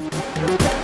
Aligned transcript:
Música 0.00 0.77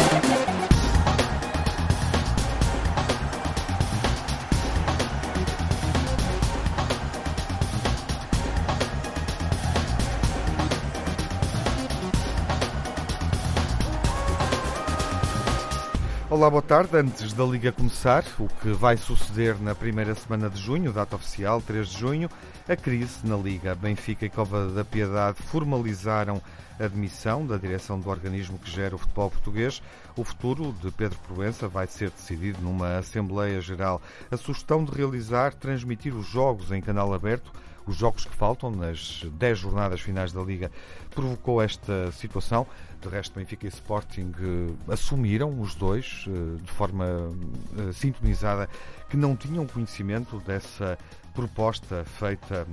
Olá, 16.45 16.51
boa 16.51 16.63
tarde. 16.63 16.95
Antes 16.95 17.33
da 17.33 17.43
Liga 17.43 17.73
começar, 17.73 18.23
o 18.39 18.47
que 18.61 18.69
vai 18.69 18.99
suceder 18.99 19.59
na 19.63 19.75
primeira 19.75 20.15
semana 20.15 20.51
de 20.51 20.61
junho, 20.61 20.93
data 20.93 21.17
oficial, 21.17 21.63
3 21.63 21.89
de 21.89 21.99
junho, 21.99 22.29
a 22.69 22.77
crise 22.77 23.27
na 23.27 23.35
Liga. 23.35 23.75
Benfica 23.75 24.27
e 24.27 24.29
Cova 24.29 24.67
da 24.67 24.85
Piedade 24.85 25.39
formalizaram 25.45 26.43
a 26.79 26.85
admissão 26.85 27.47
da 27.47 27.57
direção 27.57 27.99
do 27.99 28.11
organismo 28.11 28.59
que 28.59 28.71
gera 28.71 28.95
o 28.95 28.99
futebol 28.99 29.31
português. 29.31 29.83
O 30.19 30.23
futuro 30.23 30.75
de 30.83 30.91
Pedro 30.91 31.19
Proença 31.27 31.67
vai 31.67 31.87
ser 31.87 32.11
decidido 32.11 32.61
numa 32.61 32.99
Assembleia 32.99 33.59
Geral. 33.63 34.03
A 34.31 34.37
sugestão 34.37 34.85
de 34.85 34.93
realizar, 34.93 35.55
transmitir 35.55 36.15
os 36.15 36.27
jogos 36.27 36.71
em 36.71 36.83
canal 36.83 37.15
aberto 37.15 37.51
os 37.87 37.97
jogos 37.97 38.25
que 38.25 38.35
faltam 38.35 38.71
nas 38.71 39.23
10 39.25 39.59
jornadas 39.59 40.01
finais 40.01 40.33
da 40.33 40.43
Liga 40.43 40.71
provocou 41.11 41.61
esta 41.61 42.11
situação. 42.13 42.67
De 43.05 43.11
resto, 43.11 43.39
Benfica 43.39 43.67
e 43.67 43.69
Sporting 43.69 44.33
uh, 44.41 44.91
assumiram 44.91 45.61
os 45.61 45.75
dois 45.75 46.25
uh, 46.27 46.57
de 46.57 46.73
forma 46.73 47.05
uh, 47.05 47.93
sintonizada 47.93 48.67
que 49.11 49.17
não 49.17 49.37
tinham 49.37 49.67
conhecimento 49.67 50.41
dessa 50.41 50.99
proposta 51.35 52.03
feita 52.05 52.67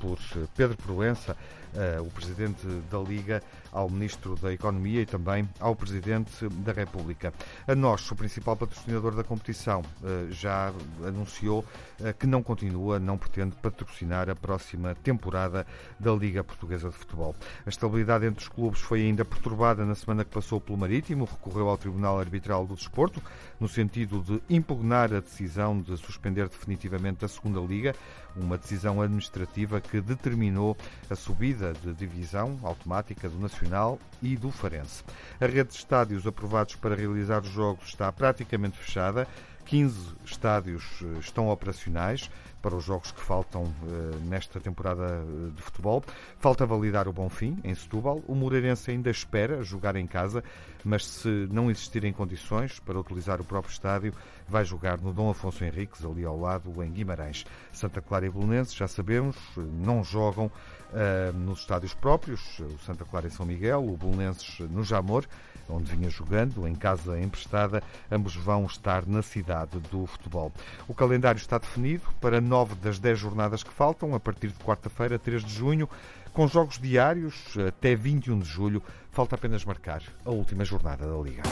por 0.00 0.18
Pedro 0.56 0.76
Proença, 0.78 1.36
o 2.02 2.10
presidente 2.10 2.66
da 2.90 2.98
Liga, 2.98 3.42
ao 3.76 3.90
Ministro 3.90 4.36
da 4.36 4.50
Economia 4.50 5.02
e 5.02 5.06
também 5.06 5.46
ao 5.60 5.76
Presidente 5.76 6.48
da 6.48 6.72
República. 6.72 7.32
A 7.68 7.74
nós, 7.74 8.10
o 8.10 8.16
principal 8.16 8.56
patrocinador 8.56 9.14
da 9.14 9.22
competição, 9.22 9.82
eh, 10.02 10.28
já 10.30 10.72
anunciou 11.06 11.62
eh, 12.00 12.14
que 12.14 12.26
não 12.26 12.42
continua, 12.42 12.98
não 12.98 13.18
pretende 13.18 13.54
patrocinar 13.56 14.30
a 14.30 14.34
próxima 14.34 14.94
temporada 14.94 15.66
da 16.00 16.10
Liga 16.12 16.42
Portuguesa 16.42 16.88
de 16.88 16.96
Futebol. 16.96 17.36
A 17.66 17.68
estabilidade 17.68 18.24
entre 18.24 18.42
os 18.42 18.48
clubes 18.48 18.80
foi 18.80 19.02
ainda 19.02 19.26
perturbada 19.26 19.84
na 19.84 19.94
semana 19.94 20.24
que 20.24 20.30
passou 20.30 20.58
pelo 20.58 20.78
Marítimo, 20.78 21.26
recorreu 21.26 21.68
ao 21.68 21.76
Tribunal 21.76 22.18
Arbitral 22.18 22.66
do 22.66 22.74
Desporto, 22.74 23.22
no 23.60 23.68
sentido 23.68 24.22
de 24.22 24.40
impugnar 24.48 25.12
a 25.12 25.20
decisão 25.20 25.78
de 25.78 25.94
suspender 25.98 26.48
definitivamente 26.48 27.26
a 27.26 27.28
segunda 27.28 27.60
Liga, 27.60 27.94
uma 28.34 28.56
decisão 28.56 29.02
administrativa 29.02 29.80
que 29.82 30.00
determinou 30.00 30.76
a 31.10 31.14
subida 31.14 31.74
de 31.74 31.92
divisão 31.92 32.58
automática 32.62 33.28
do 33.28 33.38
Nacional 33.38 33.65
Nacional 33.66 33.98
e 34.22 34.36
do 34.36 34.50
Farense. 34.50 35.02
A 35.40 35.46
rede 35.46 35.70
de 35.70 35.76
estádios 35.76 36.26
aprovados 36.26 36.76
para 36.76 36.94
realizar 36.94 37.42
os 37.42 37.48
jogos 37.48 37.88
está 37.88 38.10
praticamente 38.12 38.78
fechada. 38.78 39.26
15 39.66 40.14
estádios 40.24 40.84
eh, 41.02 41.18
estão 41.18 41.48
operacionais 41.48 42.30
para 42.62 42.74
os 42.74 42.84
jogos 42.84 43.12
que 43.12 43.20
faltam 43.20 43.62
uh, 43.62 44.16
nesta 44.24 44.58
temporada 44.58 45.04
eh, 45.04 45.50
de 45.54 45.62
futebol. 45.62 46.02
Falta 46.38 46.66
validar 46.66 47.06
o 47.06 47.12
Bonfim, 47.12 47.58
em 47.62 47.74
Setúbal. 47.74 48.22
O 48.26 48.34
Moreirense 48.34 48.90
ainda 48.90 49.10
espera 49.10 49.62
jogar 49.62 49.94
em 49.94 50.06
casa, 50.06 50.42
mas 50.84 51.06
se 51.06 51.28
não 51.50 51.70
existirem 51.70 52.12
condições 52.12 52.80
para 52.80 52.98
utilizar 52.98 53.40
o 53.40 53.44
próprio 53.44 53.70
estádio, 53.70 54.12
vai 54.48 54.64
jogar 54.64 55.00
no 55.00 55.12
Dom 55.12 55.30
Afonso 55.30 55.64
Henriques, 55.64 56.04
ali 56.04 56.24
ao 56.24 56.38
lado, 56.38 56.82
em 56.82 56.90
Guimarães. 56.90 57.44
Santa 57.72 58.00
Clara 58.00 58.26
e 58.26 58.30
Belenenses, 58.30 58.74
já 58.74 58.88
sabemos, 58.88 59.36
não 59.56 60.02
jogam 60.02 60.46
uh, 60.46 61.32
nos 61.36 61.60
estádios 61.60 61.94
próprios. 61.94 62.58
O 62.58 62.78
Santa 62.84 63.04
Clara 63.04 63.28
em 63.28 63.30
São 63.30 63.46
Miguel, 63.46 63.86
o 63.86 63.96
Belenenses 63.96 64.58
no 64.70 64.82
Jamor 64.82 65.24
onde 65.68 65.94
vinha 65.94 66.10
jogando, 66.10 66.66
em 66.66 66.74
casa 66.74 67.20
emprestada, 67.20 67.82
ambos 68.10 68.34
vão 68.34 68.66
estar 68.66 69.06
na 69.06 69.22
cidade 69.22 69.78
do 69.90 70.06
futebol. 70.06 70.52
O 70.86 70.94
calendário 70.94 71.38
está 71.38 71.58
definido 71.58 72.04
para 72.20 72.40
nove 72.40 72.74
das 72.76 72.98
dez 72.98 73.18
jornadas 73.18 73.62
que 73.62 73.72
faltam, 73.72 74.14
a 74.14 74.20
partir 74.20 74.48
de 74.48 74.64
quarta-feira, 74.64 75.18
3 75.18 75.44
de 75.44 75.54
junho, 75.54 75.88
com 76.32 76.46
jogos 76.46 76.78
diários 76.78 77.56
até 77.66 77.94
21 77.94 78.38
de 78.38 78.48
julho. 78.48 78.82
Falta 79.10 79.34
apenas 79.34 79.64
marcar 79.64 80.02
a 80.24 80.30
última 80.30 80.64
jornada 80.64 81.06
da 81.06 81.16
Liga. 81.22 81.42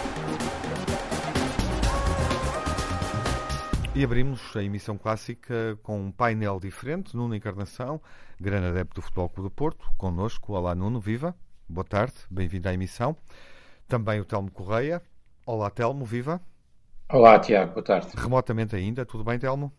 E 3.97 4.03
abrimos 4.03 4.55
a 4.56 4.62
emissão 4.62 4.99
clássica 4.99 5.78
com 5.83 6.00
um 6.00 6.10
painel 6.10 6.59
diferente. 6.59 7.16
Nuno 7.16 7.34
Encarnação, 7.34 8.00
grande 8.41 8.66
adepto 8.66 8.97
do 8.97 9.03
Futebol 9.03 9.28
Clube 9.28 9.49
do 9.49 9.55
Porto, 9.55 9.89
connosco. 9.97 10.53
Olá, 10.53 10.75
Nuno, 10.75 10.99
viva. 10.99 11.33
Boa 11.69 11.84
tarde, 11.84 12.15
bem-vindo 12.28 12.69
à 12.69 12.75
emissão. 12.75 13.16
Também 13.94 14.21
o 14.21 14.25
Telmo 14.25 14.50
Correia. 14.50 15.00
Olá, 15.47 15.71
Telmo, 15.71 16.05
viva. 16.05 16.41
Olá, 17.09 17.38
Tiago, 17.38 17.75
boa 17.75 17.84
tarde. 17.84 18.09
Remotamente 18.16 18.75
ainda, 18.75 19.06
tudo 19.06 19.22
bem, 19.22 19.38
Telmo? 19.38 19.72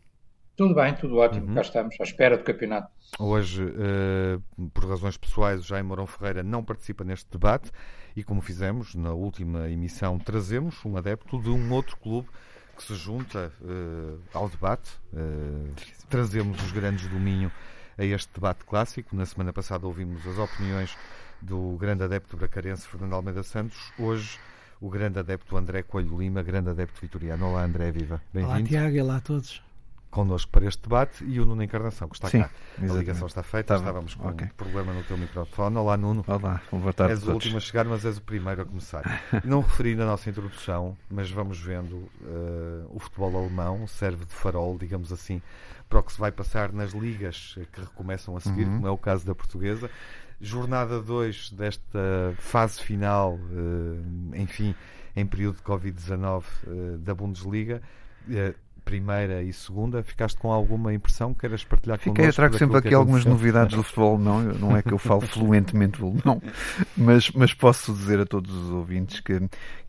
Tudo 0.56 0.74
bem, 0.74 0.96
tudo 0.96 1.18
ótimo, 1.18 1.48
uhum. 1.48 1.56
cá 1.56 1.60
estamos, 1.60 1.98
à 2.00 2.04
espera 2.04 2.38
do 2.38 2.44
campeonato. 2.46 2.90
Hoje, 3.20 3.62
uh, 3.62 4.70
por 4.70 4.88
razões 4.88 5.18
pessoais, 5.18 5.60
o 5.60 5.64
Jaime 5.68 5.90
Mourão 5.90 6.08
Ferreira 6.08 6.42
não 6.44 6.64
participa 6.64 7.04
neste 7.04 7.30
debate 7.30 7.70
e, 8.16 8.24
como 8.24 8.40
fizemos 8.40 8.96
na 8.96 9.12
última 9.12 9.70
emissão, 9.70 10.18
trazemos 10.18 10.78
um 10.86 10.96
adepto 10.96 11.38
de 11.42 11.50
um 11.50 11.74
outro 11.74 11.98
clube 11.98 12.30
que 12.78 12.84
se 12.84 12.96
junta 12.96 13.52
uh, 13.60 14.18
ao 14.34 14.48
debate. 14.48 14.92
Uh, 15.12 15.74
trazemos 16.10 16.64
os 16.64 16.72
grandes 16.72 17.06
do 17.10 17.20
Minho 17.20 17.52
a 17.98 18.06
este 18.06 18.34
debate 18.34 18.64
clássico. 18.64 19.14
Na 19.14 19.26
semana 19.26 19.52
passada 19.52 19.86
ouvimos 19.86 20.26
as 20.26 20.38
opiniões 20.38 20.96
do 21.42 21.78
grande 21.80 22.04
adepto 22.04 22.38
bracarense 22.38 22.88
Fernando 22.88 23.14
Almeida 23.14 23.44
Santos. 23.44 23.92
Hoje, 23.98 24.40
o 24.80 24.90
grande 24.90 25.20
adepto 25.20 25.58
André 25.58 25.84
Coelho 25.84 26.18
Lima, 26.18 26.44
grande 26.44 26.70
adepto 26.70 27.00
vitoriano. 27.02 27.48
Olá, 27.48 27.64
André, 27.64 27.92
viva. 27.92 28.22
Bem-vindo. 28.34 28.56
Olá, 28.56 28.68
Tiago, 28.68 28.96
e 28.96 29.02
olá 29.02 29.18
a 29.18 29.22
todos. 29.22 29.64
Connosco 30.10 30.50
para 30.50 30.66
este 30.66 30.82
debate 30.84 31.26
e 31.26 31.42
o 31.42 31.46
Nuno 31.46 31.62
Encarnação, 31.62 32.08
que 32.08 32.16
está 32.16 32.30
Sim, 32.30 32.40
cá. 32.40 32.50
Exatamente. 32.78 32.92
A 32.92 33.00
ligação 33.00 33.28
está 33.28 33.44
feita, 33.44 33.74
tá 33.74 33.80
estávamos 33.80 34.16
com 34.16 34.30
okay. 34.30 34.48
um 34.48 34.50
problema 34.52 34.94
no 34.94 35.04
teu 35.04 35.18
microfone. 35.18 35.76
Olá, 35.76 35.98
Nuno. 35.98 36.24
Olá, 36.26 36.62
boa 36.72 36.94
tarde. 36.94 37.14
És 37.14 37.28
o 37.28 37.34
último 37.34 37.58
a 37.58 37.60
chegar, 37.60 37.84
mas 37.84 38.06
és 38.06 38.18
o 38.18 38.22
primeiro 38.22 38.62
a 38.62 38.66
começar. 38.66 39.04
Não 39.44 39.60
referi 39.60 39.94
na 39.94 40.06
nossa 40.06 40.30
introdução, 40.30 40.98
mas 41.10 41.30
vamos 41.30 41.60
vendo 41.60 41.96
uh, 41.96 42.90
o 42.92 43.00
futebol 43.00 43.36
alemão 43.38 43.86
serve 43.88 44.24
de 44.24 44.34
farol, 44.34 44.78
digamos 44.78 45.12
assim, 45.12 45.42
para 45.90 46.00
o 46.00 46.04
que 46.04 46.14
se 46.14 46.20
vai 46.20 46.32
passar 46.32 46.72
nas 46.72 46.94
ligas 46.94 47.58
que 47.74 47.82
recomeçam 47.82 48.38
a 48.38 48.40
seguir, 48.40 48.66
uhum. 48.66 48.76
como 48.76 48.88
é 48.88 48.92
o 48.92 48.98
caso 48.98 49.26
da 49.26 49.36
portuguesa 49.36 49.92
jornada 50.40 51.02
2 51.02 51.52
desta 51.52 52.36
fase 52.38 52.82
final, 52.82 53.40
eh, 53.52 54.42
enfim, 54.42 54.76
em 55.16 55.26
período 55.26 55.58
de 55.58 55.64
Covid-19 55.64 56.44
eh, 56.44 56.98
da 57.00 57.14
Bundesliga. 57.14 57.82
Primeira 58.86 59.42
e 59.42 59.52
segunda, 59.52 60.04
ficaste 60.04 60.38
com 60.38 60.52
alguma 60.52 60.94
impressão 60.94 61.34
que 61.34 61.40
queiras 61.42 61.64
partilhar 61.64 61.98
Fiquei, 61.98 62.14
connosco? 62.14 62.32
Fiquei, 62.32 62.36
trago 62.36 62.58
sempre 62.58 62.78
aqui 62.78 62.94
algumas 62.94 63.26
novidades 63.26 63.76
do 63.76 63.82
futebol, 63.82 64.20
não, 64.20 64.44
não 64.44 64.78
é 64.78 64.84
que 64.84 64.94
eu 64.94 65.00
falo 65.00 65.22
fluentemente 65.26 66.00
não, 66.24 66.40
mas, 66.96 67.32
mas 67.32 67.52
posso 67.52 67.92
dizer 67.92 68.20
a 68.20 68.26
todos 68.28 68.54
os 68.54 68.70
ouvintes 68.70 69.20
que... 69.20 69.40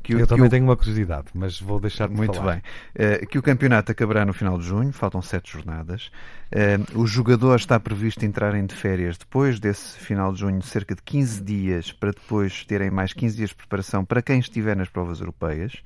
que 0.03 0.15
eu 0.15 0.21
que 0.21 0.27
também 0.27 0.47
o... 0.47 0.51
tenho 0.51 0.65
uma 0.65 0.77
curiosidade, 0.77 1.27
mas 1.34 1.61
vou 1.61 1.79
deixar 1.79 2.09
de 2.09 2.15
Muito 2.15 2.39
falar. 2.39 2.62
bem. 2.95 3.23
Uh, 3.23 3.27
que 3.27 3.39
o 3.39 3.43
campeonato 3.43 3.93
acabará 3.93 4.25
no 4.25 4.33
final 4.33 4.59
de 4.59 4.65
junho, 4.65 4.93
faltam 4.93 5.21
sete 5.21 5.53
jornadas. 5.53 6.11
Uh, 6.51 6.99
o 6.99 7.07
jogador 7.07 7.57
está 7.57 7.78
previsto 7.78 8.25
entrarem 8.25 8.65
de 8.65 8.75
férias 8.75 9.19
depois 9.19 9.61
desse 9.61 9.99
final 9.99 10.33
de 10.33 10.41
junho, 10.41 10.63
cerca 10.63 10.95
de 10.95 11.03
15 11.03 11.43
dias, 11.43 11.93
para 11.93 12.13
depois 12.13 12.65
terem 12.65 12.91
mais 12.91 13.13
15 13.13 13.37
dias 13.37 13.51
de 13.51 13.57
preparação 13.57 14.05
para 14.05 14.23
quem 14.23 14.39
estiver 14.39 14.75
nas 14.75 14.89
provas 14.89 15.21
europeias. 15.21 15.83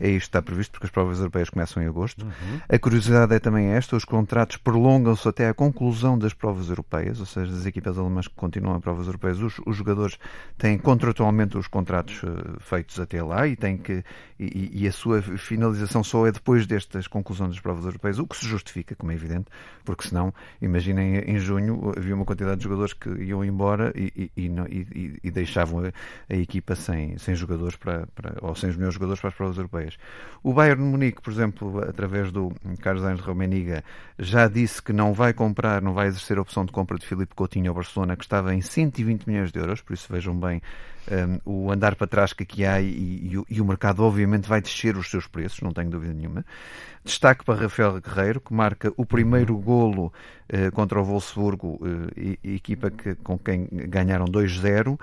É 0.00 0.08
isto 0.08 0.18
que 0.20 0.28
está 0.28 0.42
previsto, 0.42 0.72
porque 0.72 0.86
as 0.86 0.90
provas 0.90 1.18
europeias 1.18 1.50
começam 1.50 1.82
em 1.82 1.86
agosto. 1.86 2.24
Uhum. 2.24 2.60
A 2.68 2.78
curiosidade 2.78 3.34
é 3.34 3.38
também 3.38 3.66
esta: 3.68 3.96
os 3.96 4.04
contratos 4.04 4.56
prolongam-se 4.56 5.28
até 5.28 5.48
a 5.48 5.54
conclusão 5.54 6.18
das 6.18 6.32
provas 6.32 6.68
europeias, 6.68 7.20
ou 7.20 7.26
seja, 7.26 7.50
das 7.50 7.66
equipas 7.66 7.98
alemãs 7.98 8.28
que 8.28 8.34
continuam 8.34 8.76
a 8.76 8.80
provas 8.80 9.06
europeias, 9.06 9.40
os, 9.40 9.60
os 9.66 9.76
jogadores 9.76 10.18
têm 10.56 10.78
contratualmente 10.78 11.56
os 11.58 11.66
contratos 11.66 12.22
uh, 12.22 12.60
feitos 12.60 12.98
até 13.00 13.22
lá 13.22 13.46
e, 13.46 13.56
têm 13.56 13.76
que, 13.76 14.04
e, 14.38 14.82
e, 14.82 14.88
a 14.88 14.92
sua 14.92 15.20
finalização 15.20 16.04
só 16.04 16.26
é 16.26 16.32
depois 16.32 16.66
destas 16.66 17.06
conclusões 17.06 17.50
das 17.50 17.60
provas 17.60 17.84
europeias, 17.84 18.18
o 18.18 18.26
que 18.26 18.36
se 18.36 18.46
justifica, 18.46 18.94
como 18.94 19.10
é 19.10 19.14
evidente, 19.14 19.46
porque 19.84 20.06
senão, 20.08 20.32
imaginem, 20.60 21.18
em 21.18 21.38
junho 21.38 21.92
havia 21.96 22.14
uma 22.14 22.24
quantidade 22.24 22.58
de 22.58 22.64
jogadores 22.64 22.92
que 22.92 23.08
iam 23.08 23.44
embora 23.44 23.92
e, 23.96 24.30
e, 24.36 25.20
e 25.22 25.30
deixavam 25.30 25.80
a, 25.80 25.92
a, 26.32 26.36
equipa 26.36 26.74
sem, 26.74 27.18
sem 27.18 27.34
jogadores 27.34 27.76
para, 27.76 28.06
para, 28.14 28.36
ou 28.42 28.54
sem 28.54 28.70
os 28.70 28.76
melhores 28.76 28.94
jogadores 28.94 29.20
para 29.20 29.30
as 29.30 29.34
provas 29.34 29.56
europeias 29.56 29.87
europeias. 29.88 29.98
O 30.42 30.52
Bayern 30.52 30.82
de 30.82 30.88
Munique, 30.88 31.22
por 31.22 31.32
exemplo, 31.32 31.80
através 31.80 32.30
do 32.30 32.52
Carlos 32.80 33.02
Sainz 33.02 33.20
Romaniga 33.20 33.82
já 34.18 34.48
disse 34.48 34.82
que 34.82 34.92
não 34.92 35.12
vai 35.12 35.32
comprar, 35.32 35.80
não 35.82 35.94
vai 35.94 36.06
exercer 36.08 36.38
a 36.38 36.42
opção 36.42 36.64
de 36.64 36.72
compra 36.72 36.98
de 36.98 37.06
Filipe 37.06 37.34
Coutinho 37.34 37.70
ao 37.70 37.74
Barcelona, 37.74 38.16
que 38.16 38.24
estava 38.24 38.54
em 38.54 38.60
120 38.60 39.26
milhões 39.26 39.52
de 39.52 39.58
euros, 39.58 39.80
por 39.80 39.94
isso 39.94 40.06
vejam 40.10 40.38
bem 40.38 40.60
um, 41.10 41.66
o 41.66 41.72
andar 41.72 41.94
para 41.94 42.06
trás 42.06 42.32
que 42.32 42.42
aqui 42.42 42.64
há 42.64 42.80
e, 42.80 42.86
e, 42.86 43.44
e, 43.48 43.60
o 43.60 43.64
mercado 43.64 44.02
obviamente 44.02 44.48
vai 44.48 44.60
descer 44.60 44.96
os 44.96 45.10
seus 45.10 45.26
preços, 45.26 45.60
não 45.60 45.72
tenho 45.72 45.90
dúvida 45.90 46.12
nenhuma. 46.12 46.44
Destaque 47.04 47.44
para 47.44 47.62
Rafael 47.62 48.00
Guerreiro, 48.00 48.40
que 48.40 48.52
marca 48.52 48.92
o 48.96 49.06
primeiro 49.06 49.56
golo 49.56 50.12
uh, 50.52 50.72
contra 50.72 51.00
o 51.00 51.04
Wolfsburgo, 51.04 51.78
uh, 51.80 52.38
equipa 52.44 52.90
que, 52.90 53.14
com 53.14 53.38
quem 53.38 53.66
ganharam 53.70 54.26
2-0, 54.26 54.94
uh, 54.94 54.98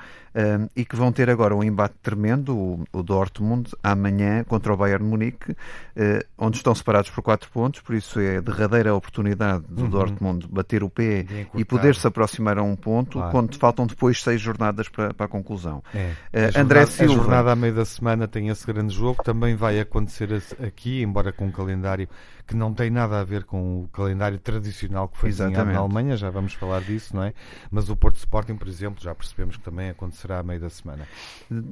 e 0.76 0.86
que 0.86 0.96
vão 0.96 1.12
ter 1.12 1.30
agora 1.30 1.56
um 1.56 1.64
embate 1.64 1.96
tremendo, 2.04 2.56
o, 2.56 2.84
o 2.94 3.02
Dortmund, 3.02 3.72
amanhã 3.82 4.44
contra 4.44 4.74
o 4.74 4.78
Bayern 4.78 5.06
Munique, 5.06 5.56
eh, 5.96 6.26
onde 6.38 6.58
estão 6.58 6.76
separados 6.76 7.10
por 7.10 7.22
4 7.22 7.50
pontos, 7.50 7.82
por 7.82 7.96
isso 7.96 8.20
é 8.20 8.38
a 8.38 8.42
derradeira 8.42 8.94
oportunidade 8.94 9.64
do 9.68 9.84
uhum. 9.84 9.90
Dortmund 9.90 10.48
bater 10.48 10.84
o 10.84 10.90
pé 10.90 11.26
e 11.54 11.64
poder 11.64 11.96
se 11.96 12.06
aproximar 12.06 12.58
a 12.58 12.64
um 12.64 12.76
ponto, 12.76 13.18
claro. 13.18 13.32
quando 13.32 13.58
faltam 13.58 13.88
depois 13.88 14.22
seis 14.22 14.42
jornadas 14.42 14.90
para, 14.90 15.14
para 15.14 15.26
a 15.26 15.30
conclusão. 15.30 15.84
É. 15.96 16.12
A, 16.34 16.62
André 16.62 16.82
jornada, 16.82 16.86
Silva. 16.88 17.14
a 17.14 17.16
jornada 17.16 17.52
à 17.52 17.56
meio 17.56 17.74
da 17.74 17.86
semana 17.86 18.28
tem 18.28 18.50
esse 18.50 18.68
grande 18.68 18.94
jogo, 18.94 19.24
também 19.24 19.56
vai 19.56 19.80
acontecer 19.80 20.30
aqui, 20.62 21.02
embora 21.02 21.32
com 21.32 21.46
um 21.46 21.52
calendário 21.52 22.10
que 22.48 22.56
não 22.56 22.74
tem 22.74 22.90
nada 22.90 23.20
a 23.20 23.24
ver 23.24 23.44
com 23.44 23.84
o 23.84 23.88
calendário 23.88 24.38
tradicional 24.38 25.08
que 25.08 25.18
foi 25.18 25.30
desenhado 25.30 25.72
na 25.72 25.80
Alemanha, 25.80 26.16
já 26.16 26.30
vamos 26.30 26.54
falar 26.54 26.82
disso, 26.82 27.16
não 27.16 27.24
é? 27.24 27.34
Mas 27.72 27.90
o 27.90 27.96
Porto 27.96 28.18
Sporting, 28.18 28.56
por 28.56 28.68
exemplo, 28.68 29.02
já 29.02 29.16
percebemos 29.16 29.58
que 29.58 29.64
também 29.64 29.90
acontecerá 29.90 30.40
à 30.40 30.44
meio 30.44 30.60
da 30.60 30.70
semana. 30.70 31.08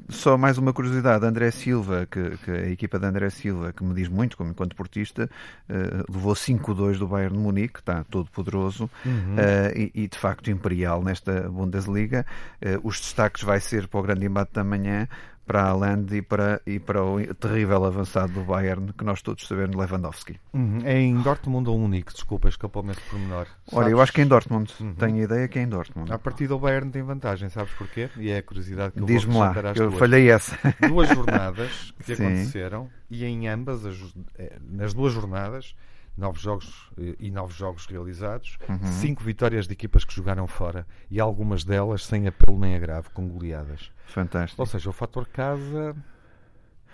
Só 0.10 0.38
mais 0.38 0.58
uma 0.58 0.74
curiosidade, 0.74 1.26
André 1.26 1.52
Silva, 1.52 2.08
que, 2.10 2.38
que 2.38 2.52
a 2.52 2.70
equipa 2.70 2.98
de 2.98 3.06
André 3.06 3.30
Silva, 3.30 3.72
que 3.72 3.84
me 3.84 3.94
diz 3.94 4.08
muito 4.08 4.36
como 4.36 4.50
enquanto 4.50 4.76
portista, 4.76 5.30
uh, 5.70 6.12
levou 6.12 6.34
5-2 6.34 6.98
do 6.98 7.08
Bayern 7.08 7.36
de 7.36 7.40
Munique, 7.42 7.80
está 7.80 8.04
todo 8.04 8.30
poderoso 8.32 8.90
uhum. 9.06 9.36
uh, 9.36 9.78
e, 9.78 9.92
e, 9.94 10.08
de 10.08 10.18
facto 10.18 10.50
imperial 10.50 11.04
nesta 11.04 11.50
Bundesliga. 11.50 12.26
Uh, 12.62 12.88
os 12.88 13.00
destaques 13.00 13.44
vai 13.44 13.60
ser 13.60 13.88
para 13.88 14.00
o 14.00 14.04
grande 14.04 14.26
embate 14.26 14.54
da 14.54 14.64
manhã, 14.64 15.08
para 15.46 15.64
a 15.70 15.74
Land 15.74 16.16
e 16.16 16.22
para, 16.22 16.62
e 16.66 16.80
para 16.80 17.04
o 17.04 17.34
terrível 17.36 17.84
avançado 17.86 18.34
do 18.34 18.42
Bayern, 18.44 18.94
que 18.94 19.04
nós 19.04 19.22
todos 19.22 19.48
sabemos, 19.48 19.76
Lewandowski. 19.76 20.40
Uhum. 20.54 20.80
É 20.84 21.00
em 21.00 21.22
Dortmund 21.22 21.70
ou 21.70 21.78
único? 21.78 22.14
Desculpa, 22.14 22.48
escapou-me 22.48 22.92
esse 22.92 23.02
pormenor. 23.02 23.48
Olha, 23.72 23.90
eu 23.90 24.02
acho 24.02 24.14
que 24.14 24.22
é 24.22 24.24
em 24.24 24.28
Dortmund. 24.28 24.74
Uhum. 24.80 24.96
Tenho 24.96 25.16
a 25.18 25.24
ideia 25.24 25.48
que 25.48 25.60
é 25.60 25.64
em 25.64 25.68
Dortmund. 25.68 26.12
A 26.12 26.18
partir 26.18 26.48
do 26.48 26.58
Bayern 26.58 26.90
tem 26.92 27.04
vantagem, 27.04 27.50
sabes 27.50 27.74
porquê? 27.74 28.10
E 28.18 28.30
é 28.30 28.38
a 28.38 28.44
curiosidade 28.44 28.94
que 28.94 29.00
eu 29.00 29.06
Diz-me 29.06 29.38
lá, 29.38 29.54
eu 29.76 29.90
duas. 29.90 30.00
falhei 30.00 30.30
essa. 30.30 30.58
Duas 30.88 31.10
jornadas 31.10 31.94
que 32.06 32.14
aconteceram 32.14 32.90
e 33.10 33.26
em 33.26 33.48
ambas, 33.48 33.86
as, 33.86 33.98
eh, 34.38 34.58
nas 34.62 34.94
duas 34.94 35.14
jornadas, 35.14 35.76
nove 36.18 36.40
jogos 36.40 36.92
eh, 36.98 37.16
e 37.20 37.32
nove 37.32 37.54
jogos 37.54 37.86
realizados, 37.86 38.58
uhum. 38.68 38.86
cinco 38.86 39.24
vitórias 39.24 39.68
de 39.68 39.74
equipas 39.74 40.04
que 40.04 40.14
jogaram 40.14 40.48
fora 40.48 40.86
e 41.10 41.20
algumas 41.20 41.64
delas 41.64 42.06
sem 42.06 42.28
apelo 42.28 42.60
nem 42.60 42.76
agravo, 42.76 43.10
com 43.12 43.28
goleadas. 43.28 43.92
Fantástico. 44.06 44.62
Ou 44.62 44.66
seja, 44.66 44.90
o 44.90 44.94
fator 44.94 45.28
casa 45.28 45.96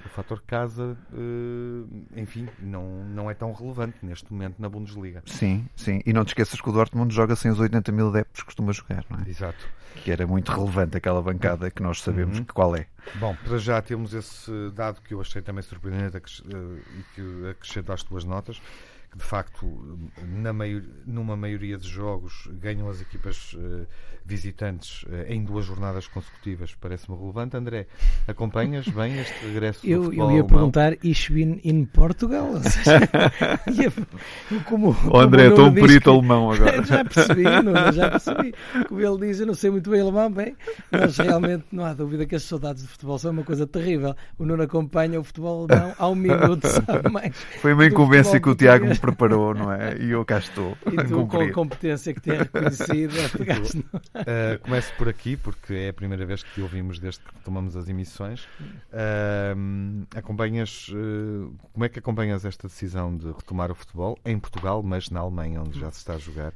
o 0.06 0.10
fator 0.10 0.42
casa, 0.46 0.98
eh, 1.14 2.20
enfim, 2.22 2.48
não, 2.60 3.04
não 3.06 3.30
é 3.30 3.34
tão 3.34 3.52
relevante 3.52 3.98
neste 4.02 4.32
momento 4.32 4.56
na 4.60 4.70
Bundesliga. 4.70 5.22
Sim, 5.26 5.68
sim. 5.76 6.02
E 6.06 6.14
não 6.14 6.24
te 6.24 6.30
esqueças 6.30 6.62
que 6.62 6.70
o 6.70 6.72
Dortmund 6.72 7.14
joga 7.14 7.36
sem 7.36 7.52
os 7.52 7.60
80 7.60 7.92
mil 7.92 8.08
adeptos 8.10 8.42
que 8.42 8.46
costuma 8.46 8.72
jogar, 8.72 9.06
não 9.10 9.20
é? 9.20 9.30
Exato. 9.30 9.68
Que 9.96 10.12
era 10.12 10.26
muito 10.26 10.52
relevante 10.52 10.96
aquela 10.96 11.22
bancada 11.22 11.70
que 11.70 11.82
nós 11.82 12.02
sabemos 12.02 12.40
uhum. 12.40 12.46
qual 12.46 12.76
é. 12.76 12.88
Bom, 13.16 13.36
para 13.44 13.58
já 13.58 13.82
temos 13.82 14.14
esse 14.14 14.52
dado 14.74 15.02
que 15.02 15.14
eu 15.14 15.22
achei 15.22 15.42
também 15.42 15.64
surpreendente 15.64 16.18
eh, 16.18 16.82
e 17.00 17.04
que 17.16 17.50
acrescento 17.50 17.92
às 17.92 18.04
tuas 18.04 18.24
notas 18.24 18.62
que 19.12 19.18
de 19.18 19.24
facto, 19.24 19.66
na 20.24 20.54
maior, 20.54 20.84
numa 21.06 21.36
maioria 21.36 21.78
de 21.78 21.88
jogos, 21.88 22.48
ganham 22.54 22.90
as 22.90 23.02
equipas 23.02 23.54
uh, 23.54 23.88
visitantes 24.30 25.04
uh, 25.04 25.26
em 25.28 25.44
duas 25.44 25.66
jornadas 25.66 26.08
consecutivas. 26.08 26.76
Parece-me 26.80 27.18
relevante. 27.18 27.58
André, 27.58 27.88
acompanhas 28.28 28.88
bem 28.88 29.20
este 29.20 29.46
regresso 29.46 29.80
eu, 29.86 30.00
do 30.00 30.06
futebol 30.06 30.26
Eu 30.26 30.36
ia 30.36 30.42
alemão? 30.42 30.48
perguntar, 30.48 30.94
ich 31.04 31.32
bin 31.32 31.60
in 31.64 31.86
Portugal? 31.86 32.48
como, 34.66 34.96
o 35.12 35.18
André 35.18 35.48
é 35.48 35.52
tão 35.52 35.74
perito 35.74 36.12
alemão 36.12 36.52
agora. 36.54 36.84
já 36.84 37.04
percebi, 37.04 37.44
não, 37.44 37.92
já 37.92 38.12
percebi. 38.12 38.54
Como 38.88 39.02
ele 39.02 39.28
diz, 39.28 39.40
eu 39.40 39.48
não 39.48 39.56
sei 39.56 39.72
muito 39.72 39.90
bem 39.90 40.02
alemão, 40.02 40.32
bem, 40.32 40.56
mas 40.92 41.18
realmente 41.18 41.66
não 41.72 41.86
há 41.86 41.94
dúvida 41.94 42.26
que 42.26 42.36
as 42.36 42.44
saudades 42.44 42.84
de 42.84 42.90
futebol 42.90 43.18
são 43.18 43.32
uma 43.32 43.44
coisa 43.44 43.66
terrível. 43.66 44.16
O 44.38 44.46
Nuno 44.46 44.64
acompanha 44.64 45.20
o 45.20 45.24
futebol 45.24 45.66
alemão 45.70 45.96
um 46.10 46.16
minuto, 46.16 46.68
sabe 46.68 47.10
mais. 47.10 47.36
Foi 47.62 47.74
uma 47.74 47.86
incumbência 47.86 48.40
que 48.40 48.50
o 48.50 48.56
Tiago 48.56 48.86
me 48.86 48.98
preparou, 48.98 49.54
não 49.54 49.72
é? 49.72 49.98
E 49.98 50.12
eu 50.12 50.26
cá 50.26 50.40
estou. 50.40 50.78
E 50.92 50.96
tu, 51.04 51.26
com 51.28 51.42
a 51.42 51.52
competência 51.52 52.14
que 52.14 52.22
tem 52.22 52.38
reconhecido, 52.38 53.14
uh, 54.20 54.60
começo 54.60 54.94
por 54.98 55.10
aqui, 55.10 55.38
porque 55.38 55.74
é 55.74 55.90
a 55.90 55.94
primeira 55.94 56.26
vez 56.26 56.44
que 56.44 56.62
ouvimos 56.62 57.00
desde 57.00 57.22
que 57.22 57.34
tomamos 57.44 57.76
as 57.76 57.88
emissões. 57.88 58.46
Uh, 58.92 60.06
acompanhas, 60.16 60.88
uh, 60.90 61.54
como 61.74 61.86
é 61.86 61.90
que 61.90 62.00
acompanhas 62.00 62.46
esta 62.46 62.68
decisão 62.68 63.16
de 63.16 63.28
retomar 63.28 63.72
o 63.72 63.76
futebol 63.76 64.18
em 64.26 64.38
Portugal, 64.40 64.84
mas 64.84 65.10
na 65.10 65.20
Alemanha, 65.20 65.62
onde 65.62 65.80
já 65.80 65.92
se 65.92 65.98
está 65.98 66.14
a 66.14 66.18
jogar? 66.18 66.54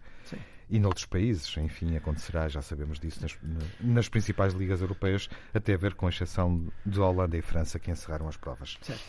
E 0.69 0.80
noutros 0.80 1.06
países, 1.06 1.56
enfim, 1.57 1.95
acontecerá, 1.95 2.48
já 2.48 2.62
sabemos 2.62 3.00
disso, 3.00 3.21
nas, 3.21 3.38
nas, 3.80 4.10
principais 4.10 4.54
ligas 4.54 4.81
europeias, 4.81 5.30
até 5.54 5.75
ver 5.75 5.94
com 5.94 6.07
exceção 6.07 6.68
de 6.86 7.00
Holanda 7.00 7.38
e 7.38 7.42
França, 7.42 7.77
que 7.80 7.92
encerraram 7.92 8.27
as 8.27 8.38
provas. 8.38 8.77
Certo. 8.81 9.04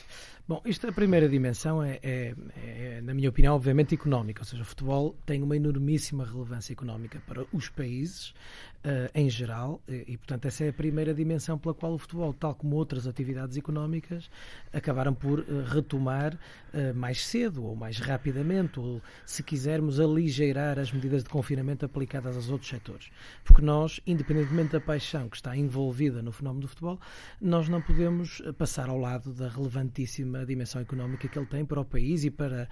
Bom, 0.47 0.61
isto, 0.67 0.87
a 0.87 0.93
primeira 0.93 1.27
dimensão 1.27 1.83
é, 1.83 1.99
é, 2.03 2.35
é, 2.57 3.01
na 3.01 3.15
minha 3.15 3.31
opinião, 3.31 3.55
obviamente 3.55 3.95
económica, 3.95 4.43
ou 4.43 4.45
seja, 4.45 4.63
o 4.63 4.67
futebol 4.67 5.17
tem 5.25 5.43
uma 5.43 5.57
enormíssima 5.57 6.23
relevância 6.23 6.73
económica 6.73 7.23
para 7.27 7.47
os 7.51 7.71
país 7.71 8.35
uh, 8.85 9.11
em 9.15 9.29
geral 9.31 9.81
e, 9.89 10.05
e, 10.09 10.17
portanto, 10.17 10.47
essa 10.47 10.65
é 10.65 10.69
a 10.69 10.73
primeira 10.73 11.15
dimensão 11.15 11.59
pela 11.59 11.75
qual 11.75 11.95
o 11.95 11.99
futebol, 11.99 12.33
tal 12.33 12.55
como 12.55 12.77
outras 12.77 13.07
atividades 13.07 13.57
económicas, 13.57 14.31
acabaram 14.73 15.15
por 15.15 15.41
uh, 15.41 15.65
retomar 15.67 16.35
uh, 16.35 16.95
mais 16.95 17.25
cedo 17.25 17.65
ou 17.65 17.75
mais 17.75 17.99
rapidamente, 17.99 18.79
ou, 18.79 19.01
se 19.25 19.43
quisermos, 19.43 19.99
aligeirar 19.99 20.79
as 20.79 20.93
medidas 20.93 21.25
de 21.25 21.31
confinamento 21.31 21.85
aplicadas 21.85 22.37
aos 22.37 22.51
outros 22.51 22.69
setores. 22.69 23.11
Porque 23.45 23.63
nós, 23.63 24.01
independentemente 24.07 24.73
da 24.73 24.81
paixão 24.81 25.29
que 25.29 25.37
está 25.37 25.57
envolvida 25.57 26.23
no 26.23 26.33
fenómeno 26.33 26.63
do 26.63 26.69
futebol, 26.69 27.01
nós 27.41 27.69
não 27.69 27.81
podemos 27.81 28.43
passar 28.59 28.89
ao 28.89 28.99
lado 28.99 29.33
da 29.33 29.49
relevantíssima 29.49 30.45
dimensão 30.45 30.81
económica 30.81 31.29
que 31.29 31.39
ele 31.39 31.47
tem 31.47 31.65
para 31.65 31.81
o 31.81 31.85
país 31.85 32.25
e 32.25 32.31
para 32.31 32.69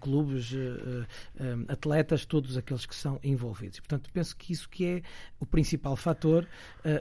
clubes, 0.00 0.52
atletas, 1.68 2.24
todos 2.24 2.56
aqueles 2.56 2.86
que 2.86 2.94
são 2.94 3.20
envolvidos. 3.22 3.78
E, 3.78 3.82
portanto, 3.82 4.10
penso 4.12 4.36
que 4.36 4.52
isso 4.52 4.68
que 4.68 4.84
é 4.86 5.02
o 5.38 5.46
principal 5.52 5.94
fator, 5.94 6.46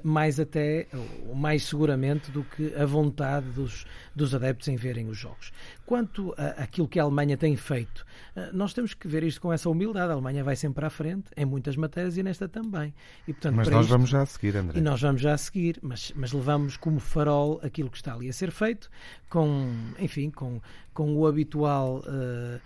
mais 0.04 0.40
até, 0.40 0.88
mais 1.34 1.64
seguramente, 1.64 2.30
do 2.30 2.44
que 2.44 2.76
a 2.76 2.86
vontade 2.86 3.48
dos, 3.48 3.86
dos 4.14 4.36
adeptos 4.36 4.68
em 4.68 4.76
verem 4.76 5.08
os 5.08 5.18
jogos. 5.18 5.52
Quanto 5.92 6.34
àquilo 6.56 6.88
que 6.88 7.02
a 7.02 7.04
Alemanha 7.04 7.36
tem 7.36 7.54
feito, 7.58 8.06
nós 8.54 8.74
temos 8.74 8.94
que 8.94 9.10
ver 9.10 9.24
isto 9.24 9.42
com 9.42 9.52
essa 9.52 9.70
humildade. 9.70 10.10
A 10.10 10.14
Alemanha 10.14 10.42
vai 10.42 10.56
sempre 10.56 10.86
à 10.86 10.90
frente 10.90 11.26
em 11.36 11.44
muitas 11.44 11.76
matérias 11.76 12.16
e 12.16 12.24
nesta 12.24 12.48
também. 12.48 12.94
E, 13.28 13.34
portanto, 13.34 13.56
mas 13.56 13.68
nós 13.68 13.82
isto, 13.82 13.92
vamos 13.92 14.10
já 14.10 14.22
a 14.22 14.26
seguir, 14.26 14.56
André. 14.56 14.80
E 14.80 14.82
nós 14.82 15.02
vamos 15.02 15.20
já 15.20 15.34
a 15.34 15.38
seguir, 15.38 15.80
mas, 15.82 16.14
mas 16.16 16.32
levamos 16.32 16.78
como 16.78 16.98
farol 16.98 17.60
aquilo 17.62 17.90
que 17.90 17.98
está 17.98 18.14
ali 18.14 18.30
a 18.30 18.32
ser 18.32 18.52
feito, 18.52 18.90
com 19.30 19.70
enfim, 20.00 20.30
com, 20.30 20.62
com 20.94 21.14
o 21.14 21.28
habitual, 21.28 21.98
uh, 22.08 22.62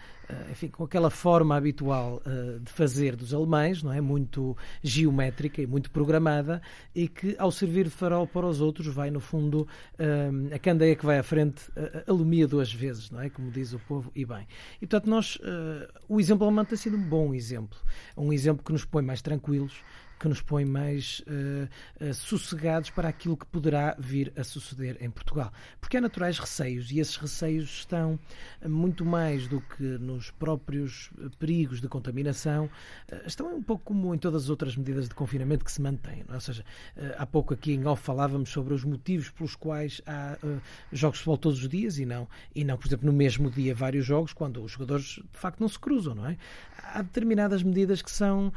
enfim, 0.51 0.67
com 0.67 0.83
aquela 0.83 1.09
forma 1.09 1.55
habitual 1.55 2.21
de 2.61 2.71
fazer 2.71 3.15
dos 3.15 3.33
alemães, 3.33 3.81
não 3.81 3.91
é? 3.91 4.01
Muito 4.01 4.55
geométrica 4.83 5.63
e 5.63 5.67
muito 5.67 5.89
programada 5.89 6.61
e 6.93 7.07
que, 7.07 7.35
ao 7.39 7.51
servir 7.51 7.85
de 7.85 7.91
farol 7.91 8.27
para 8.27 8.45
os 8.45 8.61
outros, 8.61 8.87
vai, 8.87 9.09
no 9.09 9.19
fundo, 9.19 9.67
a 10.53 10.59
candeia 10.59 10.95
que 10.95 11.05
vai 11.05 11.19
à 11.19 11.23
frente 11.23 11.71
alumia 12.07 12.47
duas 12.47 12.73
vezes, 12.73 13.11
não 13.15 13.21
é? 13.23 13.29
Como 13.29 13.49
diz 13.49 13.73
o 13.73 13.79
povo, 13.79 14.11
e 14.13 14.25
bem. 14.25 14.47
E, 14.81 14.85
portanto, 14.85 15.09
nós, 15.09 15.39
o 16.07 16.19
exemplo 16.19 16.45
alemão 16.45 16.65
tem 16.65 16.77
sido 16.77 16.97
um 16.97 17.03
bom 17.03 17.33
exemplo. 17.33 17.79
Um 18.15 18.31
exemplo 18.31 18.63
que 18.63 18.71
nos 18.71 18.85
põe 18.85 19.01
mais 19.03 19.21
tranquilos, 19.21 19.81
que 20.19 20.27
nos 20.27 20.41
põe 20.41 20.65
mais 20.65 21.21
uh, 21.21 22.05
uh, 22.05 22.13
sossegados 22.13 22.89
para 22.89 23.09
aquilo 23.09 23.35
que 23.35 23.45
poderá 23.45 23.95
vir 23.99 24.31
a 24.37 24.43
suceder 24.43 24.97
em 25.01 25.09
Portugal. 25.09 25.51
Porque 25.79 25.97
há 25.97 26.01
naturais 26.01 26.39
receios 26.39 26.91
e 26.91 26.99
esses 26.99 27.17
receios 27.17 27.69
estão 27.69 28.19
muito 28.65 29.05
mais 29.05 29.47
do 29.47 29.61
que 29.61 29.83
nos 29.83 30.31
próprios 30.31 31.11
perigos 31.37 31.81
de 31.81 31.87
contaminação, 31.87 32.65
uh, 32.65 33.27
estão 33.27 33.55
um 33.55 33.61
pouco 33.61 33.83
como 33.83 34.13
em 34.15 34.17
todas 34.17 34.43
as 34.43 34.49
outras 34.49 34.75
medidas 34.75 35.09
de 35.09 35.15
confinamento 35.15 35.65
que 35.65 35.71
se 35.71 35.81
mantêm. 35.81 36.23
É? 36.29 36.33
Ou 36.33 36.39
seja, 36.39 36.63
há 37.17 37.25
pouco 37.25 37.53
aqui 37.53 37.73
em 37.73 37.85
off 37.85 38.03
falávamos 38.03 38.49
sobre 38.49 38.73
os 38.73 38.83
motivos 38.83 39.29
pelos 39.29 39.55
quais 39.55 40.01
há 40.05 40.37
jogos 40.91 41.17
de 41.19 41.23
futebol 41.23 41.37
todos 41.37 41.61
os 41.61 41.69
dias 41.69 41.97
e 41.97 42.05
não, 42.05 42.27
e 42.53 42.63
não, 42.63 42.77
por 42.77 42.87
exemplo, 42.87 43.05
no 43.05 43.13
mesmo 43.13 43.49
dia 43.49 43.73
vários 43.73 44.05
jogos, 44.05 44.33
quando 44.33 44.63
os 44.63 44.71
jogadores 44.71 45.19
de 45.31 45.37
facto 45.37 45.59
não 45.59 45.67
se 45.67 45.79
cruzam, 45.79 46.15
não 46.15 46.27
é? 46.27 46.37
Há 46.77 47.01
determinadas 47.01 47.63
medidas 47.63 48.01
que 48.01 48.11
são, 48.11 48.53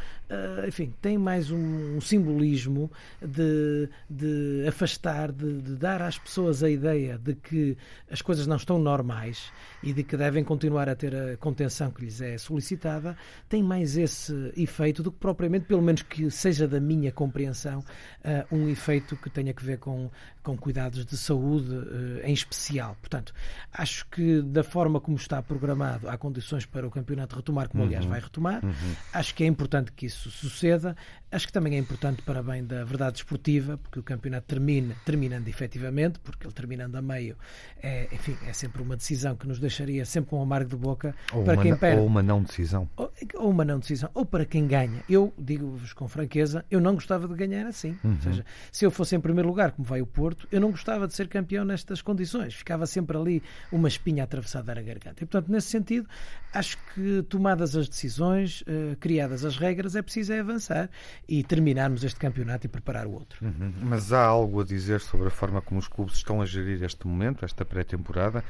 enfim, 0.66 0.92
têm 1.00 1.18
mais 1.18 1.47
mais 1.48 1.50
um, 1.50 1.96
um 1.96 2.00
simbolismo 2.00 2.90
de, 3.20 3.88
de 4.08 4.66
afastar, 4.66 5.32
de, 5.32 5.60
de, 5.60 5.76
dar 5.76 6.02
às 6.02 6.18
pessoas 6.18 6.62
a 6.62 6.70
ideia 6.70 7.18
de 7.18 7.34
que 7.34 7.76
as 8.10 8.22
coisas 8.22 8.46
não 8.46 8.56
estão 8.56 8.78
normais 8.78 9.52
e 9.82 9.92
de 9.92 10.02
que 10.02 10.16
devem 10.16 10.44
continuar 10.44 10.88
a 10.88 10.94
ter 10.94 11.14
a 11.14 11.36
contenção 11.36 11.90
que 11.90 12.02
lhes 12.02 12.20
é 12.20 12.36
solicitada, 12.38 13.16
tem 13.48 13.62
mais 13.62 13.96
esse 13.96 14.52
efeito 14.56 15.02
do 15.02 15.10
que 15.10 15.18
propriamente, 15.18 15.66
pelo 15.66 15.82
menos 15.82 16.02
que 16.02 16.30
seja 16.30 16.66
da 16.66 16.80
minha 16.80 17.12
compreensão, 17.12 17.80
uh, 17.80 18.54
um 18.54 18.68
efeito 18.68 19.16
que 19.16 19.30
tenha 19.30 19.52
que 19.52 19.64
ver 19.64 19.78
com, 19.78 20.10
com 20.48 20.56
cuidados 20.56 21.04
de 21.04 21.14
saúde 21.14 21.70
uh, 21.74 22.20
em 22.24 22.32
especial. 22.32 22.96
Portanto, 23.02 23.34
acho 23.70 24.06
que 24.06 24.40
da 24.40 24.64
forma 24.64 24.98
como 24.98 25.18
está 25.18 25.42
programado, 25.42 26.08
há 26.08 26.16
condições 26.16 26.64
para 26.64 26.86
o 26.86 26.90
campeonato 26.90 27.36
retomar, 27.36 27.68
como 27.68 27.84
aliás 27.84 28.04
uhum. 28.06 28.10
vai 28.10 28.20
retomar. 28.20 28.64
Uhum. 28.64 28.94
Acho 29.12 29.34
que 29.34 29.44
é 29.44 29.46
importante 29.46 29.92
que 29.92 30.06
isso 30.06 30.30
suceda. 30.30 30.96
Acho 31.30 31.46
que 31.46 31.52
também 31.52 31.74
é 31.74 31.78
importante 31.78 32.22
para 32.22 32.42
bem 32.42 32.64
da 32.64 32.82
verdade 32.84 33.18
esportiva, 33.18 33.76
porque 33.76 34.00
o 34.00 34.02
campeonato 34.02 34.46
termina, 34.46 34.96
terminando 35.04 35.46
efetivamente, 35.46 36.18
porque 36.20 36.46
ele 36.46 36.54
terminando 36.54 36.96
a 36.96 37.02
meio, 37.02 37.36
é, 37.82 38.08
enfim, 38.10 38.34
é 38.46 38.52
sempre 38.54 38.80
uma 38.80 38.96
decisão 38.96 39.36
que 39.36 39.46
nos 39.46 39.58
deixaria 39.58 40.06
sempre 40.06 40.30
com 40.30 40.38
um 40.38 40.42
amargo 40.42 40.70
de 40.70 40.76
boca 40.76 41.14
ou 41.30 41.44
para 41.44 41.58
quem 41.58 41.76
perde. 41.76 42.00
Ou 42.00 42.06
uma 42.06 42.22
não 42.22 42.42
decisão. 42.42 42.88
Ou, 42.96 43.12
ou, 43.34 43.50
uma 43.50 43.66
não 43.66 43.78
decisão, 43.78 44.08
ou 44.14 44.24
para 44.24 44.46
quem 44.46 44.66
ganha. 44.66 45.02
Eu 45.06 45.34
digo-vos 45.38 45.92
com 45.92 46.08
franqueza, 46.08 46.64
eu 46.70 46.80
não 46.80 46.94
gostava 46.94 47.28
de 47.28 47.34
ganhar 47.34 47.66
assim. 47.66 47.98
Uhum. 48.02 48.12
Ou 48.12 48.20
seja, 48.22 48.46
se 48.72 48.86
eu 48.86 48.90
fosse 48.90 49.14
em 49.14 49.20
primeiro 49.20 49.48
lugar, 49.48 49.72
como 49.72 49.86
vai 49.86 50.00
o 50.00 50.06
Porto, 50.06 50.37
eu 50.50 50.60
não 50.60 50.70
gostava 50.70 51.06
de 51.06 51.14
ser 51.14 51.28
campeão 51.28 51.64
nestas 51.64 52.02
condições. 52.02 52.54
Ficava 52.54 52.86
sempre 52.86 53.16
ali 53.16 53.42
uma 53.72 53.88
espinha 53.88 54.24
atravessada 54.24 54.74
na 54.74 54.82
garganta. 54.82 55.22
E, 55.22 55.26
portanto, 55.26 55.50
nesse 55.50 55.68
sentido, 55.68 56.08
acho 56.52 56.78
que 56.94 57.22
tomadas 57.28 57.76
as 57.76 57.88
decisões, 57.88 58.62
uh, 58.62 58.96
criadas 59.00 59.44
as 59.44 59.56
regras, 59.56 59.96
é 59.96 60.02
preciso 60.02 60.32
é 60.32 60.40
avançar 60.40 60.90
e 61.28 61.42
terminarmos 61.42 62.04
este 62.04 62.18
campeonato 62.18 62.66
e 62.66 62.68
preparar 62.68 63.06
o 63.06 63.12
outro. 63.12 63.44
Uhum. 63.44 63.72
Mas 63.82 64.12
há 64.12 64.24
algo 64.24 64.60
a 64.60 64.64
dizer 64.64 65.00
sobre 65.00 65.28
a 65.28 65.30
forma 65.30 65.60
como 65.60 65.78
os 65.78 65.88
clubes 65.88 66.14
estão 66.14 66.40
a 66.40 66.46
gerir 66.46 66.82
este 66.82 67.06
momento, 67.06 67.44
esta 67.44 67.64
pré-temporada, 67.64 68.42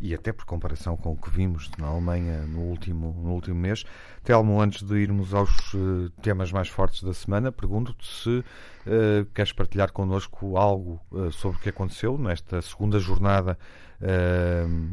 e 0.00 0.14
até 0.14 0.32
por 0.32 0.44
comparação 0.44 0.96
com 0.96 1.12
o 1.12 1.16
que 1.16 1.30
vimos 1.30 1.70
na 1.78 1.86
Alemanha 1.86 2.42
no 2.46 2.60
último, 2.60 3.14
no 3.22 3.32
último 3.32 3.56
mês. 3.56 3.84
Telmo, 4.22 4.60
antes 4.60 4.82
de 4.82 4.94
irmos 4.96 5.32
aos 5.32 5.72
uh, 5.74 6.10
temas 6.22 6.52
mais 6.52 6.68
fortes 6.68 7.02
da 7.02 7.14
semana, 7.14 7.50
pergunto-te 7.52 8.06
se 8.06 8.30
uh, 8.38 9.24
queres 9.34 9.52
partilhar 9.52 9.92
connosco 9.92 10.56
algo 10.56 11.00
sobre 11.32 11.58
o 11.58 11.60
que 11.60 11.68
aconteceu 11.68 12.16
nesta 12.18 12.60
segunda 12.62 12.98
jornada 12.98 13.58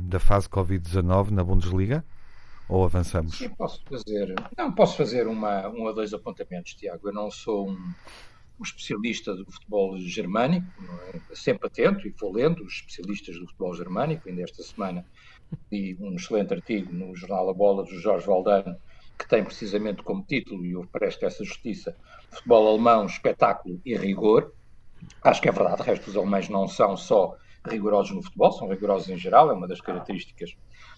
da 0.06 0.20
fase 0.20 0.48
Covid-19 0.48 1.32
na 1.32 1.44
Bundesliga. 1.44 2.04
Ou 2.70 2.86
avançamos? 2.86 3.38
Sim, 3.38 3.50
posso 3.50 3.84
fazer. 3.84 4.34
Não, 4.58 4.72
posso 4.72 4.98
fazer 4.98 5.28
uma, 5.28 5.68
um 5.68 5.84
ou 5.84 5.94
dois 5.94 6.14
apontamentos, 6.14 6.74
Tiago. 6.74 7.10
Eu 7.10 7.14
não 7.14 7.30
sou 7.30 7.70
um, 7.70 7.94
um 8.60 8.64
especialista 8.64 9.36
do 9.36 9.46
futebol 9.46 9.98
germânico, 10.00 10.66
é? 11.14 11.36
sempre 11.36 11.68
atento 11.68 12.08
e 12.08 12.12
vou 12.12 12.32
lendo 12.32 12.64
os 12.64 12.76
especialistas 12.76 13.38
do 13.38 13.46
futebol 13.48 13.76
germânico. 13.76 14.30
Ainda 14.30 14.44
esta 14.44 14.64
semana 14.64 15.06
li 15.72 15.98
um 16.00 16.16
excelente 16.16 16.54
artigo 16.54 16.92
no 16.94 17.16
jornal 17.16 17.50
A 17.50 17.54
Bola 17.54 17.84
do 17.84 18.00
Jorge 18.00 18.26
Valdano, 18.26 18.76
que 19.18 19.28
tem 19.28 19.44
precisamente 19.44 20.02
como 20.02 20.24
título, 20.24 20.66
e 20.66 20.72
eu 20.72 20.88
presto 20.92 21.26
essa 21.26 21.44
justiça, 21.44 21.96
Futebol 22.32 22.68
Alemão, 22.68 23.06
Espetáculo 23.06 23.80
e 23.86 23.96
Rigor. 23.96 24.52
Acho 25.24 25.42
que 25.42 25.50
é 25.50 25.52
verdade, 25.52 25.82
o 25.82 25.86
resto 25.86 26.06
dos 26.06 26.18
alemães 26.18 26.50
não 26.50 26.68
são 26.68 26.96
só 26.98 27.36
rigorosos 27.66 28.16
no 28.16 28.24
futebol, 28.24 28.52
são 28.52 28.68
rigorosos 28.68 29.10
em 29.10 29.18
geral, 29.18 29.50
é 29.50 29.54
uma 29.54 29.68
das 29.68 29.80
características 29.80 30.56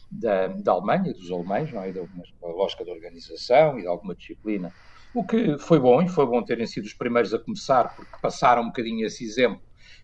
da, 0.09 0.47
da 0.47 0.71
Alemanha 0.71 1.13
dos 1.13 1.31
alemães, 1.31 1.71
não 1.71 1.83
é? 1.83 1.91
Da 1.91 2.01
lógica 2.41 2.83
de 2.83 2.91
organização 2.91 3.77
e 3.77 3.81
de 3.81 3.87
alguma 3.87 4.15
disciplina. 4.15 4.73
O 5.13 5.23
que 5.23 5.57
foi 5.57 5.79
bom, 5.79 6.01
e 6.01 6.09
foi 6.09 6.25
bom 6.25 6.43
terem 6.43 6.65
sido 6.65 6.85
os 6.85 6.93
primeiros 6.93 7.33
a 7.33 7.39
começar, 7.39 7.95
porque 7.95 8.11
passaram 8.21 8.63
um 8.63 8.67
bocadinho 8.67 9.05
esse 9.05 9.23
exemplo 9.23 9.61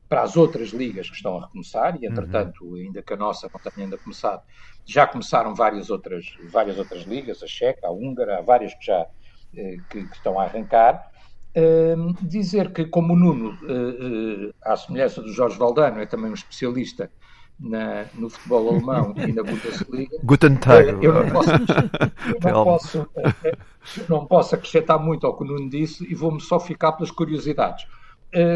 para 0.08 0.24
as 0.24 0.36
outras 0.36 0.70
ligas 0.70 1.10
que 1.10 1.16
estão 1.16 1.38
a 1.38 1.46
recomeçar, 1.46 1.98
e 2.02 2.06
entretanto, 2.06 2.66
uhum. 2.66 2.76
ainda 2.76 3.02
que 3.02 3.14
a 3.14 3.18
nossa 3.18 3.50
não 3.54 3.72
tenha 3.72 3.86
ainda 3.86 3.98
começado, 3.98 4.44
já 4.86 5.08
começaram 5.08 5.56
várias 5.56 5.90
outras, 5.90 6.26
várias 6.50 6.78
outras 6.78 7.04
ligas, 7.04 7.42
a 7.42 7.48
Checa, 7.48 7.88
a 7.88 7.92
Húngara, 7.92 8.40
há 8.40 8.42
várias 8.42 8.74
que 8.74 8.86
já 8.86 9.08
eh, 9.56 9.78
que, 9.90 10.06
que, 10.08 10.16
estão 10.16 10.40
a 10.40 10.44
arrancar. 10.44 11.11
Uh, 11.54 12.14
dizer 12.22 12.72
que, 12.72 12.86
como 12.86 13.14
o 13.14 13.16
Nuno, 13.16 13.50
uh, 13.64 14.48
uh, 14.48 14.54
à 14.64 14.78
semelhança 14.78 15.22
do 15.22 15.34
Jorge 15.34 15.58
Valdano, 15.58 16.00
é 16.00 16.06
também 16.06 16.32
um 16.32 16.34
especialista 16.34 17.12
na, 17.60 18.06
no 18.14 18.30
futebol 18.30 18.70
alemão 18.70 19.14
e 19.18 19.34
na 19.34 19.44
Bundesliga. 19.44 20.18
Guten 20.24 20.56
Tag. 20.56 20.98
eu 21.04 21.14
não 21.14 21.30
posso, 21.30 21.50
eu 21.52 22.54
não 22.54 22.64
posso, 22.64 23.10
não 24.08 24.26
posso 24.26 24.56
acrescentar 24.56 24.98
muito 24.98 25.28
ao 25.28 25.36
que 25.36 25.44
o 25.44 25.46
Nuno 25.46 25.70
disse 25.70 26.10
e 26.10 26.16
vou-me 26.16 26.40
só 26.40 26.58
ficar 26.58 26.94
pelas 26.94 27.12
curiosidades. 27.12 27.86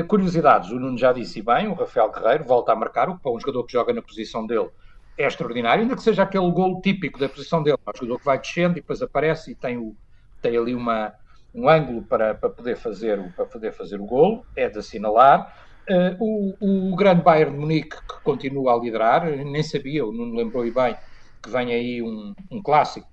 Curiosidades, 0.08 0.72
o 0.72 0.80
Nuno 0.80 0.98
já 0.98 1.12
disse 1.12 1.42
bem, 1.42 1.68
o 1.68 1.74
Rafael 1.74 2.10
Guerreiro 2.10 2.46
volta 2.46 2.72
a 2.72 2.76
marcar, 2.78 3.10
o 3.10 3.18
que 3.18 3.22
para 3.22 3.32
um 3.34 3.40
jogador 3.40 3.66
que 3.66 3.74
joga 3.74 3.92
na 3.92 4.02
posição 4.02 4.48
dele 4.48 4.70
é 5.18 5.28
extraordinário, 5.28 5.84
ainda 5.84 5.96
que 5.96 6.02
seja 6.02 6.24
aquele 6.24 6.50
golo 6.52 6.80
típico 6.82 7.20
da 7.20 7.28
posição 7.28 7.62
dele, 7.62 7.78
é 7.86 7.90
um 7.90 7.94
jogador 7.94 8.20
que 8.20 8.26
vai 8.26 8.40
descendo 8.40 8.72
e 8.72 8.82
depois 8.82 9.02
aparece 9.02 9.52
e 9.52 9.56
tem, 9.56 9.78
o, 9.78 9.94
tem 10.42 10.58
ali 10.58 10.74
uma, 10.74 11.14
um 11.56 11.70
ângulo 11.70 12.04
para, 12.04 12.36
para, 12.36 12.50
poder 12.50 12.76
fazer, 12.76 13.34
para 13.34 13.46
poder 13.46 13.72
fazer 13.72 14.00
o 14.02 14.06
golo, 14.06 14.46
é 14.56 14.70
de 14.70 14.78
assinalar. 14.78 15.56
Uh, 15.90 16.56
o, 16.60 16.92
o 16.92 16.96
grande 16.96 17.22
Bayern 17.22 17.54
de 17.54 17.60
Munique, 17.60 17.96
que 17.96 18.22
continua 18.24 18.74
a 18.74 18.78
liderar, 18.78 19.26
nem 19.26 19.64
sabia, 19.64 20.06
o 20.06 20.12
Nuno 20.12 20.36
lembrou 20.36 20.64
bem, 20.64 20.98
que 21.42 21.50
vem 21.50 21.72
aí 21.72 22.02
um, 22.02 22.34
um 22.52 22.62
clássico 22.62 23.08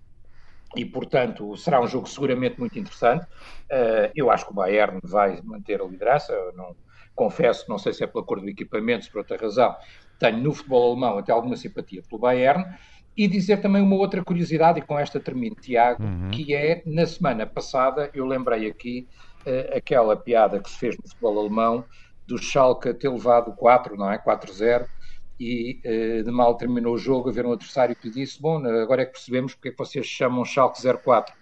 e, 0.75 0.85
portanto, 0.85 1.55
será 1.57 1.81
um 1.81 1.87
jogo 1.87 2.09
seguramente 2.09 2.59
muito 2.59 2.79
interessante. 2.79 3.25
Uh, 3.71 4.11
eu 4.15 4.31
acho 4.31 4.47
que 4.47 4.53
o 4.53 4.55
Bayern 4.55 4.99
vai 5.05 5.41
manter 5.43 5.81
a 5.81 5.85
liderança. 5.85 6.35
não, 6.55 6.75
confesso, 7.15 7.67
não 7.69 7.79
sei 7.79 7.93
se 7.93 8.03
é 8.03 8.07
pela 8.07 8.25
cor 8.25 8.41
do 8.41 8.49
equipamento, 8.49 9.05
se 9.05 9.11
por 9.11 9.19
outra 9.19 9.37
razão, 9.37 9.77
tenho 10.19 10.39
no 10.39 10.53
futebol 10.53 10.93
alemão 10.93 11.19
até 11.19 11.31
alguma 11.31 11.57
simpatia 11.57 12.03
pelo 12.09 12.21
Bayern. 12.21 12.65
E 13.17 13.29
dizer 13.29 13.61
também 13.61 13.83
uma 13.83 13.97
outra 13.97 14.25
curiosidade, 14.25 14.79
e 14.79 14.83
com 14.83 14.99
esta 14.99 15.21
termino, 15.21 15.57
Tiago, 15.57 16.03
uhum. 16.03 16.31
que 16.31 16.55
é, 16.55 16.83
na 16.87 17.07
semana 17.07 17.47
passada, 17.47 18.11
eu 18.15 18.25
lembrei 18.25 18.67
aqui 18.67 19.07
uh, 19.47 19.77
aquela 19.77 20.17
piada 20.17 20.61
que 20.61 20.71
se 20.71 20.79
fez 20.79 20.97
no 20.97 21.07
futebol 21.07 21.39
alemão 21.39 21.85
do 22.27 22.39
Schalke 22.39 22.95
ter 22.95 23.11
levado 23.11 23.53
4, 23.53 23.97
não 23.97 24.11
é? 24.11 24.19
4-0, 24.19 24.87
e 25.39 25.81
uh, 25.85 26.25
de 26.25 26.31
mal 26.31 26.57
terminou 26.57 26.95
o 26.95 26.99
jogo, 26.99 27.29
haver 27.29 27.45
um 27.45 27.53
adversário 27.53 27.95
que 27.95 28.09
disse, 28.09 28.41
bom, 28.41 28.65
agora 28.65 29.03
é 29.03 29.05
que 29.05 29.13
percebemos 29.13 29.55
porque 29.55 29.69
é 29.69 29.73
que 29.73 29.79
vocês 29.79 30.07
chamam 30.07 30.45
Schalke 30.45 30.81
04, 30.81 31.35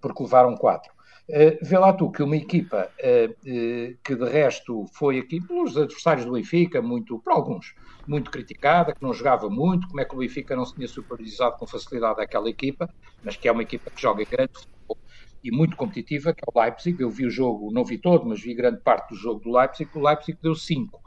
porque 0.00 0.22
levaram 0.22 0.56
4. 0.56 0.98
Uh, 1.28 1.58
vê 1.60 1.76
lá 1.76 1.92
tu 1.92 2.10
que 2.10 2.22
uma 2.22 2.36
equipa 2.36 2.88
uh, 3.00 3.30
uh, 3.30 3.96
que 4.02 4.14
de 4.14 4.24
resto 4.30 4.86
foi 4.94 5.18
aqui 5.18 5.38
pelos 5.42 5.76
adversários 5.76 6.24
do 6.24 6.32
Benfica, 6.32 6.80
muito, 6.80 7.18
por 7.18 7.34
alguns, 7.34 7.74
muito 8.08 8.30
criticada, 8.30 8.94
que 8.94 9.02
não 9.02 9.12
jogava 9.12 9.50
muito, 9.50 9.86
como 9.86 10.00
é 10.00 10.04
que 10.04 10.14
o 10.14 10.18
Benfica 10.18 10.56
não 10.56 10.64
se 10.64 10.74
tinha 10.74 10.88
superiorizado 10.88 11.56
com 11.58 11.66
facilidade 11.66 12.20
aquela 12.20 12.48
equipa, 12.48 12.88
mas 13.22 13.36
que 13.36 13.46
é 13.46 13.52
uma 13.52 13.62
equipa 13.62 13.90
que 13.90 14.00
joga 14.00 14.24
grande 14.24 14.52
futebol 14.54 14.98
e 15.44 15.50
muito 15.50 15.76
competitiva, 15.76 16.32
que 16.32 16.42
é 16.42 16.46
o 16.52 16.60
Leipzig. 16.60 17.00
Eu 17.00 17.10
vi 17.10 17.26
o 17.26 17.30
jogo, 17.30 17.70
não 17.70 17.84
vi 17.84 17.98
todo, 17.98 18.26
mas 18.26 18.40
vi 18.40 18.54
grande 18.54 18.80
parte 18.80 19.10
do 19.10 19.16
jogo 19.16 19.40
do 19.40 19.56
Leipzig, 19.56 19.90
o 19.94 20.00
Leipzig 20.00 20.38
deu 20.42 20.54
5. 20.54 21.00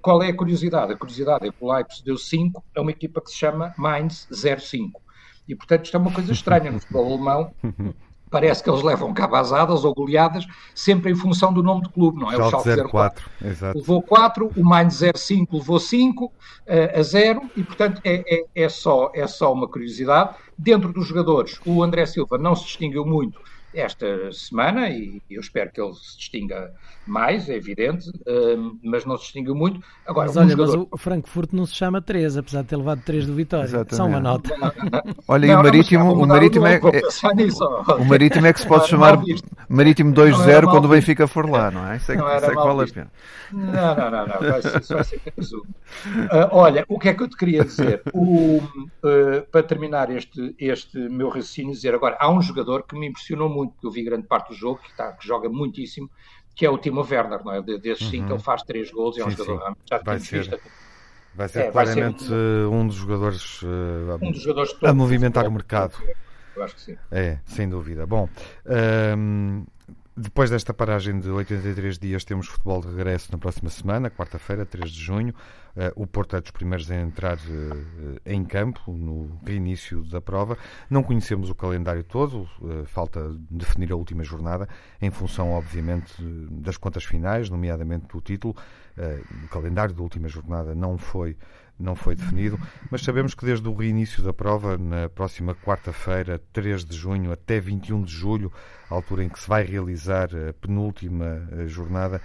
qual 0.00 0.22
é 0.22 0.28
a 0.28 0.36
curiosidade? 0.36 0.92
A 0.92 0.96
curiosidade 0.96 1.46
é 1.46 1.50
que 1.50 1.58
o 1.60 1.72
Leipzig 1.72 2.04
deu 2.04 2.16
5 2.16 2.64
a 2.74 2.80
uma 2.80 2.90
equipa 2.90 3.20
que 3.20 3.30
se 3.30 3.36
chama 3.36 3.74
Mainz 3.76 4.28
05. 4.30 5.02
E, 5.48 5.54
portanto, 5.54 5.84
isto 5.84 5.96
é 5.96 6.00
uma 6.00 6.12
coisa 6.12 6.32
estranha 6.32 6.70
no 6.70 6.80
futebol 6.80 7.12
alemão, 7.12 7.54
parece 8.30 8.62
que 8.62 8.70
eles 8.70 8.82
levam 8.82 9.12
cabazadas 9.14 9.84
ou 9.84 9.94
goleadas 9.94 10.46
sempre 10.74 11.12
em 11.12 11.14
função 11.14 11.52
do 11.52 11.62
nome 11.62 11.82
do 11.82 11.90
clube, 11.90 12.18
não 12.18 12.30
é? 12.30 12.36
Schalke 12.36 12.56
o 12.56 12.60
Schalke 12.62 12.90
04, 12.90 12.90
04. 12.90 13.30
Exato. 13.44 13.78
levou 13.78 14.02
4, 14.02 14.52
o 14.56 14.64
Mainz 14.64 15.00
05 15.16 15.56
levou 15.56 15.78
5 15.78 16.24
uh, 16.24 16.32
a 16.98 17.02
0 17.02 17.50
e 17.56 17.62
portanto 17.62 18.00
é, 18.04 18.24
é, 18.34 18.44
é, 18.54 18.68
só, 18.68 19.10
é 19.14 19.26
só 19.26 19.52
uma 19.52 19.68
curiosidade. 19.68 20.34
Dentro 20.58 20.92
dos 20.92 21.06
jogadores, 21.06 21.60
o 21.66 21.82
André 21.82 22.06
Silva 22.06 22.38
não 22.38 22.54
se 22.54 22.64
distinguiu 22.64 23.04
muito 23.04 23.40
esta 23.76 24.32
semana 24.32 24.88
e 24.88 25.20
eu 25.30 25.40
espero 25.40 25.70
que 25.70 25.80
ele 25.80 25.94
se 25.94 26.16
distinga 26.16 26.72
mais, 27.06 27.48
é 27.48 27.54
evidente, 27.54 28.08
uh, 28.08 28.78
mas 28.82 29.04
não 29.04 29.16
se 29.16 29.24
distinguiu 29.24 29.54
muito. 29.54 29.80
Agora, 30.06 30.26
mas, 30.26 30.36
um 30.36 30.40
olha, 30.40 30.50
jogador... 30.50 30.78
mas 30.78 30.88
o 30.90 30.96
Frankfurt 30.98 31.52
não 31.52 31.64
se 31.66 31.74
chama 31.74 32.02
3, 32.02 32.38
apesar 32.38 32.62
de 32.62 32.68
ter 32.68 32.76
levado 32.76 33.02
3 33.02 33.26
do 33.26 33.34
Vitória. 33.34 33.64
Exatamente. 33.64 33.96
Só 33.96 34.06
uma 34.06 34.20
nota. 34.20 34.56
Não, 34.56 34.66
não, 34.66 34.90
não. 34.90 35.14
Olha, 35.28 35.46
e 35.46 35.54
o 35.54 35.62
Marítimo, 35.62 36.12
o 36.12 36.26
Marítimo 36.26 36.66
é, 36.66 36.74
é, 36.74 36.80
o 37.98 38.04
Marítimo 38.04 38.46
é 38.46 38.52
que 38.52 38.60
se 38.60 38.66
pode 38.66 38.88
chamar 38.88 39.22
Marítimo 39.68 40.12
2-0 40.12 40.64
quando 40.64 40.86
o 40.86 40.88
Benfica 40.88 41.26
for 41.28 41.48
lá, 41.48 41.70
não 41.70 41.86
é? 41.90 41.96
Isso 41.96 42.12
é, 42.12 42.16
isso 42.16 42.24
é 42.24 42.48
que 42.48 42.54
vale 42.54 42.82
a 42.82 42.92
pena. 42.92 43.10
Não, 43.52 43.94
não, 43.94 44.10
não, 44.10 44.26
não. 44.26 44.50
Vai 44.50 44.62
ser, 44.62 44.94
vai 44.94 45.04
ser 45.04 45.20
resumo. 45.36 45.66
Uh, 46.06 46.48
olha, 46.50 46.84
o 46.88 46.98
que 46.98 47.08
é 47.08 47.14
que 47.14 47.22
eu 47.22 47.28
te 47.28 47.36
queria 47.36 47.64
dizer? 47.64 48.02
O, 48.12 48.58
uh, 48.58 49.46
para 49.50 49.62
terminar 49.62 50.10
este, 50.10 50.54
este 50.58 50.98
meu 50.98 51.28
raciocínio, 51.28 51.72
dizer 51.72 51.94
agora, 51.94 52.16
há 52.18 52.30
um 52.30 52.42
jogador 52.42 52.82
que 52.82 52.98
me 52.98 53.06
impressionou 53.06 53.48
muito, 53.48 53.65
que 53.70 53.86
eu 53.86 53.90
vi 53.90 54.02
grande 54.02 54.26
parte 54.26 54.48
do 54.48 54.54
jogo, 54.54 54.80
que, 54.80 54.90
está, 54.90 55.12
que 55.12 55.26
joga 55.26 55.48
muitíssimo, 55.48 56.10
que 56.54 56.64
é 56.64 56.70
o 56.70 56.78
Timo 56.78 57.02
Werner, 57.02 57.44
não 57.44 57.52
é? 57.52 57.62
Desses 57.62 58.08
cinco, 58.08 58.28
uhum. 58.28 58.34
ele 58.34 58.42
faz 58.42 58.62
três 58.62 58.90
gols 58.90 59.16
e 59.16 59.20
é 59.20 59.26
um 59.26 59.30
sim, 59.30 59.36
jogador 59.36 59.66
sim. 59.66 59.74
já 59.90 59.98
vai 59.98 60.18
ser, 60.18 60.38
visto. 60.38 60.60
Vai 61.34 61.48
ser 61.48 61.58
é, 61.60 61.70
claramente 61.70 62.20
vai 62.20 62.28
ser 62.28 62.66
um, 62.66 62.80
um, 62.80 62.86
dos 62.86 62.96
jogadores, 62.96 63.62
uh, 63.62 64.18
um 64.22 64.32
dos 64.32 64.42
jogadores 64.42 64.76
a 64.82 64.94
movimentar 64.94 65.46
o 65.46 65.52
mercado. 65.52 65.94
Eu 66.56 66.62
acho 66.62 66.74
que 66.74 66.80
sim. 66.80 66.96
É, 67.10 67.38
sem 67.44 67.68
dúvida. 67.68 68.06
Bom, 68.06 68.28
um, 69.18 69.66
Depois 70.18 70.48
desta 70.48 70.72
paragem 70.72 71.20
de 71.20 71.28
83 71.28 71.98
dias, 71.98 72.24
temos 72.24 72.46
futebol 72.46 72.80
de 72.80 72.88
regresso 72.88 73.30
na 73.30 73.36
próxima 73.36 73.68
semana, 73.68 74.08
quarta-feira, 74.08 74.64
3 74.64 74.90
de 74.90 74.98
junho. 74.98 75.34
Uh, 75.76 75.92
o 75.94 76.06
Porto 76.06 76.34
é 76.34 76.40
dos 76.40 76.50
primeiros 76.50 76.90
a 76.90 76.96
entrar 76.96 77.36
uh, 77.36 78.18
em 78.24 78.42
campo 78.42 78.90
no 78.90 79.38
reinício 79.44 80.02
da 80.04 80.18
prova. 80.18 80.56
Não 80.88 81.02
conhecemos 81.02 81.50
o 81.50 81.54
calendário 81.54 82.02
todo, 82.02 82.48
uh, 82.62 82.86
falta 82.86 83.30
definir 83.50 83.92
a 83.92 83.96
última 83.96 84.24
jornada, 84.24 84.66
em 85.02 85.10
função, 85.10 85.50
obviamente, 85.50 86.14
das 86.50 86.78
contas 86.78 87.04
finais, 87.04 87.50
nomeadamente 87.50 88.06
do 88.06 88.18
título. 88.22 88.56
o 89.44 89.48
calendário 89.48 89.94
da 89.94 90.02
última 90.02 90.28
jornada 90.28 90.74
não 90.74 90.96
foi 90.96 91.36
não 91.78 91.94
foi 91.94 92.14
definido, 92.14 92.58
mas 92.90 93.02
sabemos 93.02 93.34
que 93.34 93.44
desde 93.44 93.68
o 93.68 93.74
reinício 93.74 94.22
da 94.22 94.32
prova, 94.32 94.78
na 94.78 95.08
próxima 95.08 95.54
quarta-feira, 95.54 96.40
3 96.52 96.84
de 96.84 96.96
junho, 96.96 97.32
até 97.32 97.60
21 97.60 98.02
de 98.02 98.12
julho, 98.12 98.52
altura 98.88 99.24
em 99.24 99.28
que 99.28 99.38
se 99.38 99.48
vai 99.48 99.62
realizar 99.64 100.28
a 100.34 100.52
penúltima 100.54 101.46
eh, 101.52 101.66
jornada, 101.66 102.20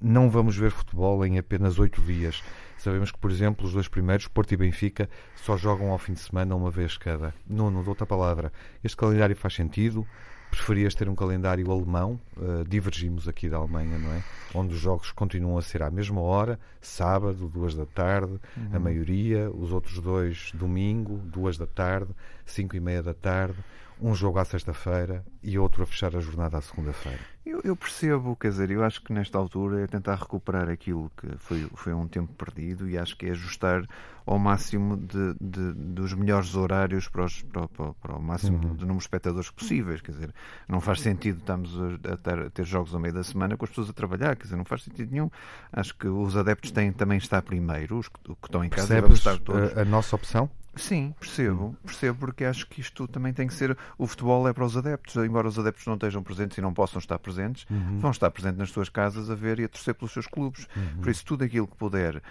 não 0.00 0.30
vamos 0.30 0.56
ver 0.56 0.70
futebol 0.70 1.24
em 1.24 1.38
apenas 1.38 1.78
oito 1.78 2.00
dias. 2.00 2.42
Sabemos 2.78 3.12
que, 3.12 3.18
por 3.18 3.30
exemplo, 3.30 3.66
os 3.66 3.74
dois 3.74 3.88
primeiros, 3.88 4.26
Porto 4.26 4.52
e 4.52 4.56
Benfica, 4.56 5.08
só 5.36 5.56
jogam 5.56 5.90
ao 5.90 5.98
fim 5.98 6.14
de 6.14 6.20
semana 6.20 6.56
uma 6.56 6.70
vez 6.70 6.96
cada. 6.96 7.34
Não 7.46 7.70
dou 7.70 7.86
outra 7.86 8.06
palavra. 8.06 8.50
Este 8.82 8.96
calendário 8.96 9.36
faz 9.36 9.54
sentido, 9.54 10.06
preferias 10.50 10.94
ter 10.94 11.08
um 11.08 11.14
calendário 11.14 11.70
alemão, 11.70 12.20
uh, 12.36 12.64
divergimos 12.68 13.28
aqui 13.28 13.48
da 13.48 13.56
Alemanha, 13.56 13.98
não 13.98 14.12
é? 14.12 14.22
Onde 14.54 14.74
os 14.74 14.80
jogos 14.80 15.12
continuam 15.12 15.56
a 15.56 15.62
ser 15.62 15.82
à 15.82 15.90
mesma 15.90 16.20
hora, 16.20 16.58
sábado, 16.80 17.48
duas 17.48 17.74
da 17.74 17.86
tarde, 17.86 18.32
uhum. 18.56 18.70
a 18.72 18.78
maioria, 18.78 19.50
os 19.50 19.72
outros 19.72 20.00
dois, 20.00 20.50
domingo, 20.52 21.18
duas 21.18 21.56
da 21.56 21.66
tarde, 21.66 22.10
cinco 22.44 22.76
e 22.76 22.80
meia 22.80 23.02
da 23.02 23.14
tarde 23.14 23.58
um 24.00 24.14
jogo 24.14 24.38
à 24.38 24.44
sexta-feira 24.44 25.24
e 25.42 25.58
outro 25.58 25.82
a 25.82 25.86
fechar 25.86 26.14
a 26.16 26.20
jornada 26.20 26.58
à 26.58 26.60
segunda-feira. 26.60 27.20
Eu, 27.44 27.60
eu, 27.64 27.74
percebo, 27.74 28.36
quer 28.36 28.50
dizer, 28.50 28.70
eu 28.70 28.84
acho 28.84 29.02
que 29.02 29.12
nesta 29.12 29.38
altura 29.38 29.82
é 29.82 29.86
tentar 29.86 30.14
recuperar 30.14 30.68
aquilo 30.68 31.10
que 31.16 31.26
foi, 31.38 31.68
foi 31.74 31.92
um 31.94 32.06
tempo 32.06 32.32
perdido 32.34 32.88
e 32.88 32.98
acho 32.98 33.16
que 33.16 33.26
é 33.26 33.30
ajustar 33.30 33.86
ao 34.26 34.38
máximo 34.38 34.96
de, 34.96 35.34
de 35.40 35.72
dos 35.72 36.12
melhores 36.12 36.54
horários 36.54 37.08
para, 37.08 37.24
os, 37.24 37.42
para, 37.42 37.66
para, 37.68 37.92
para 37.94 38.16
o 38.16 38.22
máximo 38.22 38.56
uhum. 38.56 38.74
de 38.74 38.80
número 38.82 38.98
de 38.98 39.02
espectadores 39.02 39.50
possíveis. 39.50 40.00
Quer 40.00 40.12
dizer, 40.12 40.34
não 40.68 40.80
faz 40.80 41.00
sentido 41.00 41.38
estamos 41.38 41.76
a, 41.80 42.16
ter, 42.16 42.38
a 42.38 42.50
ter 42.50 42.64
jogos 42.64 42.94
ao 42.94 43.00
meio 43.00 43.14
da 43.14 43.24
semana 43.24 43.56
com 43.56 43.64
as 43.64 43.70
pessoas 43.70 43.90
a 43.90 43.92
trabalhar, 43.92 44.36
quer 44.36 44.44
dizer, 44.44 44.56
não 44.56 44.64
faz 44.64 44.82
sentido 44.84 45.10
nenhum. 45.10 45.30
Acho 45.72 45.96
que 45.96 46.06
os 46.06 46.36
adeptos 46.36 46.70
têm 46.70 46.92
também 46.92 47.18
estar 47.18 47.42
primeiro, 47.42 47.98
os 47.98 48.08
que, 48.08 48.20
que 48.22 48.46
estão 48.46 48.62
em 48.62 48.68
casa 48.68 48.94
devem 48.94 49.12
estar 49.12 49.38
todos. 49.38 49.76
A, 49.76 49.82
a 49.82 49.84
nossa 49.84 50.14
opção? 50.14 50.48
Sim, 50.76 51.12
percebo, 51.18 51.76
percebo, 51.84 52.18
porque 52.18 52.44
acho 52.44 52.66
que 52.66 52.80
isto 52.80 53.08
também 53.08 53.32
tem 53.32 53.46
que 53.46 53.54
ser. 53.54 53.76
O 53.98 54.06
futebol 54.06 54.48
é 54.48 54.52
para 54.52 54.64
os 54.64 54.76
adeptos, 54.76 55.16
embora 55.16 55.48
os 55.48 55.58
adeptos 55.58 55.84
não 55.86 55.94
estejam 55.94 56.22
presentes 56.22 56.56
e 56.58 56.60
não 56.60 56.72
possam 56.72 57.00
estar 57.00 57.18
presentes, 57.18 57.66
uhum. 57.68 57.98
vão 57.98 58.10
estar 58.10 58.30
presentes 58.30 58.58
nas 58.58 58.70
suas 58.70 58.88
casas 58.88 59.30
a 59.30 59.34
ver 59.34 59.58
e 59.58 59.64
a 59.64 59.68
torcer 59.68 59.94
pelos 59.94 60.12
seus 60.12 60.26
clubes. 60.26 60.68
Uhum. 60.76 61.02
Por 61.02 61.10
isso, 61.10 61.24
tudo 61.24 61.42
aquilo 61.42 61.66
que 61.66 61.76
puder 61.76 62.22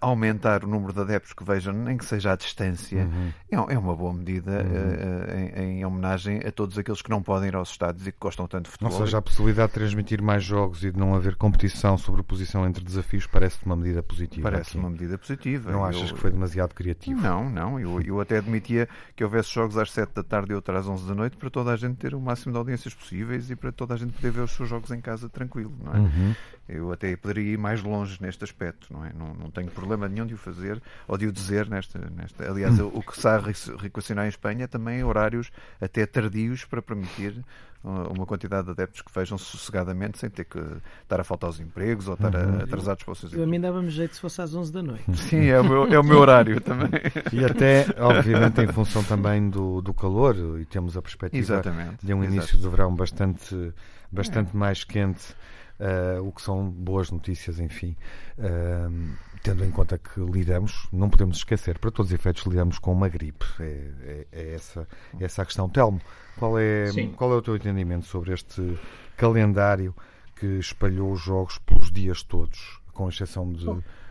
aumentar 0.00 0.64
o 0.64 0.66
número 0.66 0.92
de 0.92 1.00
adeptos 1.00 1.32
que 1.32 1.42
vejam, 1.42 1.72
nem 1.72 1.96
que 1.96 2.04
seja 2.04 2.32
à 2.32 2.36
distância, 2.36 3.04
uhum. 3.04 3.32
é, 3.50 3.74
é, 3.74 3.78
uma 3.78 3.94
boa 3.94 4.12
medida 4.12 4.62
uh, 4.62 5.58
em, 5.58 5.78
em, 5.78 5.84
homenagem 5.84 6.40
a 6.46 6.52
todos 6.52 6.76
aqueles 6.78 7.00
que 7.00 7.10
não 7.10 7.22
podem 7.22 7.48
ir 7.48 7.56
aos 7.56 7.70
estádios 7.70 8.06
e 8.06 8.12
que 8.12 8.18
gostam 8.20 8.46
tanto 8.46 8.66
de 8.66 8.70
futebol. 8.70 8.92
Ou 8.92 9.06
seja, 9.06 9.18
a 9.18 9.22
possibilidade 9.22 9.68
de 9.68 9.74
transmitir 9.74 10.22
mais 10.22 10.44
jogos 10.44 10.84
e 10.84 10.90
de 10.90 10.98
não 10.98 11.14
haver 11.14 11.36
competição 11.36 11.96
sobre 11.96 12.22
posição 12.22 12.66
entre 12.66 12.84
desafios 12.84 13.26
parece 13.26 13.64
uma 13.64 13.76
medida 13.76 14.02
positiva. 14.02 14.50
Parece 14.50 14.70
aqui. 14.70 14.78
uma 14.78 14.90
medida 14.90 15.16
positiva. 15.16 15.72
Não 15.72 15.84
achas 15.84 16.10
eu... 16.10 16.14
que 16.14 16.20
foi 16.20 16.30
demasiado 16.30 16.74
criativo? 16.74 17.20
Não, 17.20 17.48
não. 17.48 17.80
Eu, 17.80 18.00
eu 18.00 18.20
até 18.20 18.38
admitia 18.38 18.88
que 19.16 19.24
houvesse 19.24 19.54
jogos 19.54 19.76
às 19.78 19.90
7 19.90 20.12
da 20.14 20.22
tarde 20.22 20.52
e 20.52 20.54
outros 20.54 20.76
às 20.76 20.86
11 20.86 21.08
da 21.08 21.14
noite 21.14 21.36
para 21.36 21.50
toda 21.50 21.72
a 21.72 21.76
gente 21.76 21.96
ter 21.96 22.14
o 22.14 22.20
máximo 22.20 22.52
de 22.52 22.58
audiências 22.58 22.94
possíveis 22.94 23.50
e 23.50 23.56
para 23.56 23.72
toda 23.72 23.94
a 23.94 23.96
gente 23.96 24.12
poder 24.12 24.30
ver 24.30 24.42
os 24.42 24.52
seus 24.52 24.68
jogos 24.68 24.90
em 24.90 25.00
casa 25.00 25.28
tranquilo, 25.28 25.74
não 25.82 25.94
é? 25.94 25.98
Uhum. 25.98 26.34
Eu 26.68 26.92
até 26.92 27.16
poderia 27.16 27.54
ir 27.54 27.58
mais 27.58 27.82
longe 27.82 28.18
neste 28.20 28.44
aspecto, 28.44 28.92
não 28.92 29.02
é? 29.04 29.12
Não, 29.14 29.32
não 29.32 29.50
tenho 29.50 29.70
problema 29.78 30.08
nenhum 30.08 30.26
de 30.26 30.34
o 30.34 30.38
fazer 30.38 30.82
ou 31.06 31.16
de 31.16 31.26
o 31.26 31.32
dizer 31.32 31.68
nesta. 31.68 31.98
nesta. 32.14 32.50
Aliás, 32.50 32.78
uhum. 32.78 32.90
o 32.94 33.02
que 33.02 33.16
está 33.16 33.36
a 33.36 33.38
reequacionar 33.38 34.26
em 34.26 34.28
Espanha 34.28 34.64
é 34.64 34.66
também 34.66 35.02
horários 35.04 35.50
até 35.80 36.06
tardios 36.06 36.64
para 36.64 36.82
permitir 36.82 37.42
uma 37.84 38.26
quantidade 38.26 38.64
de 38.64 38.72
adeptos 38.72 39.02
que 39.02 39.12
vejam 39.14 39.38
sossegadamente 39.38 40.18
sem 40.18 40.28
ter 40.28 40.44
que 40.44 40.58
estar 41.02 41.20
a 41.20 41.24
faltar 41.24 41.48
aos 41.48 41.60
empregos 41.60 42.08
ou 42.08 42.14
estar 42.14 42.34
uhum. 42.34 42.62
atrasados 42.62 43.04
para 43.04 43.12
os 43.12 43.20
seus 43.20 43.32
empregos. 43.32 43.48
A 43.48 43.50
mim 43.50 43.60
dava-me 43.60 43.88
jeito 43.88 44.14
se 44.14 44.20
fosse 44.20 44.42
às 44.42 44.54
11 44.54 44.72
da 44.72 44.82
noite. 44.82 45.16
Sim, 45.16 45.46
é 45.46 45.60
o 45.60 45.64
meu, 45.64 45.86
é 45.86 45.98
o 45.98 46.04
meu 46.04 46.18
horário 46.18 46.60
também. 46.60 46.90
E 47.32 47.44
até, 47.44 47.86
obviamente, 47.98 48.60
em 48.60 48.66
função 48.68 49.04
também 49.04 49.48
do, 49.48 49.80
do 49.80 49.94
calor, 49.94 50.36
e 50.60 50.64
temos 50.64 50.96
a 50.96 51.02
perspectiva 51.02 51.54
Exatamente. 51.54 52.04
de 52.04 52.12
um 52.12 52.24
início 52.24 52.56
Exato. 52.56 52.58
de 52.58 52.68
verão 52.68 52.94
bastante, 52.94 53.72
bastante 54.10 54.50
é. 54.54 54.58
mais 54.58 54.84
quente. 54.84 55.34
Uh, 55.78 56.20
o 56.26 56.32
que 56.32 56.42
são 56.42 56.68
boas 56.68 57.08
notícias, 57.08 57.60
enfim. 57.60 57.96
Uh, 58.36 59.14
tendo 59.42 59.64
em 59.64 59.70
conta 59.70 59.98
que 59.98 60.20
lidamos, 60.20 60.88
não 60.92 61.08
podemos 61.08 61.38
esquecer, 61.38 61.78
para 61.78 61.90
todos 61.90 62.10
os 62.10 62.14
efeitos, 62.14 62.44
lidamos 62.44 62.78
com 62.78 62.92
uma 62.92 63.08
gripe. 63.08 63.44
É, 63.60 63.64
é, 64.02 64.26
é 64.32 64.54
essa, 64.54 64.86
é 65.18 65.24
essa 65.24 65.42
a 65.42 65.46
questão. 65.46 65.68
Telmo, 65.68 66.00
qual 66.36 66.58
é, 66.58 66.86
qual 67.16 67.32
é 67.32 67.36
o 67.36 67.42
teu 67.42 67.56
entendimento 67.56 68.06
sobre 68.06 68.32
este 68.32 68.78
calendário 69.16 69.94
que 70.36 70.46
espalhou 70.58 71.12
os 71.12 71.20
jogos 71.20 71.58
pelos 71.58 71.90
dias 71.90 72.22
todos, 72.22 72.80
com 72.92 73.08
exceção 73.08 73.52
de 73.52 73.66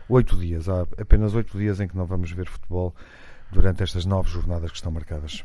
oito 0.08 0.36
dias? 0.36 0.68
Há 0.68 0.82
apenas 0.82 1.34
oito 1.34 1.56
dias 1.58 1.80
em 1.80 1.88
que 1.88 1.96
não 1.96 2.06
vamos 2.06 2.30
ver 2.30 2.48
futebol 2.48 2.94
durante 3.50 3.82
estas 3.82 4.04
nove 4.04 4.30
jornadas 4.30 4.70
que 4.70 4.76
estão 4.76 4.92
marcadas. 4.92 5.44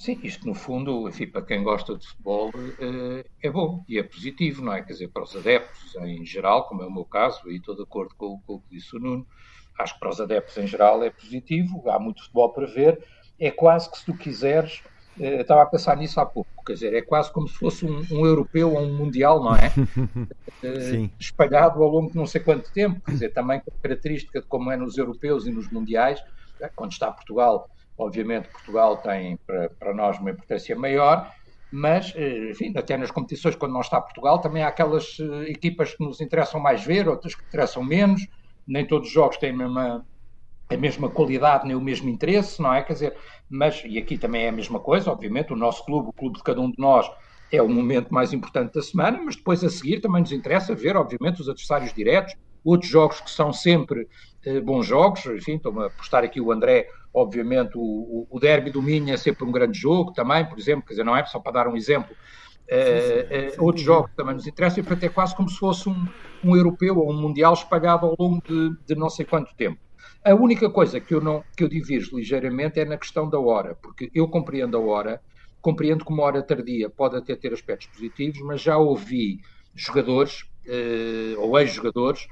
Sim, 0.00 0.18
isto 0.22 0.46
no 0.46 0.54
fundo, 0.54 1.06
enfim, 1.10 1.26
para 1.26 1.42
quem 1.42 1.62
gosta 1.62 1.94
de 1.94 2.08
futebol, 2.08 2.50
eh, 2.56 3.22
é 3.42 3.50
bom 3.50 3.84
e 3.86 3.98
é 3.98 4.02
positivo, 4.02 4.64
não 4.64 4.72
é? 4.72 4.82
Quer 4.82 4.94
dizer, 4.94 5.08
para 5.08 5.24
os 5.24 5.36
adeptos 5.36 5.94
em 5.96 6.24
geral, 6.24 6.66
como 6.66 6.82
é 6.82 6.86
o 6.86 6.90
meu 6.90 7.04
caso, 7.04 7.50
e 7.50 7.56
estou 7.56 7.76
de 7.76 7.82
acordo 7.82 8.14
com, 8.16 8.40
com 8.46 8.54
o 8.54 8.60
que 8.62 8.76
disse 8.76 8.96
o 8.96 8.98
Nuno, 8.98 9.26
acho 9.78 9.92
que 9.92 10.00
para 10.00 10.08
os 10.08 10.18
adeptos 10.18 10.56
em 10.56 10.66
geral 10.66 11.04
é 11.04 11.10
positivo, 11.10 11.82
há 11.90 11.98
muito 11.98 12.22
futebol 12.22 12.50
para 12.50 12.66
ver, 12.66 12.98
é 13.38 13.50
quase 13.50 13.90
que 13.90 13.98
se 13.98 14.06
tu 14.06 14.16
quiseres, 14.16 14.80
eh, 15.20 15.42
estava 15.42 15.64
a 15.64 15.66
pensar 15.66 15.98
nisso 15.98 16.18
há 16.18 16.24
pouco, 16.24 16.48
quer 16.64 16.72
dizer, 16.72 16.94
é 16.94 17.02
quase 17.02 17.30
como 17.30 17.46
se 17.46 17.56
fosse 17.56 17.84
um, 17.84 18.02
um 18.10 18.24
europeu 18.24 18.72
ou 18.72 18.80
um 18.80 18.96
mundial, 18.96 19.44
não 19.44 19.54
é? 19.54 19.70
Eh, 20.62 20.80
Sim. 20.80 21.10
Espalhado 21.18 21.82
ao 21.82 21.88
longo 21.88 22.10
de 22.10 22.16
não 22.16 22.26
sei 22.26 22.42
quanto 22.42 22.70
tempo, 22.70 23.00
quer 23.00 23.12
dizer, 23.12 23.32
também 23.32 23.60
com 23.60 23.70
a 23.70 23.82
característica 23.82 24.42
de 24.42 24.46
como 24.46 24.70
é 24.70 24.76
nos 24.76 24.98
europeus 24.98 25.46
e 25.46 25.50
nos 25.50 25.70
mundiais, 25.70 26.20
quando 26.74 26.92
está 26.92 27.10
Portugal 27.10 27.66
Obviamente, 28.00 28.48
Portugal 28.48 28.96
tem 29.02 29.36
para, 29.46 29.68
para 29.78 29.94
nós 29.94 30.18
uma 30.18 30.30
importância 30.30 30.74
maior, 30.74 31.30
mas, 31.70 32.14
eh, 32.16 32.50
enfim, 32.50 32.72
até 32.74 32.96
nas 32.96 33.10
competições, 33.10 33.54
quando 33.54 33.72
não 33.72 33.82
está 33.82 34.00
Portugal, 34.00 34.40
também 34.40 34.62
há 34.62 34.68
aquelas 34.68 35.18
eh, 35.20 35.50
equipas 35.50 35.94
que 35.94 36.02
nos 36.02 36.18
interessam 36.18 36.58
mais 36.58 36.82
ver, 36.82 37.06
outras 37.06 37.34
que 37.34 37.44
interessam 37.44 37.84
menos. 37.84 38.22
Nem 38.66 38.86
todos 38.86 39.08
os 39.08 39.12
jogos 39.12 39.36
têm 39.36 39.50
a 39.50 39.56
mesma, 39.56 40.06
a 40.70 40.76
mesma 40.78 41.10
qualidade, 41.10 41.66
nem 41.66 41.76
o 41.76 41.80
mesmo 41.80 42.08
interesse, 42.08 42.62
não 42.62 42.72
é? 42.72 42.82
Quer 42.82 42.94
dizer, 42.94 43.16
mas, 43.50 43.82
e 43.84 43.98
aqui 43.98 44.16
também 44.16 44.44
é 44.44 44.48
a 44.48 44.52
mesma 44.52 44.80
coisa, 44.80 45.10
obviamente, 45.12 45.52
o 45.52 45.56
nosso 45.56 45.84
clube, 45.84 46.08
o 46.08 46.12
clube 46.12 46.38
de 46.38 46.42
cada 46.42 46.60
um 46.60 46.70
de 46.70 46.78
nós, 46.78 47.06
é 47.52 47.60
o 47.60 47.68
momento 47.68 48.14
mais 48.14 48.32
importante 48.32 48.72
da 48.72 48.82
semana, 48.82 49.20
mas 49.22 49.36
depois 49.36 49.62
a 49.62 49.68
seguir 49.68 50.00
também 50.00 50.22
nos 50.22 50.32
interessa 50.32 50.74
ver, 50.74 50.96
obviamente, 50.96 51.42
os 51.42 51.48
adversários 51.50 51.92
diretos, 51.92 52.32
outros 52.64 52.90
jogos 52.90 53.20
que 53.20 53.30
são 53.30 53.52
sempre 53.52 54.08
eh, 54.44 54.60
bons 54.60 54.86
jogos, 54.86 55.26
enfim, 55.26 55.56
estou 55.56 55.78
a 55.82 55.90
postar 55.90 56.24
aqui 56.24 56.40
o 56.40 56.50
André 56.50 56.86
Obviamente, 57.12 57.72
o, 57.74 58.26
o 58.30 58.38
derby 58.38 58.70
do 58.70 58.80
Minho 58.80 59.12
é 59.12 59.16
sempre 59.16 59.44
um 59.44 59.50
grande 59.50 59.78
jogo 59.78 60.12
também, 60.12 60.44
por 60.44 60.58
exemplo, 60.58 60.86
quer 60.86 60.92
dizer, 60.92 61.04
não 61.04 61.16
é 61.16 61.24
só 61.24 61.40
para 61.40 61.52
dar 61.52 61.68
um 61.68 61.76
exemplo. 61.76 62.14
Uh, 62.70 63.60
uh, 63.60 63.64
outros 63.64 63.84
jogos 63.84 64.12
também 64.14 64.34
nos 64.34 64.46
interessam 64.46 64.78
e, 64.80 64.86
portanto, 64.86 65.02
é 65.02 65.08
quase 65.08 65.34
como 65.34 65.48
se 65.48 65.58
fosse 65.58 65.88
um, 65.88 66.06
um 66.44 66.56
europeu 66.56 66.96
ou 66.98 67.10
um 67.10 67.20
mundial 67.20 67.52
espalhado 67.52 68.06
ao 68.06 68.14
longo 68.16 68.40
de, 68.46 68.76
de, 68.86 68.94
não 68.94 69.10
sei 69.10 69.26
quanto 69.26 69.52
tempo. 69.56 69.80
A 70.24 70.34
única 70.34 70.70
coisa 70.70 71.00
que 71.00 71.12
eu, 71.12 71.20
não, 71.20 71.42
que 71.56 71.64
eu 71.64 71.68
divirjo 71.68 72.16
ligeiramente 72.16 72.78
é 72.78 72.84
na 72.84 72.96
questão 72.96 73.28
da 73.28 73.40
hora, 73.40 73.74
porque 73.82 74.08
eu 74.14 74.28
compreendo 74.28 74.76
a 74.76 74.80
hora, 74.80 75.20
compreendo 75.60 76.04
que 76.04 76.12
uma 76.12 76.22
hora 76.22 76.42
tardia 76.42 76.88
pode 76.88 77.16
até 77.16 77.34
ter 77.34 77.52
aspectos 77.52 77.88
positivos, 77.88 78.40
mas 78.42 78.60
já 78.60 78.78
ouvi 78.78 79.40
jogadores 79.74 80.42
uh, 80.66 81.40
ou 81.40 81.58
ex-jogadores 81.58 82.28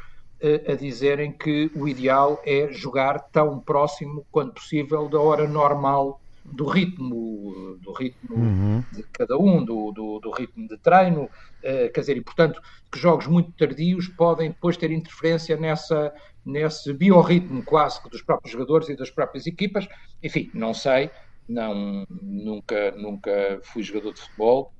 a 0.70 0.74
dizerem 0.74 1.32
que 1.32 1.70
o 1.74 1.88
ideal 1.88 2.40
é 2.46 2.68
jogar 2.70 3.18
tão 3.30 3.58
próximo 3.58 4.24
quanto 4.30 4.54
possível 4.54 5.08
da 5.08 5.18
hora 5.18 5.48
normal 5.48 6.20
do 6.52 6.66
ritmo, 6.66 7.76
do 7.80 7.92
ritmo 7.92 8.36
uhum. 8.36 8.84
de 8.92 9.02
cada 9.12 9.36
um, 9.38 9.64
do, 9.64 9.92
do, 9.92 10.18
do 10.18 10.30
ritmo 10.30 10.66
de 10.66 10.78
treino, 10.78 11.24
uh, 11.24 11.92
quer 11.92 12.00
dizer, 12.00 12.16
e 12.16 12.20
portanto 12.22 12.60
que 12.90 12.98
jogos 12.98 13.26
muito 13.26 13.52
tardios 13.52 14.08
podem 14.08 14.50
depois 14.50 14.76
ter 14.76 14.90
interferência 14.90 15.56
nessa, 15.56 16.12
nesse 16.44 16.92
biorritmo 16.92 17.62
quase 17.62 18.00
dos 18.10 18.22
próprios 18.22 18.52
jogadores 18.52 18.88
e 18.88 18.96
das 18.96 19.10
próprias 19.10 19.46
equipas. 19.46 19.86
Enfim, 20.22 20.50
não 20.54 20.72
sei, 20.72 21.10
não, 21.48 22.06
nunca, 22.22 22.92
nunca 22.92 23.60
fui 23.62 23.82
jogador 23.82 24.14
de 24.14 24.20
futebol, 24.20 24.72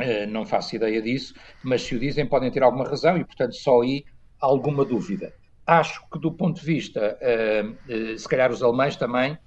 uh, 0.00 0.26
não 0.28 0.46
faço 0.46 0.76
ideia 0.76 1.02
disso, 1.02 1.34
mas 1.62 1.82
se 1.82 1.94
o 1.94 1.98
dizem 1.98 2.26
podem 2.26 2.50
ter 2.50 2.62
alguma 2.62 2.84
razão 2.84 3.16
e 3.16 3.24
portanto 3.24 3.54
só 3.54 3.82
aí 3.82 4.04
alguma 4.42 4.84
dúvida. 4.84 5.32
Acho 5.64 6.02
que, 6.10 6.18
do 6.18 6.32
ponto 6.32 6.60
de 6.60 6.66
vista, 6.66 7.16
uh, 7.22 7.70
uh, 7.70 8.18
se 8.18 8.28
calhar 8.28 8.50
os 8.50 8.62
alemães 8.62 8.96
também, 8.96 9.32
eh, 9.32 9.38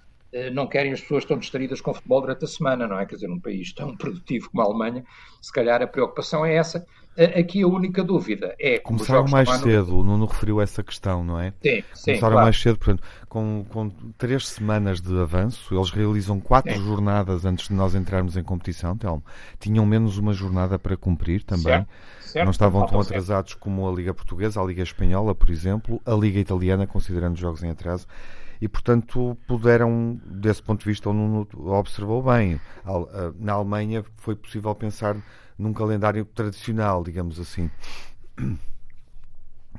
não 0.52 0.68
querem 0.68 0.92
as 0.92 1.02
pessoas 1.02 1.26
tão 1.26 1.38
distraídas 1.38 1.82
com 1.82 1.94
futebol 1.94 2.22
durante 2.22 2.46
a 2.46 2.48
semana, 2.48 2.88
não 2.88 3.00
é? 3.00 3.06
Quer 3.06 3.16
dizer, 3.16 3.28
num 3.28 3.40
país 3.40 3.72
tão 3.74 3.96
produtivo 3.98 4.50
como 4.50 4.62
a 4.62 4.66
Alemanha, 4.66 5.04
se 5.42 5.52
calhar 5.52 5.82
a 5.82 5.88
preocupação 5.88 6.46
é 6.46 6.56
essa. 6.56 6.86
Eh, 7.18 7.40
aqui 7.40 7.62
a 7.62 7.68
única 7.68 8.04
dúvida 8.04 8.54
é. 8.60 8.78
Começaram 8.80 9.26
mais 9.30 9.50
cedo, 9.50 9.98
o 9.98 10.04
Nuno 10.04 10.26
referiu 10.26 10.60
essa 10.60 10.84
questão, 10.84 11.24
não 11.24 11.40
é? 11.40 11.54
Sim, 11.62 11.84
sim. 11.94 12.06
Começaram 12.06 12.34
claro. 12.34 12.46
mais 12.46 12.62
cedo, 12.62 12.78
portanto, 12.78 13.04
com, 13.30 13.66
com 13.70 13.90
três 14.18 14.48
semanas 14.50 15.00
de 15.00 15.18
avanço, 15.18 15.74
eles 15.74 15.90
realizam 15.92 16.42
quatro 16.42 16.74
sim. 16.74 16.84
jornadas 16.84 17.46
antes 17.46 17.70
de 17.70 17.74
nós 17.74 17.96
entrarmos 17.96 18.36
em 18.36 18.44
competição, 18.44 18.98
Telmo. 18.98 19.24
Tinham 19.60 19.86
menos 19.86 20.18
uma 20.18 20.34
jornada 20.34 20.78
para 20.78 20.98
cumprir 20.98 21.44
também. 21.44 21.64
Certo. 21.64 21.88
Certo. 22.20 22.44
Não 22.44 22.52
estavam 22.52 22.86
tão 22.86 23.00
atrasados 23.00 23.54
como 23.54 23.88
a 23.88 23.94
Liga 23.94 24.14
Portuguesa, 24.14 24.60
a 24.60 24.66
Liga 24.66 24.84
Espanhola, 24.84 25.34
por 25.34 25.50
exemplo, 25.50 26.02
a 26.06 26.14
Liga 26.14 26.38
Italiana, 26.38 26.86
considerando 26.86 27.38
jogos 27.38 27.64
em 27.64 27.70
atraso 27.70 28.06
e, 28.62 28.68
portanto, 28.68 29.38
puderam, 29.48 30.20
desse 30.26 30.62
ponto 30.62 30.80
de 30.82 30.86
vista, 30.86 31.10
o 31.10 31.14
Nuno 31.14 31.48
observou 31.72 32.24
bem. 32.24 32.60
Na 33.38 33.54
Alemanha 33.54 34.04
foi 34.18 34.36
possível 34.36 34.74
pensar 34.76 35.16
num 35.58 35.74
calendário 35.74 36.26
tradicional, 36.26 37.04
digamos 37.04 37.40
assim. 37.40 37.70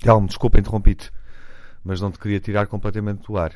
Calma, 0.03 0.27
desculpa, 0.27 0.59
interrompi-te, 0.59 1.11
mas 1.83 2.01
não 2.01 2.11
te 2.11 2.19
queria 2.19 2.41
tirar 2.41 2.67
completamente 2.67 3.27
do 3.27 3.39
ar. 3.39 3.53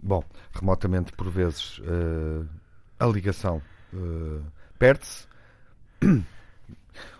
Bom, 0.00 0.22
remotamente, 0.52 1.12
por 1.12 1.30
vezes, 1.30 1.78
uh, 1.78 2.46
a 2.98 3.06
ligação 3.06 3.62
uh, 3.92 4.44
perde-se. 4.78 5.26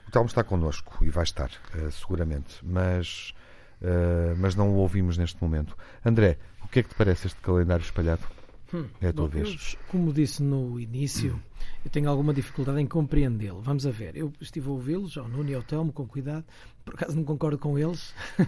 O 0.06 0.10
Telmo 0.14 0.28
está 0.28 0.44
connosco 0.44 1.04
e 1.04 1.10
vai 1.10 1.24
estar, 1.24 1.50
uh, 1.74 1.90
seguramente, 1.90 2.60
mas, 2.62 3.34
mas 4.36 4.54
não 4.54 4.70
o 4.70 4.74
ouvimos 4.74 5.18
neste 5.18 5.42
momento. 5.42 5.76
André, 6.04 6.38
o 6.64 6.68
que 6.68 6.80
é 6.80 6.82
que 6.82 6.88
te 6.88 6.94
parece 6.94 7.26
este 7.26 7.40
calendário 7.40 7.84
espalhado? 7.84 8.22
Hum, 8.72 8.86
é 9.00 9.08
a 9.08 9.12
tua 9.12 9.28
bom, 9.28 9.30
vez. 9.30 9.74
Eu, 9.74 9.78
como 9.88 10.12
disse 10.12 10.42
no 10.42 10.80
início, 10.80 11.40
eu 11.84 11.90
tenho 11.90 12.08
alguma 12.08 12.32
dificuldade 12.32 12.80
em 12.80 12.86
compreendê-lo. 12.86 13.60
Vamos 13.60 13.86
a 13.86 13.90
ver. 13.90 14.16
Eu 14.16 14.32
estive 14.40 14.68
a 14.68 14.72
ouvi-los, 14.72 15.18
ao 15.18 15.28
Nuno 15.28 15.50
e 15.50 15.54
ao 15.54 15.62
Telmo, 15.62 15.92
com 15.92 16.06
cuidado. 16.06 16.44
Por 16.84 16.94
acaso 16.94 17.16
não 17.16 17.24
concordo 17.24 17.56
com 17.56 17.78
eles. 17.78 18.14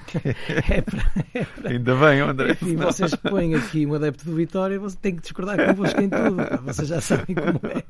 é 0.70 0.82
para, 0.82 1.24
é 1.32 1.44
para... 1.44 1.70
Ainda 1.70 1.94
bem, 1.96 2.20
André. 2.20 2.52
Enfim, 2.52 2.76
vocês 2.76 3.14
põem 3.14 3.54
aqui 3.54 3.86
um 3.86 3.94
adepto 3.94 4.26
do 4.26 4.36
Vitória, 4.36 4.78
você 4.78 4.96
tem 5.00 5.16
que 5.16 5.22
discordar 5.22 5.56
convosco 5.66 6.00
em 6.00 6.08
tudo. 6.10 6.36
Vocês 6.64 6.88
já 6.88 7.00
sabem 7.00 7.34
como 7.34 7.60
é. 7.72 7.82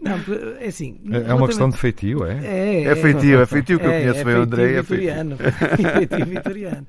Não, 0.00 0.18
é 0.58 0.66
assim. 0.66 1.00
É, 1.10 1.30
é 1.30 1.34
uma 1.34 1.46
questão 1.46 1.70
de 1.70 1.78
feitio, 1.78 2.26
é? 2.26 2.44
É, 2.44 2.82
é 2.84 2.96
feitio, 2.96 3.40
é 3.40 3.46
feitio 3.46 3.78
que 3.78 3.86
eu 3.86 3.90
é, 3.90 4.00
conheço 4.00 4.24
bem 4.24 4.34
o 4.34 4.42
André. 4.42 4.72
É 4.72 4.82
vitoriano. 4.82 5.36
feitio 5.96 6.26
vitoriano. 6.26 6.86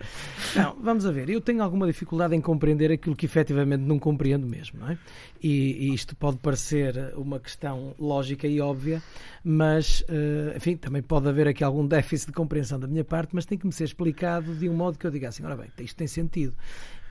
Não, 0.55 0.75
vamos 0.81 1.05
a 1.05 1.11
ver. 1.11 1.29
Eu 1.29 1.39
tenho 1.39 1.63
alguma 1.63 1.87
dificuldade 1.87 2.35
em 2.35 2.41
compreender 2.41 2.91
aquilo 2.91 3.15
que 3.15 3.25
efetivamente 3.25 3.81
não 3.81 3.99
compreendo 3.99 4.45
mesmo, 4.45 4.79
não 4.79 4.89
é? 4.89 4.97
E, 5.41 5.87
e 5.87 5.93
isto 5.93 6.15
pode 6.15 6.37
parecer 6.37 7.13
uma 7.15 7.39
questão 7.39 7.60
lógica 7.99 8.47
e 8.47 8.59
óbvia, 8.59 9.01
mas, 9.43 10.01
uh, 10.01 10.55
enfim, 10.55 10.75
também 10.75 11.01
pode 11.01 11.27
haver 11.27 11.47
aqui 11.47 11.63
algum 11.63 11.85
déficit 11.85 12.27
de 12.27 12.33
compreensão 12.33 12.79
da 12.79 12.87
minha 12.87 13.03
parte, 13.03 13.35
mas 13.35 13.45
tem 13.45 13.57
que 13.57 13.65
me 13.65 13.73
ser 13.73 13.83
explicado 13.83 14.55
de 14.55 14.67
um 14.67 14.73
modo 14.73 14.97
que 14.97 15.05
eu 15.05 15.11
diga 15.11 15.29
assim: 15.29 15.43
ora 15.43 15.55
bem, 15.55 15.69
isto 15.79 15.95
tem 15.95 16.07
sentido. 16.07 16.55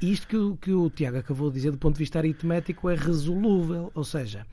Isto 0.01 0.27
que 0.29 0.37
o, 0.37 0.57
que 0.57 0.73
o 0.73 0.89
Tiago 0.89 1.19
acabou 1.19 1.51
de 1.51 1.57
dizer 1.57 1.71
do 1.71 1.77
ponto 1.77 1.95
de 1.95 1.99
vista 1.99 2.19
aritmético 2.19 2.89
é 2.89 2.95
resolúvel, 2.95 3.93
ou 3.95 4.03
seja, 4.03 4.47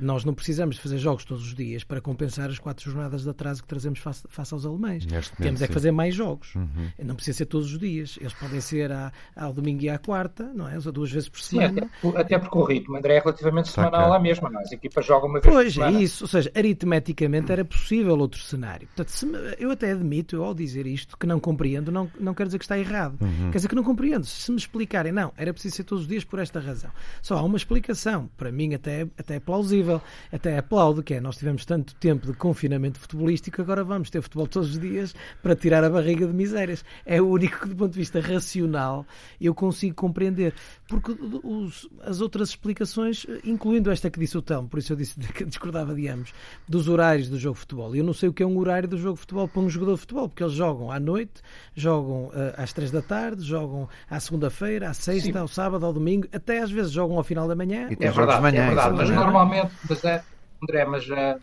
nós 0.00 0.24
não 0.24 0.34
precisamos 0.34 0.76
de 0.76 0.82
fazer 0.82 0.98
jogos 0.98 1.24
todos 1.24 1.44
os 1.44 1.54
dias 1.54 1.84
para 1.84 2.00
compensar 2.00 2.48
as 2.50 2.58
quatro 2.58 2.90
jornadas 2.90 3.22
de 3.22 3.30
atraso 3.30 3.62
que 3.62 3.68
trazemos 3.68 3.98
face, 3.98 4.24
face 4.28 4.54
aos 4.54 4.64
alemães. 4.64 5.06
Neste 5.06 5.36
Temos 5.36 5.62
é 5.62 5.66
que 5.66 5.72
fazer 5.72 5.90
mais 5.90 6.14
jogos. 6.14 6.54
Uhum. 6.54 6.90
Não 7.04 7.14
precisa 7.14 7.38
ser 7.38 7.46
todos 7.46 7.72
os 7.72 7.78
dias. 7.78 8.18
Eles 8.20 8.34
podem 8.34 8.60
ser 8.60 8.92
à, 8.92 9.12
ao 9.36 9.52
domingo 9.52 9.82
e 9.82 9.88
à 9.88 9.98
quarta, 9.98 10.50
não 10.54 10.68
é? 10.68 10.76
Ou 10.76 10.92
duas 10.92 11.10
vezes 11.10 11.28
por 11.28 11.40
semana. 11.40 11.88
Sim, 12.00 12.08
até, 12.08 12.20
até 12.20 12.38
porque 12.38 12.58
o 12.58 12.64
ritmo, 12.64 12.96
André, 12.96 13.16
é 13.16 13.20
relativamente 13.20 13.66
Está 13.66 13.84
semanal 13.84 14.10
lá 14.10 14.18
mesmo. 14.18 14.48
Não? 14.50 14.60
É? 14.60 14.62
As 14.62 14.72
equipas 14.72 15.04
jogam 15.04 15.28
uma 15.28 15.40
vez 15.40 15.52
pois, 15.52 15.66
por 15.66 15.72
semana. 15.72 15.92
Pois, 15.92 16.02
é 16.02 16.04
isso. 16.04 16.24
Ou 16.24 16.28
seja, 16.28 16.52
aritmeticamente 16.54 17.52
era 17.52 17.64
possível 17.64 18.18
outro 18.18 18.40
cenário. 18.40 18.86
Portanto, 18.88 19.08
se, 19.08 19.26
eu 19.58 19.70
até 19.70 19.92
admito, 19.92 20.36
eu, 20.36 20.44
ao 20.44 20.54
dizer 20.54 20.86
isto, 20.86 21.16
que 21.16 21.26
não 21.26 21.40
compreendo, 21.40 21.90
não, 21.90 22.10
não 22.18 22.34
quer 22.34 22.46
dizer 22.46 22.58
que 22.58 22.64
está 22.64 22.78
errado. 22.78 23.18
Uhum. 23.20 23.50
Quer 23.50 23.58
dizer 23.58 23.68
que 23.68 23.74
não 23.74 23.84
compreendo. 23.84 24.24
Se 24.26 24.50
me 24.50 24.58
explicarem, 24.58 25.12
não, 25.12 25.32
era 25.36 25.52
preciso 25.52 25.76
ser 25.76 25.84
todos 25.84 26.02
os 26.02 26.08
dias 26.08 26.24
por 26.24 26.38
esta 26.38 26.60
razão. 26.60 26.90
Só 27.22 27.36
há 27.36 27.42
uma 27.42 27.56
explicação, 27.56 28.28
para 28.36 28.52
mim 28.52 28.74
até, 28.74 29.06
até 29.16 29.36
é 29.36 29.40
plausível, 29.58 30.00
até 30.32 30.56
aplaudo, 30.56 31.02
que 31.02 31.14
é 31.14 31.20
nós 31.20 31.36
tivemos 31.36 31.64
tanto 31.64 31.94
tempo 31.96 32.26
de 32.26 32.32
confinamento 32.32 32.98
futebolístico, 33.00 33.60
agora 33.60 33.82
vamos 33.82 34.08
ter 34.08 34.22
futebol 34.22 34.46
todos 34.46 34.70
os 34.70 34.78
dias 34.78 35.14
para 35.42 35.56
tirar 35.56 35.82
a 35.82 35.90
barriga 35.90 36.26
de 36.26 36.32
misérias. 36.32 36.84
É 37.04 37.20
o 37.20 37.26
único 37.26 37.60
que, 37.60 37.68
do 37.68 37.76
ponto 37.76 37.92
de 37.92 37.98
vista 37.98 38.20
racional, 38.20 39.04
eu 39.40 39.54
consigo 39.54 39.94
compreender. 39.96 40.54
Porque 40.88 41.12
os, 41.44 41.86
as 42.02 42.22
outras 42.22 42.48
explicações, 42.48 43.26
incluindo 43.44 43.90
esta 43.90 44.10
que 44.10 44.18
disse 44.18 44.38
o 44.38 44.42
Telmo, 44.42 44.68
por 44.68 44.78
isso 44.78 44.94
eu 44.94 44.96
disse 44.96 45.20
que 45.32 45.44
discordava 45.44 45.94
de 45.94 46.08
ambos, 46.08 46.32
dos 46.66 46.88
horários 46.88 47.28
do 47.28 47.38
jogo 47.38 47.54
de 47.54 47.60
futebol. 47.60 47.94
Eu 47.94 48.02
não 48.02 48.14
sei 48.14 48.30
o 48.30 48.32
que 48.32 48.42
é 48.42 48.46
um 48.46 48.58
horário 48.58 48.88
do 48.88 48.96
jogo 48.96 49.14
de 49.14 49.20
futebol 49.20 49.46
para 49.46 49.60
um 49.60 49.68
jogador 49.68 49.94
de 49.94 50.00
futebol, 50.00 50.28
porque 50.28 50.42
eles 50.42 50.54
jogam 50.54 50.90
à 50.90 50.98
noite, 50.98 51.42
jogam 51.74 52.28
uh, 52.28 52.54
às 52.56 52.72
três 52.72 52.90
da 52.90 53.02
tarde, 53.02 53.42
jogam 53.42 53.86
à 54.10 54.18
segunda-feira, 54.18 54.88
à 54.88 54.94
sexta, 54.94 55.24
sexta, 55.24 55.40
ao 55.40 55.48
sábado, 55.48 55.84
ao 55.84 55.92
domingo, 55.92 56.26
até 56.32 56.60
às 56.60 56.70
vezes 56.70 56.90
jogam 56.90 57.18
ao 57.18 57.24
final 57.24 57.46
da 57.46 57.54
manhã. 57.54 57.88
E 57.90 58.04
é 58.04 58.10
jogos 58.10 58.34
de 58.34 58.40
manhã. 58.40 58.62
É 58.62 58.66
verdade, 58.68 58.96
mas 58.96 59.10
normalmente, 59.10 59.72
mas 59.88 60.04
é, 60.04 60.24
André, 60.62 60.84
mas 60.86 61.08
uh, 61.08 61.40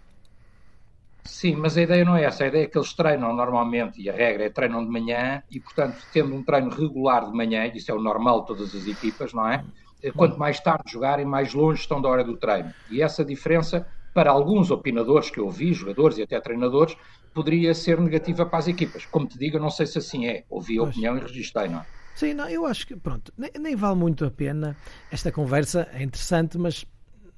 sim, 1.26 1.56
mas 1.56 1.78
a 1.78 1.82
ideia 1.82 2.06
não 2.06 2.16
é 2.16 2.24
essa. 2.24 2.44
A 2.44 2.48
ideia 2.48 2.64
é 2.64 2.68
que 2.68 2.78
eles 2.78 2.94
treinam 2.94 3.34
normalmente, 3.36 4.02
e 4.02 4.10
a 4.10 4.14
regra 4.14 4.46
é 4.46 4.50
treinam 4.50 4.84
de 4.84 4.92
manhã, 4.92 5.44
e 5.52 5.60
portanto, 5.60 5.98
tendo 6.14 6.34
um 6.34 6.44
treino 6.44 6.70
regular 6.70 7.26
de 7.26 7.36
manhã, 7.36 7.66
isso 7.68 7.92
é 7.92 7.94
o 7.94 8.02
normal 8.02 8.42
de 8.42 8.48
todas 8.48 8.76
as 8.76 8.88
equipas, 8.88 9.34
não 9.34 9.48
é? 9.48 9.64
Eh, 10.02 10.12
quanto 10.12 10.38
mais 10.38 10.60
tarde 10.60 10.92
jogarem, 10.92 11.26
mais 11.26 11.54
longe 11.54 11.82
estão 11.82 12.02
da 12.02 12.10
hora 12.10 12.24
do 12.24 12.38
treino. 12.38 12.74
E 12.90 13.02
essa 13.02 13.26
diferença, 13.26 13.88
para 14.14 14.32
alguns 14.32 14.72
opinadores 14.72 15.30
que 15.30 15.40
eu 15.40 15.50
vi, 15.50 15.74
jogadores 15.74 16.18
e 16.18 16.24
até 16.24 16.40
treinadores, 16.40 16.96
poderia 17.34 17.74
ser 17.74 18.00
negativa 18.00 18.46
para 18.46 18.60
as 18.60 18.68
equipas. 18.68 19.06
Como 19.06 19.28
te 19.28 19.38
digo, 19.38 19.58
eu 19.58 19.62
não 19.62 19.70
sei 19.70 19.86
se 19.86 19.98
assim 19.98 20.28
é. 20.28 20.46
Ouvi 20.50 20.78
a 20.80 20.84
opinião 20.84 21.18
e 21.18 21.20
registrei, 21.20 21.68
não 21.68 21.80
é? 21.80 21.86
Sim, 22.16 22.34
não, 22.34 22.48
eu 22.48 22.66
acho 22.66 22.88
que, 22.88 22.96
pronto, 22.96 23.34
nem, 23.38 23.52
nem, 23.60 23.76
vale 23.76 23.96
muito 23.98 24.24
a 24.24 24.32
pena 24.32 24.78
esta 25.12 25.34
conversa, 25.34 25.90
é 25.92 26.02
interessante, 26.02 26.58
mas 26.58 26.86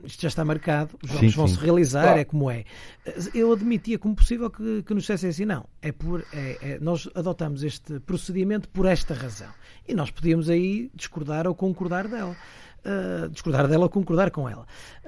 isto 0.03 0.21
já 0.21 0.27
está 0.27 0.45
marcado, 0.45 0.97
os 1.03 1.09
jogos 1.09 1.35
vão 1.35 1.47
se 1.47 1.57
realizar, 1.57 2.03
claro. 2.03 2.19
é 2.19 2.25
como 2.25 2.51
é. 2.51 2.63
Eu 3.33 3.51
admitia 3.51 3.97
como 3.97 4.15
possível 4.15 4.49
que, 4.49 4.83
que 4.83 4.93
nos 4.93 5.03
dissessem 5.03 5.29
assim, 5.29 5.45
não, 5.45 5.65
é 5.81 5.91
por, 5.91 6.25
é, 6.31 6.57
é, 6.61 6.79
nós 6.79 7.09
adotamos 7.15 7.63
este 7.63 7.99
procedimento 8.01 8.69
por 8.69 8.85
esta 8.85 9.13
razão. 9.13 9.49
E 9.87 9.93
nós 9.93 10.11
podíamos 10.11 10.49
aí 10.49 10.91
discordar 10.93 11.47
ou 11.47 11.55
concordar 11.55 12.07
dela 12.07 12.35
uh, 12.87 13.29
discordar 13.29 13.67
dela 13.67 13.83
ou 13.83 13.89
concordar 13.89 14.31
com 14.31 14.47
ela. 14.47 14.65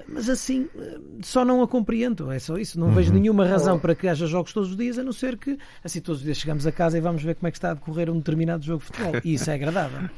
Mas 0.07 0.29
assim, 0.29 0.63
uh, 0.75 1.19
só 1.21 1.45
não 1.45 1.61
a 1.61 1.67
compreendo, 1.67 2.31
é 2.31 2.39
só 2.39 2.57
isso. 2.57 2.79
Não 2.79 2.87
uhum. 2.87 2.93
vejo 2.93 3.13
nenhuma 3.13 3.45
razão 3.45 3.79
para 3.79 3.95
que 3.95 4.07
haja 4.07 4.27
jogos 4.27 4.53
todos 4.53 4.71
os 4.71 4.77
dias, 4.77 4.97
a 4.97 5.03
não 5.03 5.13
ser 5.13 5.37
que 5.37 5.57
assim 5.83 6.01
todos 6.01 6.19
os 6.19 6.25
dias 6.25 6.37
chegamos 6.37 6.67
a 6.67 6.71
casa 6.71 6.97
e 6.97 7.01
vamos 7.01 7.23
ver 7.23 7.35
como 7.35 7.47
é 7.47 7.51
que 7.51 7.57
está 7.57 7.71
a 7.71 7.73
decorrer 7.73 8.09
um 8.09 8.17
determinado 8.17 8.63
jogo 8.63 8.79
de 8.79 8.85
futebol. 8.85 9.13
E 9.23 9.33
isso 9.33 9.49
é 9.49 9.55
agradável. 9.55 10.09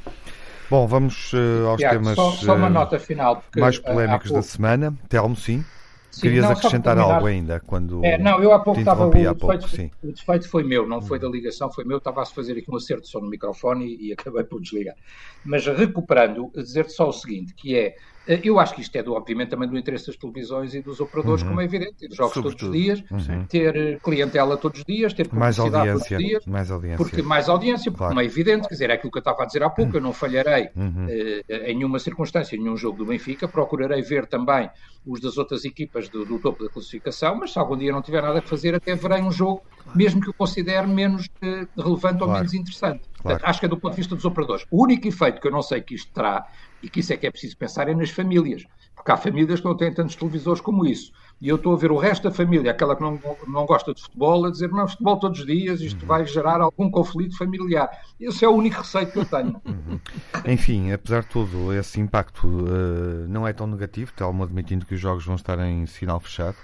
Bom, 0.71 0.87
vamos 0.87 1.33
uh, 1.33 1.67
aos 1.67 1.79
Tiago, 1.79 1.99
temas 1.99 2.15
só, 2.15 2.31
só 2.31 2.55
uma 2.55 2.69
nota 2.69 2.97
final, 2.97 3.41
porque, 3.41 3.59
mais 3.59 3.77
polémicos 3.77 4.29
pouco... 4.29 4.41
da 4.41 4.41
semana. 4.41 4.97
Telmo, 5.09 5.35
sim. 5.35 5.65
Sim, 6.09 6.21
Querias 6.21 6.45
não, 6.45 6.51
acrescentar 6.53 6.97
algo 6.97 7.25
ainda 7.25 7.59
quando. 7.59 8.03
É, 8.05 8.17
não, 8.17 8.41
eu 8.41 8.53
há 8.53 8.59
pouco 8.59 8.79
estava. 8.79 9.05
O, 9.05 9.11
defeito, 9.11 9.67
sim. 9.67 9.91
o 10.01 10.13
defeito 10.13 10.47
foi 10.47 10.63
meu, 10.63 10.87
não 10.87 11.01
foi 11.01 11.19
da 11.19 11.27
ligação, 11.27 11.69
foi 11.69 11.83
meu. 11.83 11.97
Estava 11.97 12.21
a 12.21 12.25
fazer 12.25 12.57
aqui 12.57 12.71
um 12.71 12.77
acerto 12.77 13.05
só 13.05 13.19
no 13.19 13.29
microfone 13.29 13.85
e, 13.85 14.07
e 14.07 14.13
acabei 14.13 14.45
por 14.45 14.61
desligar. 14.61 14.95
Mas 15.43 15.65
recuperando, 15.65 16.49
dizer-te 16.55 16.93
só 16.93 17.09
o 17.09 17.13
seguinte: 17.13 17.53
que 17.53 17.75
é 17.75 17.87
eh, 17.87 17.95
eu 18.27 18.59
acho 18.59 18.75
que 18.75 18.81
isto 18.81 18.95
é, 18.95 19.01
do, 19.01 19.13
obviamente, 19.13 19.49
também 19.49 19.67
do 19.67 19.77
interesse 19.77 20.07
das 20.07 20.15
televisões 20.15 20.75
e 20.75 20.81
dos 20.81 20.99
operadores, 20.99 21.41
uhum. 21.41 21.49
como 21.49 21.61
é 21.61 21.65
evidente, 21.65 21.93
ter 21.93 22.13
jogos 22.13 22.33
Sobretudo. 22.33 22.59
todos 22.59 22.75
os 22.75 22.83
dias, 22.83 23.03
uhum. 23.09 23.45
ter 23.45 23.75
eh, 23.75 23.99
clientela 24.03 24.57
todos 24.57 24.79
os 24.79 24.85
dias, 24.85 25.13
ter 25.13 25.27
publicidade 25.27 25.71
mais 25.71 25.75
audiência, 25.75 25.93
todos 25.93 26.11
os 26.11 26.29
dias. 26.29 26.45
Mais 26.45 26.71
audiência. 26.71 26.97
Porque 26.97 27.21
mais 27.21 27.49
audiência, 27.49 27.91
porque 27.91 27.97
claro. 27.97 28.11
como 28.11 28.21
é 28.21 28.25
evidente, 28.25 28.67
quer 28.67 28.73
dizer, 28.75 28.89
é 28.91 28.93
aquilo 28.93 29.11
que 29.11 29.17
eu 29.17 29.21
estava 29.21 29.41
a 29.41 29.45
dizer 29.45 29.63
há 29.63 29.69
pouco, 29.69 29.97
eu 29.97 30.01
não 30.01 30.13
falharei 30.13 30.69
uhum. 30.75 31.07
uh, 31.07 31.53
em 31.65 31.75
nenhuma 31.75 31.97
circunstância, 31.99 32.55
em 32.55 32.59
nenhum 32.59 32.77
jogo 32.77 32.97
do 32.97 33.05
Benfica, 33.05 33.47
procurarei 33.47 34.01
ver 34.03 34.27
também 34.27 34.69
os 35.05 35.19
das 35.19 35.37
outras 35.37 35.65
equipas 35.65 36.07
do, 36.07 36.23
do 36.23 36.37
topo 36.37 36.63
da 36.63 36.69
classificação, 36.69 37.35
mas 37.35 37.51
se 37.51 37.57
algum 37.59 37.75
dia 37.75 37.91
não 37.91 38.03
tiver 38.03 38.21
nada 38.21 38.37
a 38.37 38.41
fazer, 38.41 38.75
até 38.75 38.93
verei 38.93 39.21
um 39.21 39.31
jogo, 39.31 39.63
mesmo 39.95 40.21
que 40.21 40.29
eu 40.29 40.33
considere 40.33 40.85
menos 40.85 41.27
relevante 41.75 42.19
claro. 42.19 42.31
ou 42.31 42.37
menos 42.37 42.53
interessante. 42.53 43.01
Portanto, 43.21 43.45
acho 43.45 43.59
que 43.59 43.65
é 43.65 43.69
do 43.69 43.77
ponto 43.77 43.91
de 43.91 43.97
vista 43.97 44.15
dos 44.15 44.25
operadores. 44.25 44.65
O 44.71 44.83
único 44.83 45.07
efeito 45.07 45.39
que 45.39 45.47
eu 45.47 45.51
não 45.51 45.61
sei 45.61 45.81
que 45.81 45.95
isto 45.95 46.11
terá, 46.11 46.47
e 46.81 46.89
que 46.89 46.99
isso 46.99 47.13
é 47.13 47.17
que 47.17 47.27
é 47.27 47.31
preciso 47.31 47.57
pensar, 47.57 47.87
é 47.87 47.93
nas 47.93 48.09
famílias. 48.09 48.65
Porque 48.95 49.11
há 49.11 49.17
famílias 49.17 49.59
que 49.59 49.65
não 49.65 49.75
têm 49.75 49.93
tantos 49.93 50.15
televisores 50.15 50.61
como 50.61 50.85
isso. 50.85 51.11
E 51.41 51.49
eu 51.49 51.55
estou 51.55 51.73
a 51.73 51.77
ver 51.77 51.91
o 51.91 51.97
resto 51.97 52.23
da 52.23 52.31
família, 52.31 52.69
aquela 52.69 52.95
que 52.95 53.01
não, 53.01 53.19
não 53.47 53.65
gosta 53.65 53.93
de 53.95 54.01
futebol, 54.01 54.45
a 54.45 54.51
dizer: 54.51 54.69
não, 54.69 54.87
futebol 54.87 55.19
todos 55.19 55.39
os 55.39 55.45
dias, 55.45 55.81
isto 55.81 56.05
vai 56.05 56.23
gerar 56.25 56.61
algum 56.61 56.89
conflito 56.89 57.35
familiar. 57.35 57.89
Esse 58.19 58.45
é 58.45 58.47
o 58.47 58.51
único 58.51 58.77
receito 58.77 59.11
que 59.11 59.19
eu 59.19 59.25
tenho. 59.25 59.61
Uhum. 59.71 59.99
Enfim, 60.45 60.91
apesar 60.91 61.21
de 61.21 61.29
tudo, 61.29 61.73
esse 61.73 61.99
impacto 61.99 62.45
uh, 62.45 63.27
não 63.27 63.47
é 63.47 63.53
tão 63.53 63.65
negativo, 63.65 64.11
Telmo 64.13 64.43
admitindo 64.43 64.85
que 64.85 64.93
os 64.93 64.99
jogos 64.99 65.25
vão 65.25 65.35
estar 65.35 65.57
em 65.59 65.85
sinal 65.85 66.19
fechado. 66.19 66.55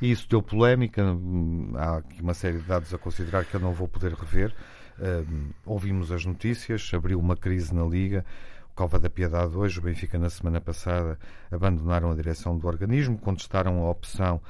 E 0.00 0.10
isso 0.10 0.26
deu 0.28 0.42
polémica. 0.42 1.02
Hum, 1.02 1.72
há 1.76 1.98
aqui 1.98 2.20
uma 2.20 2.34
série 2.34 2.58
de 2.58 2.64
dados 2.64 2.92
a 2.92 2.98
considerar 2.98 3.44
que 3.44 3.54
eu 3.54 3.60
não 3.60 3.72
vou 3.72 3.88
poder 3.88 4.12
rever. 4.12 4.54
Uh, 4.98 5.54
ouvimos 5.64 6.10
as 6.10 6.24
notícias, 6.24 6.90
abriu 6.94 7.18
uma 7.18 7.36
crise 7.36 7.74
na 7.74 7.84
Liga 7.84 8.24
Cova 8.74 8.98
da 8.98 9.08
Piedade 9.08 9.56
hoje, 9.56 9.78
o 9.78 9.82
Benfica 9.82 10.18
na 10.18 10.28
semana 10.28 10.60
passada 10.60 11.18
abandonaram 11.50 12.10
a 12.10 12.14
direção 12.14 12.58
do 12.58 12.66
organismo, 12.66 13.16
contestaram 13.16 13.82
a 13.82 13.90
opção 13.90 14.40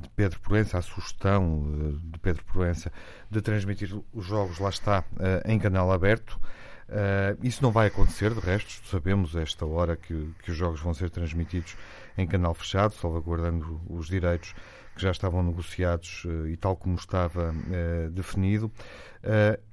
de 0.00 0.08
Pedro 0.16 0.40
Proença, 0.40 0.78
a 0.78 0.82
sugestão 0.82 1.98
de 2.04 2.18
Pedro 2.18 2.42
Proença 2.44 2.90
de 3.30 3.42
transmitir 3.42 3.94
os 4.14 4.24
jogos, 4.24 4.58
lá 4.58 4.70
está, 4.70 5.04
uh, 5.12 5.46
em 5.46 5.58
canal 5.58 5.92
aberto. 5.92 6.40
Uh, 6.88 7.38
isso 7.42 7.62
não 7.62 7.70
vai 7.70 7.86
acontecer, 7.86 8.34
de 8.34 8.40
resto, 8.40 8.86
sabemos 8.88 9.36
esta 9.36 9.64
hora 9.64 9.96
que, 9.96 10.30
que 10.42 10.50
os 10.50 10.56
jogos 10.56 10.80
vão 10.80 10.92
ser 10.92 11.10
transmitidos 11.10 11.76
em 12.16 12.26
canal 12.26 12.54
fechado, 12.54 12.94
salvaguardando 12.94 13.80
os 13.88 14.06
direitos 14.08 14.54
que 14.94 15.00
já 15.00 15.10
estavam 15.10 15.42
negociados 15.42 16.24
uh, 16.24 16.46
e 16.48 16.56
tal 16.56 16.76
como 16.76 16.96
estava 16.96 17.50
uh, 17.50 18.10
definido. 18.10 18.70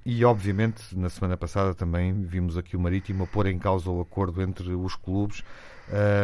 E, 0.05 0.23
obviamente, 0.23 0.97
na 0.97 1.09
semana 1.09 1.35
passada 1.35 1.73
também 1.73 2.13
vimos 2.23 2.57
aqui 2.57 2.75
o 2.77 2.79
Marítimo 2.79 3.23
a 3.23 3.27
pôr 3.27 3.47
em 3.47 3.57
causa 3.57 3.89
o 3.89 4.01
acordo 4.01 4.41
entre 4.41 4.73
os 4.73 4.95
clubes 4.95 5.43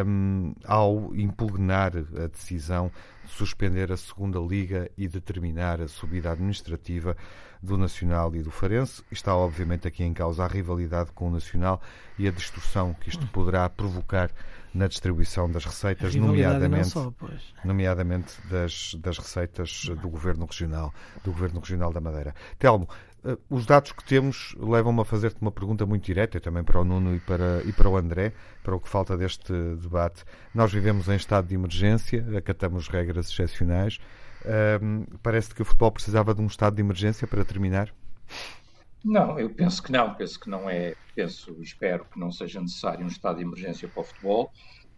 um, 0.05 0.53
ao 0.63 1.15
impugnar 1.15 1.93
a 1.97 2.27
decisão 2.27 2.91
de 3.23 3.31
suspender 3.31 3.91
a 3.91 3.97
segunda 3.97 4.39
liga 4.39 4.89
e 4.97 5.07
determinar 5.07 5.81
a 5.81 5.88
subida 5.88 6.31
administrativa 6.31 7.17
do 7.61 7.77
Nacional 7.77 8.35
e 8.35 8.43
do 8.43 8.51
Farense. 8.51 9.03
Está, 9.11 9.35
obviamente, 9.35 9.88
aqui 9.88 10.03
em 10.03 10.13
causa 10.13 10.43
a 10.43 10.47
rivalidade 10.47 11.11
com 11.11 11.27
o 11.27 11.31
Nacional 11.31 11.81
e 12.17 12.27
a 12.27 12.31
distorção 12.31 12.93
que 12.93 13.09
isto 13.09 13.25
poderá 13.27 13.67
provocar 13.69 14.29
na 14.73 14.88
distribuição 14.88 15.49
das 15.49 15.63
receitas, 15.63 16.13
nomeadamente, 16.15 16.89
só, 16.89 17.11
nomeadamente 17.63 18.35
das, 18.49 18.93
das 18.99 19.17
receitas 19.17 19.85
do 20.01 20.09
Governo 20.09 20.45
Regional, 20.45 20.93
do 21.23 21.31
Governo 21.31 21.61
Regional 21.61 21.93
da 21.93 22.01
Madeira. 22.01 22.35
Telmo, 22.59 22.88
os 23.49 23.65
dados 23.65 23.91
que 23.91 24.03
temos 24.03 24.55
levam-me 24.59 25.01
a 25.01 25.05
fazer-te 25.05 25.41
uma 25.41 25.51
pergunta 25.51 25.85
muito 25.85 26.05
direta, 26.05 26.39
também 26.39 26.63
para 26.63 26.79
o 26.79 26.83
Nuno 26.83 27.15
e 27.15 27.19
para, 27.19 27.61
e 27.65 27.73
para 27.73 27.89
o 27.89 27.97
André, 27.97 28.33
para 28.63 28.75
o 28.75 28.79
que 28.79 28.88
falta 28.88 29.17
deste 29.17 29.51
debate. 29.81 30.23
Nós 30.53 30.71
vivemos 30.71 31.07
em 31.07 31.15
estado 31.15 31.47
de 31.47 31.55
emergência, 31.55 32.25
acatamos 32.38 32.88
regras 32.88 33.29
excepcionais. 33.29 33.99
Um, 34.81 35.05
Parece 35.23 35.55
que 35.55 35.61
o 35.61 35.65
futebol 35.65 35.91
precisava 35.91 36.33
de 36.35 36.41
um 36.41 36.45
estado 36.45 36.75
de 36.75 36.81
emergência 36.81 37.27
para 37.27 37.43
terminar? 37.43 37.91
Não, 39.03 39.39
eu 39.39 39.49
penso 39.49 39.81
que 39.81 39.91
não. 39.91 40.13
Penso 40.13 40.39
que 40.39 40.49
não 40.49 40.69
é. 40.69 40.95
Penso, 41.15 41.55
espero 41.61 42.05
que 42.05 42.19
não 42.19 42.31
seja 42.31 42.59
necessário 42.61 43.05
um 43.05 43.07
estado 43.07 43.38
de 43.38 43.43
emergência 43.43 43.88
para 43.88 44.01
o 44.01 44.03
futebol. 44.03 44.51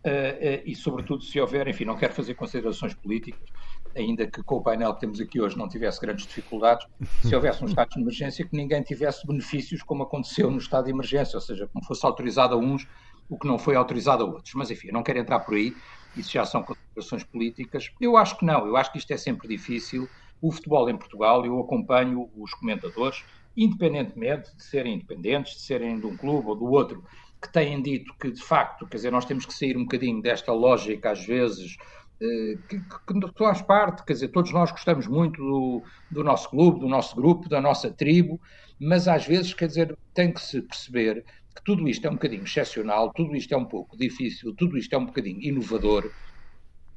Uh, 0.06 0.10
uh, 0.10 0.62
e, 0.66 0.76
sobretudo, 0.76 1.24
se 1.24 1.40
houver, 1.40 1.68
enfim, 1.68 1.84
não 1.84 1.98
quero 1.98 2.14
fazer 2.14 2.34
considerações 2.34 2.94
políticas, 2.94 3.50
ainda 3.98 4.28
que 4.28 4.44
com 4.44 4.56
o 4.56 4.62
painel 4.62 4.94
que 4.94 5.02
temos 5.02 5.20
aqui 5.20 5.42
hoje 5.42 5.58
não 5.58 5.68
tivesse 5.68 6.00
grandes 6.00 6.26
dificuldades, 6.26 6.88
se 7.22 7.36
houvesse 7.36 7.64
um 7.64 7.68
estado 7.68 7.90
de 7.90 8.00
emergência, 8.00 8.46
que 8.46 8.56
ninguém 8.56 8.82
tivesse 8.82 9.26
benefícios 9.26 9.82
como 9.82 10.04
aconteceu 10.04 10.50
no 10.52 10.58
estado 10.58 10.86
de 10.86 10.92
emergência, 10.92 11.38
ou 11.38 11.42
seja, 11.42 11.68
como 11.72 11.84
fosse 11.86 12.06
autorizado 12.06 12.56
a 12.56 12.58
uns 12.58 12.88
o 13.30 13.38
que 13.38 13.48
não 13.48 13.60
foi 13.60 13.76
autorizado 13.76 14.24
a 14.24 14.26
outros. 14.28 14.54
Mas, 14.54 14.72
enfim, 14.72 14.88
eu 14.88 14.94
não 14.94 15.04
quero 15.04 15.20
entrar 15.20 15.40
por 15.42 15.56
aí 15.56 15.74
isso 16.18 16.32
já 16.32 16.46
são 16.46 16.64
considerações 16.64 17.24
políticas. 17.24 17.92
Eu 18.02 18.18
acho 18.18 18.38
que 18.38 18.46
não, 18.46 18.66
eu 18.66 18.76
acho 18.76 18.92
que 18.92 18.98
isto 18.98 19.12
é 19.12 19.18
sempre 19.18 19.48
difícil. 19.48 20.10
O 20.42 20.52
futebol 20.52 20.90
em 20.90 20.98
Portugal, 20.98 21.46
eu 21.46 21.60
acompanho 21.60 22.30
os 22.36 22.54
comentadores, 22.54 23.24
independentemente 23.56 24.56
de 24.56 24.64
serem 24.64 24.96
independentes, 24.96 25.54
de 25.54 25.62
serem 25.62 26.00
de 26.00 26.06
um 26.06 26.18
clube 26.18 26.48
ou 26.48 26.56
do 26.56 26.66
outro, 26.66 27.04
que 27.42 27.52
têm 27.52 27.82
dito 27.82 28.14
que, 28.20 28.32
de 28.32 28.42
facto, 28.42 28.88
quer 28.88 28.98
dizer, 28.98 29.12
nós 29.12 29.26
temos 29.26 29.46
que 29.46 29.54
sair 29.54 29.78
um 29.78 29.84
bocadinho 29.84 30.22
desta 30.22 30.52
lógica, 30.52 31.12
às 31.12 31.24
vezes, 31.24 31.78
que, 32.20 32.80
que, 32.80 33.20
que 33.20 33.38
faz 33.38 33.62
parte, 33.62 34.04
quer 34.04 34.14
dizer, 34.14 34.30
todos 34.30 34.52
nós 34.52 34.72
gostamos 34.72 35.08
muito 35.08 35.42
do, 35.42 35.84
do 36.10 36.24
nosso 36.24 36.50
clube, 36.50 36.80
do 36.80 36.88
nosso 36.88 37.16
grupo, 37.16 37.48
da 37.48 37.62
nossa 37.62 37.92
tribo, 37.92 38.40
mas 38.80 39.08
às 39.08 39.26
vezes, 39.26 39.54
quer 39.54 39.68
dizer, 39.68 39.98
tem 40.14 40.32
que 40.32 40.42
se 40.42 40.62
perceber 40.62 41.24
que 41.56 41.64
tudo 41.64 41.88
isto 41.88 42.06
é 42.06 42.10
um 42.10 42.14
bocadinho 42.14 42.44
excepcional, 42.44 43.12
tudo 43.14 43.36
isto 43.36 43.54
é 43.54 43.58
um 43.58 43.66
pouco 43.66 43.98
difícil, 43.98 44.54
tudo 44.56 44.78
isto 44.78 44.94
é 44.94 44.98
um 44.98 45.06
bocadinho 45.06 45.42
inovador. 45.42 46.10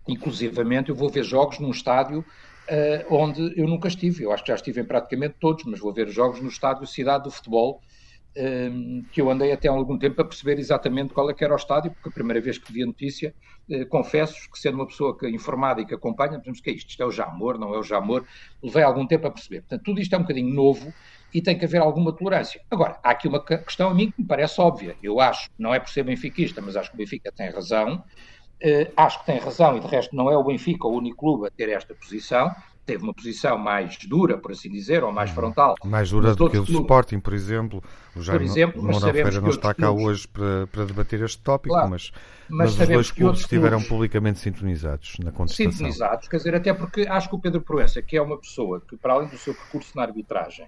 Inclusivamente, 0.08 0.90
eu 0.90 0.94
vou 0.96 1.08
ver 1.08 1.24
jogos 1.24 1.58
num 1.58 1.70
estádio 1.70 2.20
uh, 2.20 3.14
onde 3.14 3.58
eu 3.58 3.66
nunca 3.66 3.88
estive. 3.88 4.24
Eu 4.24 4.32
acho 4.32 4.42
que 4.42 4.48
já 4.48 4.56
estive 4.56 4.80
em 4.80 4.84
praticamente 4.84 5.36
todos, 5.40 5.64
mas 5.64 5.80
vou 5.80 5.92
ver 5.92 6.08
jogos 6.08 6.40
no 6.40 6.48
estádio 6.48 6.86
Cidade 6.86 7.24
do 7.24 7.30
Futebol, 7.30 7.80
ehm, 8.36 9.02
que 9.10 9.20
eu 9.20 9.30
andei 9.30 9.52
até 9.52 9.68
há 9.68 9.72
algum 9.72 9.98
tempo 9.98 10.16
para 10.16 10.24
perceber 10.26 10.58
exatamente 10.58 11.14
qual 11.14 11.30
é 11.30 11.34
que 11.34 11.44
era 11.44 11.52
o 11.54 11.56
estádio, 11.56 11.92
porque 11.92 12.08
a 12.08 12.12
primeira 12.12 12.40
vez 12.40 12.58
que 12.58 12.72
vi 12.72 12.82
a 12.82 12.86
notícia, 12.86 13.34
confesso 13.88 14.50
que 14.50 14.58
sendo 14.58 14.74
uma 14.74 14.86
pessoa 14.86 15.16
que, 15.16 15.28
informada 15.28 15.80
e 15.80 15.86
que 15.86 15.94
acompanha, 15.94 16.38
pensamos 16.38 16.60
que 16.60 16.70
é 16.70 16.72
isto, 16.72 16.90
isto 16.90 17.02
é 17.02 17.06
o 17.06 17.10
Jamor, 17.10 17.58
não 17.58 17.74
é 17.74 17.78
o 17.78 17.82
Jamor, 17.82 18.24
levei 18.62 18.82
algum 18.82 19.06
tempo 19.06 19.26
a 19.26 19.30
perceber. 19.30 19.60
Portanto, 19.60 19.82
tudo 19.84 20.00
isto 20.00 20.14
é 20.14 20.18
um 20.18 20.22
bocadinho 20.22 20.52
novo 20.52 20.92
e 21.32 21.40
tem 21.40 21.56
que 21.56 21.64
haver 21.64 21.80
alguma 21.80 22.12
tolerância. 22.12 22.60
Agora, 22.70 22.98
há 23.02 23.10
aqui 23.10 23.28
uma 23.28 23.42
questão 23.44 23.90
a 23.90 23.94
mim 23.94 24.10
que 24.10 24.20
me 24.20 24.26
parece 24.26 24.60
óbvia. 24.60 24.96
Eu 25.02 25.20
acho, 25.20 25.48
não 25.58 25.74
é 25.74 25.78
por 25.78 25.88
ser 25.88 26.02
benfiquista, 26.02 26.60
mas 26.60 26.76
acho 26.76 26.90
que 26.90 26.96
o 26.96 26.98
Benfica 26.98 27.30
tem 27.32 27.50
razão. 27.50 28.04
Uh, 28.62 28.92
acho 28.96 29.20
que 29.20 29.26
tem 29.26 29.38
razão 29.38 29.76
e 29.76 29.80
de 29.80 29.86
resto 29.86 30.14
não 30.14 30.30
é 30.30 30.36
o 30.36 30.44
Benfica 30.44 30.86
o 30.86 30.92
único 30.92 31.16
clube 31.16 31.46
a 31.46 31.50
ter 31.50 31.68
esta 31.70 31.94
posição. 31.94 32.50
Teve 32.90 33.04
uma 33.04 33.14
posição 33.14 33.56
mais 33.56 33.96
dura, 33.98 34.36
por 34.36 34.50
assim 34.50 34.68
dizer, 34.68 35.04
ou 35.04 35.12
mais 35.12 35.30
frontal. 35.30 35.76
Mais 35.84 36.10
dura 36.10 36.34
do 36.34 36.50
que 36.50 36.58
o 36.58 36.64
clubes. 36.64 36.80
Sporting, 36.80 37.20
por 37.20 37.32
exemplo. 37.32 37.80
O 38.16 38.20
Jair 38.20 38.40
por 38.40 38.44
exemplo, 38.44 38.82
Mourão 38.82 39.00
Ferreira 39.00 39.40
não 39.40 39.50
está 39.50 39.72
cá 39.72 39.86
clubes... 39.86 40.04
hoje 40.04 40.26
para, 40.26 40.66
para 40.66 40.84
debater 40.86 41.22
este 41.22 41.38
tópico, 41.40 41.72
claro, 41.72 41.90
mas, 41.90 42.10
mas, 42.48 42.76
mas 42.76 42.80
os 42.80 42.88
dois 42.88 43.10
clubes 43.12 43.40
estiveram 43.42 43.76
clubes... 43.76 43.88
publicamente 43.88 44.40
sintonizados 44.40 45.18
na 45.20 45.30
contestação. 45.30 45.70
Sintonizados, 45.70 46.26
quer 46.26 46.38
dizer, 46.38 46.54
até 46.56 46.74
porque 46.74 47.02
acho 47.02 47.28
que 47.28 47.34
o 47.36 47.38
Pedro 47.38 47.60
Proença, 47.60 48.02
que 48.02 48.16
é 48.16 48.20
uma 48.22 48.36
pessoa 48.40 48.80
que, 48.80 48.96
para 48.96 49.12
além 49.12 49.28
do 49.28 49.38
seu 49.38 49.54
percurso 49.54 49.92
na 49.94 50.02
arbitragem, 50.02 50.66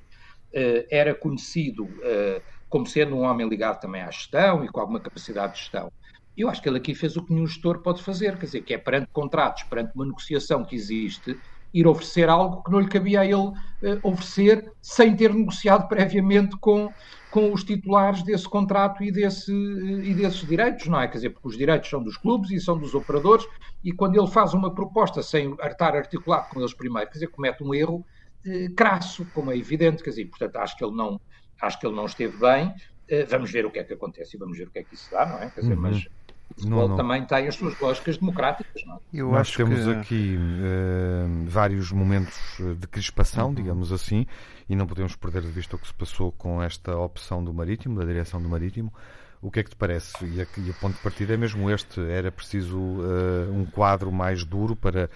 eh, 0.52 0.86
era 0.88 1.12
conhecido 1.12 1.88
eh, 2.04 2.40
como 2.68 2.86
sendo 2.86 3.16
um 3.16 3.22
homem 3.22 3.48
ligado 3.48 3.80
também 3.80 4.02
à 4.02 4.10
gestão 4.12 4.64
e 4.64 4.68
com 4.68 4.78
alguma 4.78 5.00
capacidade 5.00 5.54
de 5.54 5.58
gestão. 5.58 5.90
Eu 6.36 6.48
acho 6.48 6.62
que 6.62 6.68
ele 6.68 6.78
aqui 6.78 6.94
fez 6.94 7.16
o 7.16 7.22
que 7.22 7.34
nenhum 7.34 7.46
gestor 7.46 7.80
pode 7.80 8.02
fazer, 8.02 8.38
quer 8.38 8.46
dizer, 8.46 8.62
que 8.62 8.72
é 8.72 8.78
perante 8.78 9.08
contratos, 9.12 9.64
perante 9.64 9.92
uma 9.94 10.06
negociação 10.06 10.64
que 10.64 10.74
existe, 10.74 11.36
ir 11.72 11.86
oferecer 11.86 12.28
algo 12.28 12.62
que 12.62 12.70
não 12.70 12.80
lhe 12.80 12.88
cabia 12.88 13.20
a 13.20 13.24
ele 13.24 13.34
uh, 13.34 13.54
oferecer 14.02 14.72
sem 14.80 15.16
ter 15.16 15.32
negociado 15.32 15.88
previamente 15.88 16.56
com, 16.58 16.92
com 17.30 17.52
os 17.52 17.64
titulares 17.64 18.22
desse 18.22 18.48
contrato 18.48 19.02
e, 19.02 19.10
desse, 19.10 19.52
uh, 19.52 20.04
e 20.04 20.14
desses 20.14 20.46
direitos, 20.46 20.86
não 20.86 21.00
é? 21.00 21.08
Quer 21.08 21.14
dizer, 21.14 21.30
porque 21.30 21.48
os 21.48 21.56
direitos 21.56 21.88
são 21.88 22.02
dos 22.02 22.16
clubes 22.16 22.50
e 22.50 22.60
são 22.60 22.78
dos 22.78 22.94
operadores, 22.94 23.46
e 23.82 23.92
quando 23.92 24.18
ele 24.18 24.30
faz 24.30 24.54
uma 24.54 24.74
proposta 24.74 25.22
sem 25.22 25.56
estar 25.64 25.96
articulado 25.96 26.48
com 26.50 26.60
eles 26.60 26.74
primeiro, 26.74 27.08
quer 27.08 27.14
dizer, 27.14 27.28
comete 27.28 27.62
um 27.62 27.74
erro 27.74 28.04
eh, 28.44 28.68
crasso, 28.76 29.24
como 29.32 29.52
é 29.52 29.56
evidente, 29.56 30.02
quer 30.02 30.10
dizer, 30.10 30.24
portanto, 30.26 30.56
acho 30.56 30.76
que 30.76 30.84
ele 30.84 30.94
não, 30.94 31.20
acho 31.60 31.78
que 31.78 31.86
ele 31.86 31.94
não 31.94 32.06
esteve 32.06 32.36
bem. 32.36 32.74
Eh, 33.08 33.24
vamos 33.24 33.50
ver 33.50 33.64
o 33.64 33.70
que 33.70 33.78
é 33.78 33.84
que 33.84 33.92
acontece 33.92 34.36
e 34.36 34.38
vamos 34.38 34.58
ver 34.58 34.66
o 34.68 34.70
que 34.70 34.80
é 34.80 34.82
que 34.82 34.94
isso 34.94 35.10
dá, 35.10 35.26
não 35.26 35.38
é? 35.38 35.50
Quer 35.50 35.60
dizer, 35.60 35.74
uhum. 35.74 35.80
mas 35.80 36.08
o 36.56 36.60
futebol 36.60 36.88
não, 36.88 36.96
também 36.96 37.24
tem 37.24 37.48
as 37.48 37.54
suas 37.54 37.78
lógicas 37.80 38.16
democráticas. 38.16 38.82
Não 38.86 38.96
é? 38.96 38.98
Eu 39.12 39.30
Nós 39.30 39.40
acho 39.40 39.56
temos 39.56 39.84
que... 39.84 39.90
aqui 39.90 40.38
uh, 40.38 41.48
vários 41.48 41.90
momentos 41.92 42.38
de 42.78 42.86
crispação, 42.86 43.48
uhum. 43.48 43.54
digamos 43.54 43.92
assim, 43.92 44.26
e 44.68 44.76
não 44.76 44.86
podemos 44.86 45.16
perder 45.16 45.42
de 45.42 45.50
vista 45.50 45.76
o 45.76 45.78
que 45.78 45.86
se 45.86 45.94
passou 45.94 46.32
com 46.32 46.62
esta 46.62 46.96
opção 46.96 47.42
do 47.42 47.52
Marítimo, 47.52 47.98
da 47.98 48.04
direção 48.04 48.40
do 48.40 48.48
Marítimo. 48.48 48.92
O 49.40 49.50
que 49.50 49.58
é 49.58 49.62
que 49.64 49.70
te 49.70 49.76
parece? 49.76 50.24
E, 50.24 50.40
a, 50.40 50.46
e 50.56 50.70
o 50.70 50.74
ponto 50.74 50.94
de 50.94 51.02
partida 51.02 51.34
é 51.34 51.36
mesmo 51.36 51.68
este: 51.68 52.00
era 52.00 52.30
preciso 52.30 52.78
uh, 52.78 53.52
um 53.52 53.66
quadro 53.66 54.12
mais 54.12 54.44
duro 54.44 54.76
para 54.76 55.10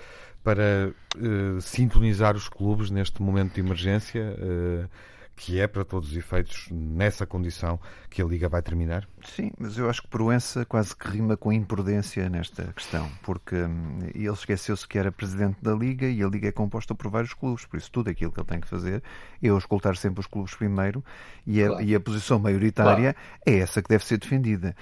para 0.46 0.92
uh, 1.16 1.60
sintonizar 1.60 2.36
os 2.36 2.48
clubes 2.48 2.88
neste 2.88 3.20
momento 3.20 3.54
de 3.54 3.60
emergência, 3.60 4.22
uh, 4.38 4.88
que 5.36 5.60
é, 5.60 5.66
para 5.66 5.84
todos 5.84 6.10
os 6.10 6.16
efeitos, 6.16 6.68
nessa 6.70 7.26
condição 7.26 7.78
que 8.08 8.22
a 8.22 8.24
Liga 8.24 8.48
vai 8.48 8.62
terminar? 8.62 9.06
Sim, 9.22 9.50
mas 9.58 9.76
eu 9.76 9.90
acho 9.90 10.02
que 10.02 10.08
Proença 10.08 10.64
quase 10.64 10.96
que 10.96 11.06
rima 11.08 11.36
com 11.36 11.52
imprudência 11.52 12.28
nesta 12.30 12.72
questão, 12.72 13.08
porque 13.22 13.54
hum, 13.54 13.98
ele 14.14 14.30
esqueceu-se 14.30 14.88
que 14.88 14.98
era 14.98 15.12
presidente 15.12 15.58
da 15.62 15.74
Liga 15.74 16.06
e 16.06 16.22
a 16.22 16.26
Liga 16.26 16.48
é 16.48 16.52
composta 16.52 16.94
por 16.94 17.10
vários 17.10 17.34
clubes, 17.34 17.66
por 17.66 17.76
isso 17.76 17.90
tudo 17.90 18.08
aquilo 18.08 18.32
que 18.32 18.40
ele 18.40 18.46
tem 18.46 18.60
que 18.60 18.68
fazer 18.68 19.02
é 19.42 19.48
escutar 19.48 19.96
sempre 19.96 20.20
os 20.20 20.26
clubes 20.26 20.54
primeiro 20.54 21.04
e 21.46 21.62
a, 21.62 21.68
claro. 21.68 21.84
e 21.84 21.94
a 21.94 22.00
posição 22.00 22.38
maioritária 22.38 23.14
claro. 23.14 23.28
é 23.44 23.58
essa 23.58 23.82
que 23.82 23.88
deve 23.88 24.04
ser 24.04 24.18
defendida. 24.18 24.74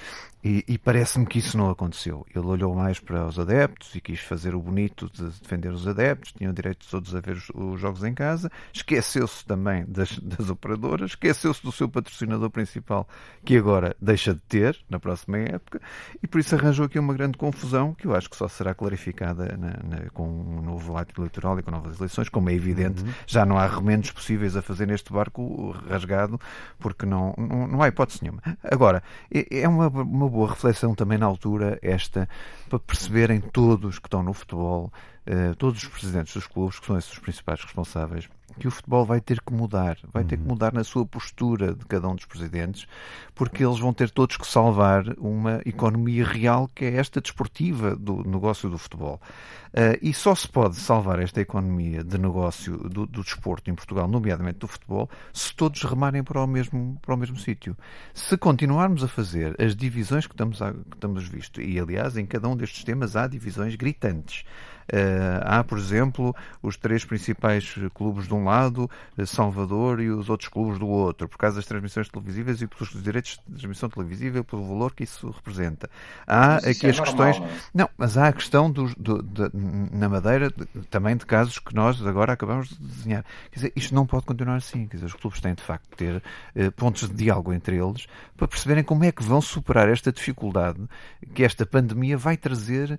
E, 0.44 0.62
e 0.68 0.76
parece-me 0.76 1.24
que 1.24 1.38
isso 1.38 1.56
não 1.56 1.70
aconteceu. 1.70 2.26
Ele 2.34 2.44
olhou 2.44 2.74
mais 2.74 3.00
para 3.00 3.26
os 3.26 3.38
adeptos 3.38 3.94
e 3.94 4.00
quis 4.00 4.20
fazer 4.20 4.54
o 4.54 4.60
bonito 4.60 5.10
de 5.10 5.24
defender 5.40 5.72
os 5.72 5.88
adeptos, 5.88 6.32
tinham 6.32 6.52
direito 6.52 6.86
todos 6.90 7.14
a 7.14 7.20
ver 7.20 7.36
os, 7.36 7.50
os 7.54 7.80
jogos 7.80 8.04
em 8.04 8.12
casa, 8.12 8.52
esqueceu-se 8.70 9.44
também 9.46 9.86
das, 9.88 10.18
das 10.18 10.43
operadoras, 10.50 11.10
esqueceu-se 11.10 11.62
do 11.62 11.72
seu 11.72 11.88
patrocinador 11.88 12.50
principal, 12.50 13.08
que 13.44 13.56
agora 13.56 13.96
deixa 14.00 14.34
de 14.34 14.40
ter 14.40 14.78
na 14.88 14.98
próxima 14.98 15.38
época 15.38 15.80
e 16.22 16.26
por 16.26 16.40
isso 16.40 16.54
arranjou 16.54 16.86
aqui 16.86 16.98
uma 16.98 17.14
grande 17.14 17.36
confusão 17.36 17.94
que 17.94 18.06
eu 18.06 18.14
acho 18.14 18.28
que 18.30 18.36
só 18.36 18.48
será 18.48 18.74
clarificada 18.74 19.56
na, 19.56 19.98
na, 19.98 20.10
com 20.10 20.28
um 20.28 20.62
novo 20.62 20.96
ato 20.96 21.20
eleitoral 21.20 21.58
e 21.58 21.62
com 21.62 21.70
novas 21.70 21.98
eleições, 21.98 22.28
como 22.28 22.50
é 22.50 22.54
evidente. 22.54 23.02
Uhum. 23.02 23.12
Já 23.26 23.44
não 23.44 23.58
há 23.58 23.66
remendos 23.66 24.10
possíveis 24.10 24.56
a 24.56 24.62
fazer 24.62 24.86
neste 24.86 25.12
barco 25.12 25.70
rasgado 25.88 26.40
porque 26.78 27.06
não, 27.06 27.34
não, 27.36 27.66
não 27.66 27.82
há 27.82 27.88
hipótese 27.88 28.20
nenhuma. 28.22 28.42
Agora, 28.62 29.02
é, 29.32 29.60
é 29.60 29.68
uma, 29.68 29.88
uma 29.88 30.28
boa 30.28 30.50
reflexão 30.50 30.94
também 30.94 31.18
na 31.18 31.26
altura 31.26 31.78
esta 31.82 32.28
para 32.68 32.78
perceberem 32.78 33.40
todos 33.40 33.98
que 33.98 34.06
estão 34.06 34.22
no 34.22 34.32
futebol 34.32 34.92
uh, 35.26 35.54
todos 35.56 35.82
os 35.82 35.88
presidentes 35.88 36.34
dos 36.34 36.46
clubes, 36.46 36.78
que 36.78 36.86
são 36.86 36.98
esses 36.98 37.12
os 37.12 37.18
principais 37.18 37.60
responsáveis, 37.60 38.28
que 38.58 38.68
o 38.68 38.70
futebol 38.70 39.04
vai 39.04 39.20
ter 39.20 39.40
que 39.40 39.52
mudar, 39.52 39.98
vai 40.12 40.22
ter 40.24 40.36
que 40.36 40.42
uhum. 40.42 40.50
mudar 40.50 40.72
na 40.72 40.84
sua 40.84 41.04
postura 41.04 41.74
de 41.74 41.84
cada 41.86 42.08
um 42.08 42.14
dos 42.14 42.24
presidentes, 42.24 42.86
porque 43.34 43.64
eles 43.64 43.78
vão 43.78 43.92
ter 43.92 44.10
todos 44.10 44.36
que 44.36 44.46
salvar 44.46 45.04
uma 45.18 45.60
economia 45.66 46.24
real 46.24 46.68
que 46.72 46.84
é 46.84 46.96
esta 46.96 47.20
desportiva 47.20 47.96
do 47.96 48.22
negócio 48.22 48.70
do 48.70 48.78
futebol. 48.78 49.20
Uh, 49.72 49.98
e 50.00 50.14
só 50.14 50.36
se 50.36 50.48
pode 50.48 50.76
salvar 50.76 51.18
esta 51.18 51.40
economia 51.40 52.04
de 52.04 52.16
negócio 52.16 52.76
do, 52.88 53.06
do, 53.06 53.22
desporto 53.22 53.68
em 53.70 53.74
Portugal, 53.74 54.06
nomeadamente 54.06 54.60
do 54.60 54.68
futebol, 54.68 55.10
se 55.32 55.52
todos 55.52 55.82
remarem 55.82 56.22
para 56.22 56.40
o 56.40 56.46
mesmo, 56.46 56.96
para 57.02 57.14
o 57.14 57.18
mesmo 57.18 57.36
sítio. 57.36 57.76
Se 58.12 58.36
continuarmos 58.36 59.02
a 59.02 59.08
fazer 59.08 59.60
as 59.60 59.74
divisões 59.74 60.28
que 60.28 60.32
estamos, 60.32 60.62
a, 60.62 60.72
que 60.72 60.94
estamos 60.94 61.26
visto, 61.26 61.60
e 61.60 61.76
aliás 61.80 62.16
em 62.16 62.24
cada 62.24 62.48
um 62.48 62.56
destes 62.56 62.84
temas 62.84 63.16
há 63.16 63.26
divisões 63.26 63.74
gritantes. 63.74 64.44
Uh, 64.92 65.40
há, 65.42 65.64
por 65.64 65.78
exemplo, 65.78 66.34
os 66.62 66.76
três 66.76 67.04
principais 67.04 67.74
clubes 67.94 68.26
de 68.26 68.34
um 68.34 68.44
lado, 68.44 68.90
eh, 69.16 69.24
Salvador, 69.24 70.00
e 70.00 70.10
os 70.10 70.28
outros 70.28 70.48
clubes 70.48 70.78
do 70.78 70.86
outro, 70.86 71.28
por 71.28 71.38
causa 71.38 71.56
das 71.56 71.66
transmissões 71.66 72.08
televisivas 72.08 72.60
e 72.60 72.66
pelos 72.66 72.90
direitos 73.02 73.40
de 73.46 73.56
transmissão 73.56 73.88
televisível, 73.88 74.44
pelo 74.44 74.66
valor 74.66 74.92
que 74.92 75.04
isso 75.04 75.30
representa. 75.30 75.88
Há 76.26 76.58
isso 76.58 76.68
aqui 76.68 76.86
é 76.86 76.90
as 76.90 76.98
normal, 76.98 77.32
questões. 77.32 77.52
Não, 77.72 77.86
é? 77.86 77.88
mas 77.96 78.16
há 78.18 78.28
a 78.28 78.32
questão 78.32 78.70
do, 78.70 78.94
do, 78.96 79.22
de, 79.22 79.50
na 79.92 80.08
Madeira 80.08 80.50
de, 80.50 80.66
também 80.90 81.16
de 81.16 81.24
casos 81.24 81.58
que 81.58 81.74
nós 81.74 82.04
agora 82.06 82.32
acabamos 82.32 82.68
de 82.68 82.78
desenhar. 82.78 83.24
Quer 83.50 83.56
dizer, 83.56 83.72
isto 83.74 83.94
não 83.94 84.06
pode 84.06 84.26
continuar 84.26 84.56
assim. 84.56 84.86
Quer 84.86 84.96
dizer, 84.96 85.06
os 85.06 85.14
clubes 85.14 85.40
têm 85.40 85.54
de 85.54 85.62
facto 85.62 85.88
de 85.90 85.96
ter 85.96 86.16
uh, 86.16 86.72
pontos 86.72 87.08
de 87.08 87.14
diálogo 87.14 87.52
entre 87.52 87.76
eles 87.76 88.06
para 88.36 88.48
perceberem 88.48 88.84
como 88.84 89.04
é 89.04 89.12
que 89.12 89.22
vão 89.22 89.40
superar 89.40 89.88
esta 89.88 90.12
dificuldade 90.12 90.80
que 91.34 91.44
esta 91.44 91.64
pandemia 91.64 92.16
vai 92.18 92.36
trazer 92.36 92.98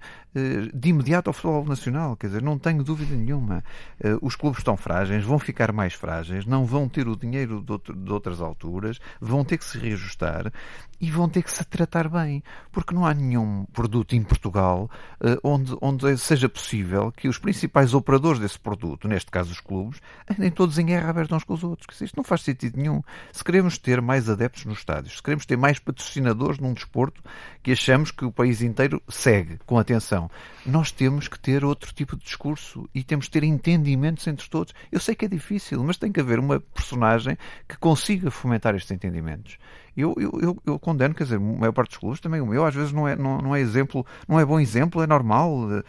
de 0.74 0.90
imediato 0.90 1.30
ao 1.30 1.34
futebol 1.34 1.64
nacional. 1.76 2.16
Quer 2.16 2.28
dizer, 2.28 2.42
não 2.42 2.58
tenho 2.58 2.84
dúvida 2.84 3.16
nenhuma. 3.16 3.64
Uh, 4.04 4.18
os 4.26 4.36
clubes 4.36 4.60
estão 4.60 4.76
frágeis, 4.76 5.24
vão 5.24 5.38
ficar 5.38 5.72
mais 5.72 5.94
frágeis, 5.94 6.46
não 6.46 6.66
vão 6.66 6.88
ter 6.88 7.08
o 7.08 7.16
dinheiro 7.16 7.62
de, 7.62 7.72
outro, 7.72 7.96
de 7.96 8.12
outras 8.12 8.42
alturas, 8.42 9.00
vão 9.20 9.44
ter 9.44 9.58
que 9.58 9.66
se 9.66 9.78
reajustar 9.78 10.52
e 11.00 11.12
vão 11.12 11.28
ter 11.28 11.44
que 11.44 11.52
se 11.52 11.64
tratar 11.66 12.08
bem, 12.08 12.42
porque 12.72 12.96
não 12.96 13.06
há 13.06 13.14
nenhum 13.14 13.66
produto 13.74 14.16
em 14.16 14.24
Portugal 14.24 14.90
uh, 15.22 15.38
onde, 15.44 15.76
onde 15.82 16.18
seja 16.18 16.48
possível 16.48 17.12
que 17.12 17.28
os 17.28 17.38
principais 17.38 17.94
operadores 17.94 18.40
desse 18.40 18.58
produto, 18.58 19.08
neste 19.08 19.30
caso 19.30 19.52
os 19.52 19.60
clubes, 19.60 20.00
andem 20.30 20.50
todos 20.50 20.78
em 20.80 20.86
guerra 20.86 21.10
aberta 21.10 21.36
uns 21.36 21.44
com 21.44 21.54
os 21.54 21.64
outros. 21.64 22.00
Isto 22.00 22.16
não 22.16 22.24
faz 22.24 22.42
sentido 22.42 22.78
nenhum. 22.78 23.02
Se 23.32 23.44
queremos 23.44 23.78
ter 23.78 24.02
mais 24.02 24.30
adeptos 24.30 24.66
nos 24.66 24.80
estádios, 24.80 25.18
se 25.18 25.24
queremos 25.24 25.46
ter 25.46 25.58
mais 25.58 25.80
patrocinadores 25.80 26.60
num 26.60 26.74
desporto 26.74 27.22
que 27.62 27.72
achamos 27.74 28.12
que 28.12 28.24
o 28.24 28.32
país 28.32 28.62
inteiro 28.62 29.02
segue 29.10 29.60
com 29.66 29.78
atenção, 29.78 30.30
nós 30.66 30.92
temos 30.92 31.28
que 31.28 31.40
ter 31.40 31.65
outro 31.66 31.94
tipo 31.94 32.16
de 32.16 32.24
discurso 32.24 32.90
e 32.94 33.04
temos 33.04 33.26
que 33.26 33.32
ter 33.32 33.44
entendimentos 33.44 34.26
entre 34.28 34.50
todos. 34.50 34.74
Eu 34.92 35.00
sei 35.00 35.16
que 35.16 35.26
é 35.26 35.28
difícil, 35.28 35.84
mas 35.84 35.98
tem 35.98 36.12
que 36.12 36.20
haver 36.20 36.40
uma 36.40 36.60
personagem 36.60 37.38
que 37.68 37.78
consiga 37.78 38.32
fomentar 38.32 38.76
estes 38.76 38.92
entendimentos. 38.92 39.58
Eu, 39.98 40.14
eu, 40.18 40.40
eu, 40.42 40.62
eu, 40.66 40.80
condeno, 40.80 41.16
quer 41.16 41.24
dizer, 41.24 41.38
a 41.38 41.40
maior 41.40 41.72
parte 41.72 41.92
dos 41.92 41.98
clubes, 42.00 42.20
também 42.20 42.42
o 42.42 42.46
meu, 42.46 42.66
às 42.66 42.76
vezes 42.76 42.92
não 42.92 43.08
é, 43.08 43.16
não, 43.16 43.38
não 43.38 43.56
é 43.56 43.62
exemplo, 43.62 44.06
não 44.28 44.38
é 44.38 44.46
bom 44.46 44.60
exemplo, 44.60 45.02
é 45.02 45.08
normal, 45.08 45.54
uh, 45.56 45.84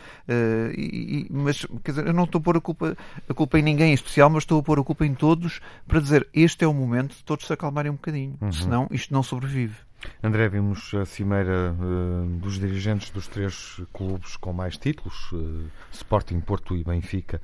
e, 0.76 1.26
mas 1.28 1.66
quer 1.82 1.90
dizer, 1.90 2.06
eu 2.06 2.12
não 2.12 2.22
estou 2.22 2.38
a 2.38 2.42
pôr 2.42 2.56
a 2.56 2.60
culpa, 2.60 2.96
a 3.28 3.34
culpa 3.34 3.58
em 3.58 3.62
ninguém 3.62 3.90
em 3.90 3.94
especial, 3.94 4.30
mas 4.30 4.44
estou 4.44 4.60
a 4.60 4.62
pôr 4.62 4.78
a 4.78 4.84
culpa 4.84 5.04
em 5.04 5.12
todos 5.12 5.60
para 5.88 5.98
dizer 5.98 6.28
este 6.32 6.64
é 6.64 6.68
o 6.68 6.72
momento 6.72 7.16
de 7.16 7.24
todos 7.24 7.46
se 7.46 7.52
acalmarem 7.52 7.90
um 7.90 7.96
bocadinho, 7.96 8.38
uhum. 8.40 8.52
senão 8.52 8.86
isto 8.92 9.12
não 9.12 9.24
sobrevive. 9.24 9.74
André, 10.22 10.48
vimos 10.48 10.92
a 10.94 11.04
cimeira 11.04 11.72
uh, 11.72 12.26
dos 12.38 12.58
dirigentes 12.58 13.10
dos 13.10 13.28
três 13.28 13.80
clubes 13.92 14.36
com 14.36 14.52
mais 14.52 14.76
títulos, 14.76 15.32
uh, 15.32 15.70
Sporting, 15.92 16.40
Porto 16.40 16.76
e 16.76 16.84
Benfica, 16.84 17.40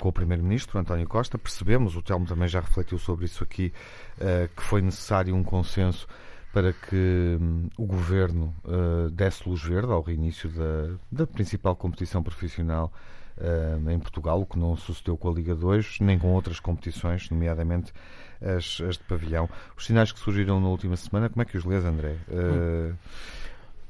com 0.00 0.08
o 0.08 0.12
Primeiro-Ministro, 0.12 0.78
António 0.78 1.06
Costa. 1.08 1.38
Percebemos, 1.38 1.96
o 1.96 2.02
Telmo 2.02 2.26
também 2.26 2.48
já 2.48 2.60
refletiu 2.60 2.98
sobre 2.98 3.24
isso 3.24 3.42
aqui, 3.42 3.72
uh, 4.18 4.48
que 4.54 4.62
foi 4.62 4.82
necessário 4.82 5.34
um 5.34 5.42
consenso 5.42 6.06
para 6.52 6.72
que 6.72 7.36
um, 7.38 7.68
o 7.76 7.84
Governo 7.84 8.54
desse 9.12 9.46
luz 9.46 9.62
verde 9.62 9.92
ao 9.92 10.00
reinício 10.00 10.48
da, 10.48 10.96
da 11.12 11.26
principal 11.26 11.76
competição 11.76 12.22
profissional 12.22 12.90
uh, 13.38 13.90
em 13.90 13.98
Portugal, 13.98 14.40
o 14.40 14.46
que 14.46 14.58
não 14.58 14.76
sucedeu 14.76 15.16
com 15.16 15.28
a 15.28 15.32
Liga 15.32 15.54
2, 15.54 16.00
nem 16.00 16.18
com 16.18 16.32
outras 16.32 16.60
competições, 16.60 17.30
nomeadamente 17.30 17.92
as, 18.40 18.80
as 18.80 18.96
de 18.96 19.04
pavilhão. 19.04 19.48
Os 19.76 19.86
sinais 19.86 20.12
que 20.12 20.18
surgiram 20.18 20.60
na 20.60 20.68
última 20.68 20.96
semana, 20.96 21.28
como 21.28 21.42
é 21.42 21.44
que 21.44 21.56
os 21.56 21.64
lês, 21.64 21.84
André? 21.84 22.16
Uh, 22.28 22.94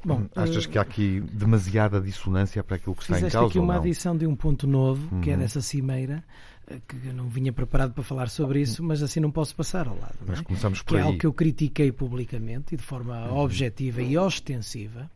Bom, 0.05 0.25
Achas 0.37 0.67
uh, 0.67 0.69
que 0.69 0.79
há 0.79 0.83
aqui 0.83 1.21
demasiada 1.33 2.01
dissonância 2.01 2.63
para 2.63 2.77
aquilo 2.77 2.95
que 2.95 3.03
está 3.03 3.19
em 3.19 3.23
causa? 3.23 3.39
Fizeste 3.39 3.51
aqui 3.51 3.59
uma 3.59 3.77
adição 3.77 4.17
de 4.17 4.25
um 4.25 4.37
ponto 4.37 4.65
novo, 4.65 5.13
uhum. 5.13 5.21
que 5.21 5.31
é 5.31 5.35
uhum. 5.35 5.41
dessa 5.41 5.61
cimeira, 5.61 6.23
eh, 6.69 6.79
que 6.87 7.09
eu 7.09 7.13
não 7.13 7.29
vinha 7.29 7.53
preparado 7.53 7.93
para 7.93 8.05
falar 8.05 8.29
sobre 8.29 8.61
isso, 8.61 8.85
mas 8.85 9.03
assim 9.03 9.19
não 9.19 9.33
posso 9.33 9.57
passar 9.57 9.89
ao 9.89 9.99
lado. 9.99 10.15
Mas 10.25 10.39
é? 10.39 10.43
começamos 10.45 10.81
por 10.81 10.91
que 10.91 10.97
aí. 10.97 11.01
é 11.01 11.05
algo 11.05 11.19
que 11.19 11.27
eu 11.27 11.33
critiquei 11.33 11.91
publicamente 11.91 12.75
e 12.75 12.77
de 12.77 12.85
forma 12.85 13.27
uhum. 13.27 13.39
objetiva 13.39 14.01
e 14.01 14.17
ostensiva, 14.17 15.11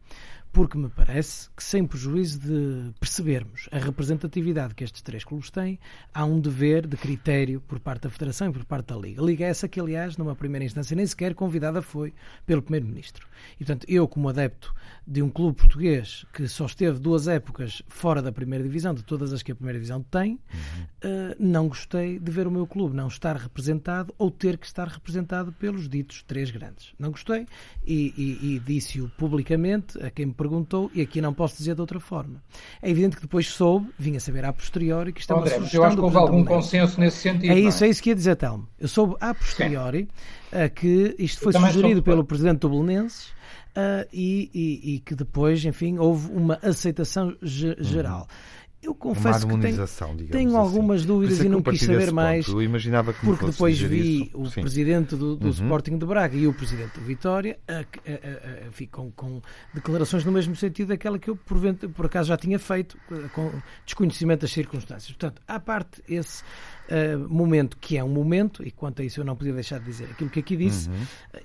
porque 0.53 0.77
me 0.77 0.89
parece 0.89 1.49
que, 1.57 1.63
sem 1.63 1.87
prejuízo 1.87 2.41
de 2.41 2.93
percebermos 2.99 3.69
a 3.71 3.79
representatividade 3.79 4.75
que 4.75 4.83
estes 4.83 5.03
três 5.03 5.25
clubes 5.25 5.51
têm, 5.51 5.79
há 6.13 6.25
um 6.25 6.41
dever 6.41 6.87
de 6.87 6.97
critério 6.97 7.61
por 7.61 7.79
parte 7.79 8.03
da 8.03 8.11
Federação 8.11 8.49
e 8.49 8.53
por 8.53 8.65
parte 8.65 8.87
da 8.87 8.97
Liga. 8.97 9.23
A 9.23 9.25
Liga 9.25 9.45
é 9.45 9.49
essa 9.49 9.69
que, 9.69 9.81
aliás, 9.81 10.17
numa 10.17 10.35
primeira 10.35 10.65
instância, 10.65 10.97
nem 10.97 11.07
sequer 11.07 11.35
convidada 11.35 11.81
foi 11.83 12.13
pelo 12.45 12.63
Primeiro-Ministro. 12.63 13.27
E, 13.55 13.65
portanto, 13.65 13.87
eu, 13.89 14.09
como 14.09 14.29
adepto 14.29 14.75
de 15.11 15.21
um 15.23 15.29
clube 15.29 15.57
português 15.57 16.25
que 16.33 16.47
só 16.47 16.67
esteve 16.67 17.01
duas 17.01 17.27
épocas 17.27 17.83
fora 17.89 18.23
da 18.23 18.31
primeira 18.31 18.63
divisão, 18.63 18.95
de 18.95 19.03
todas 19.03 19.33
as 19.33 19.43
que 19.43 19.51
a 19.51 19.57
primeira 19.57 19.77
divisão 19.77 20.05
tem, 20.05 20.35
uhum. 20.55 20.83
uh, 20.83 21.37
não 21.37 21.67
gostei 21.67 22.21
de 22.21 22.31
ver 22.31 22.47
o 22.47 22.51
meu 22.51 22.65
clube 22.65 22.95
não 22.95 23.09
estar 23.09 23.37
representado 23.37 24.15
ou 24.17 24.31
ter 24.31 24.57
que 24.57 24.67
estar 24.67 24.87
representado 24.87 25.51
pelos 25.51 25.89
ditos 25.89 26.23
três 26.23 26.53
grandes. 26.53 26.95
Não 26.97 27.11
gostei 27.11 27.45
e, 27.85 28.15
e, 28.17 28.55
e 28.55 28.59
disse-o 28.61 29.09
publicamente 29.19 30.01
a 30.01 30.13
quem 30.13 30.27
me 30.27 30.33
perguntou 30.33 30.89
e 30.95 31.01
aqui 31.01 31.21
não 31.21 31.35
posso 31.35 31.57
dizer 31.57 31.75
de 31.75 31.81
outra 31.81 31.99
forma. 31.99 32.41
É 32.81 32.89
evidente 32.89 33.17
que 33.17 33.23
depois 33.23 33.49
soube, 33.49 33.91
vinha 33.99 34.21
saber 34.21 34.45
a 34.45 34.53
posteriori 34.53 35.13
que 35.13 35.21
estava 35.21 35.41
André, 35.41 35.57
Eu 35.73 35.83
acho 35.83 35.97
que 35.97 36.03
houve 36.03 36.17
algum 36.19 36.45
consenso 36.45 37.01
nesse 37.01 37.17
sentido. 37.17 37.51
É 37.51 37.59
isso, 37.59 37.83
é? 37.83 37.89
é 37.89 37.91
isso 37.91 38.01
que 38.01 38.11
ia 38.11 38.15
dizer, 38.15 38.37
Telmo. 38.37 38.69
Eu 38.79 38.87
soube 38.87 39.17
a 39.21 39.35
posteriori 39.35 40.09
uh, 40.53 40.73
que 40.73 41.17
isto 41.19 41.41
foi 41.41 41.53
sugerido 41.53 42.01
pelo 42.01 42.25
presidente 42.25 42.61
do 42.61 42.69
Belenenses 42.69 43.40
uh, 43.77 44.09
e, 44.13 44.51
e, 44.53 44.95
e, 44.95 44.99
que 45.01 45.15
depois, 45.15 45.65
enfim, 45.65 45.99
houve 45.99 46.31
uma 46.31 46.59
aceitação 46.63 47.37
geral. 47.43 48.21
Uhum. 48.21 48.61
Eu 48.83 48.95
confesso 48.95 49.47
que 49.47 49.59
tenho, 49.59 49.87
tenho 50.29 50.49
assim. 50.49 50.57
algumas 50.57 51.05
dúvidas 51.05 51.39
é 51.39 51.45
e 51.45 51.49
não 51.51 51.61
quis 51.61 51.83
saber 51.83 52.11
mais. 52.11 52.49
Eu 52.49 52.63
imaginava 52.63 53.13
que 53.13 53.21
porque 53.21 53.45
depois 53.45 53.79
vi 53.79 54.23
isso. 54.23 54.31
o 54.33 54.47
Sim. 54.47 54.63
presidente 54.63 55.15
do, 55.15 55.37
do 55.37 55.45
uhum. 55.45 55.51
Sporting 55.51 55.99
de 55.99 56.07
Braga 56.07 56.35
e 56.35 56.47
o 56.47 56.55
presidente 56.55 56.99
do 56.99 57.05
Vitória 57.05 57.59
a, 57.69 57.81
a, 57.81 57.81
a, 57.83 58.87
com, 58.91 59.11
com, 59.11 59.43
declarações 59.75 60.25
no 60.25 60.33
mesmo 60.33 60.57
sentido 60.57 60.89
daquela 60.89 61.19
que 61.19 61.29
eu 61.29 61.37
por, 61.37 61.59
por 61.95 62.07
acaso 62.07 62.29
já 62.29 62.39
tinha 62.39 62.59
feito, 62.59 62.97
com 63.35 63.53
desconhecimento 63.85 64.41
das 64.41 64.53
circunstâncias. 64.53 65.13
Portanto, 65.15 65.43
à 65.47 65.61
parte 65.61 66.03
esse 66.09 66.43
uh, 66.91 67.29
momento 67.29 67.77
que 67.81 67.97
é 67.97 68.05
um 68.05 68.09
momento, 68.09 68.67
e 68.67 68.71
quanto 68.71 69.03
a 69.03 69.05
isso 69.05 69.21
eu 69.21 69.25
não 69.25 69.37
podia 69.37 69.53
deixar 69.53 69.79
de 69.79 69.87
dizer 69.87 70.09
aquilo 70.11 70.31
que 70.31 70.41
aqui 70.41 70.57
disse, 70.57 70.89
uhum. 70.89 70.95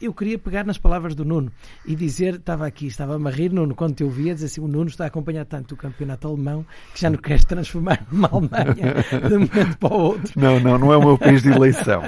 eu 0.02 0.14
queria 0.14 0.38
pegar 0.38 0.66
nas 0.66 0.78
palavras 0.78 1.16
do 1.16 1.24
Nuno 1.24 1.52
e 1.86 1.96
dizer, 1.96 2.36
estava 2.36 2.66
aqui, 2.66 2.88
estava-me 2.88 3.28
a 3.28 3.32
rir, 3.32 3.52
Nuno, 3.52 3.76
quando 3.76 3.96
te 3.96 4.04
ouvia, 4.04 4.34
dizer 4.34 4.48
assim, 4.48 4.62
o 4.62 4.68
Nuno 4.68 4.90
está 4.90 5.06
a 5.06 5.08
acompanhar 5.08 5.46
tanto 5.46 5.74
o 5.74 5.78
campeonato 5.78 6.28
alemão 6.28 6.66
que 6.94 7.02
já 7.02 7.10
não 7.10 7.18
queres 7.18 7.46
transformar 7.46 8.06
numa 8.12 8.28
Alemanha 8.28 8.96
de 9.28 9.34
um 9.36 9.40
momento 9.40 9.78
para 9.78 9.94
o 9.94 9.98
outro. 9.98 10.34
Não, 10.46 10.60
não, 10.60 10.78
não 10.78 10.94
é 10.94 10.98
o 10.98 11.02
meu 11.02 11.18
país 11.18 11.42
de 11.42 11.50
eleição. 11.50 12.04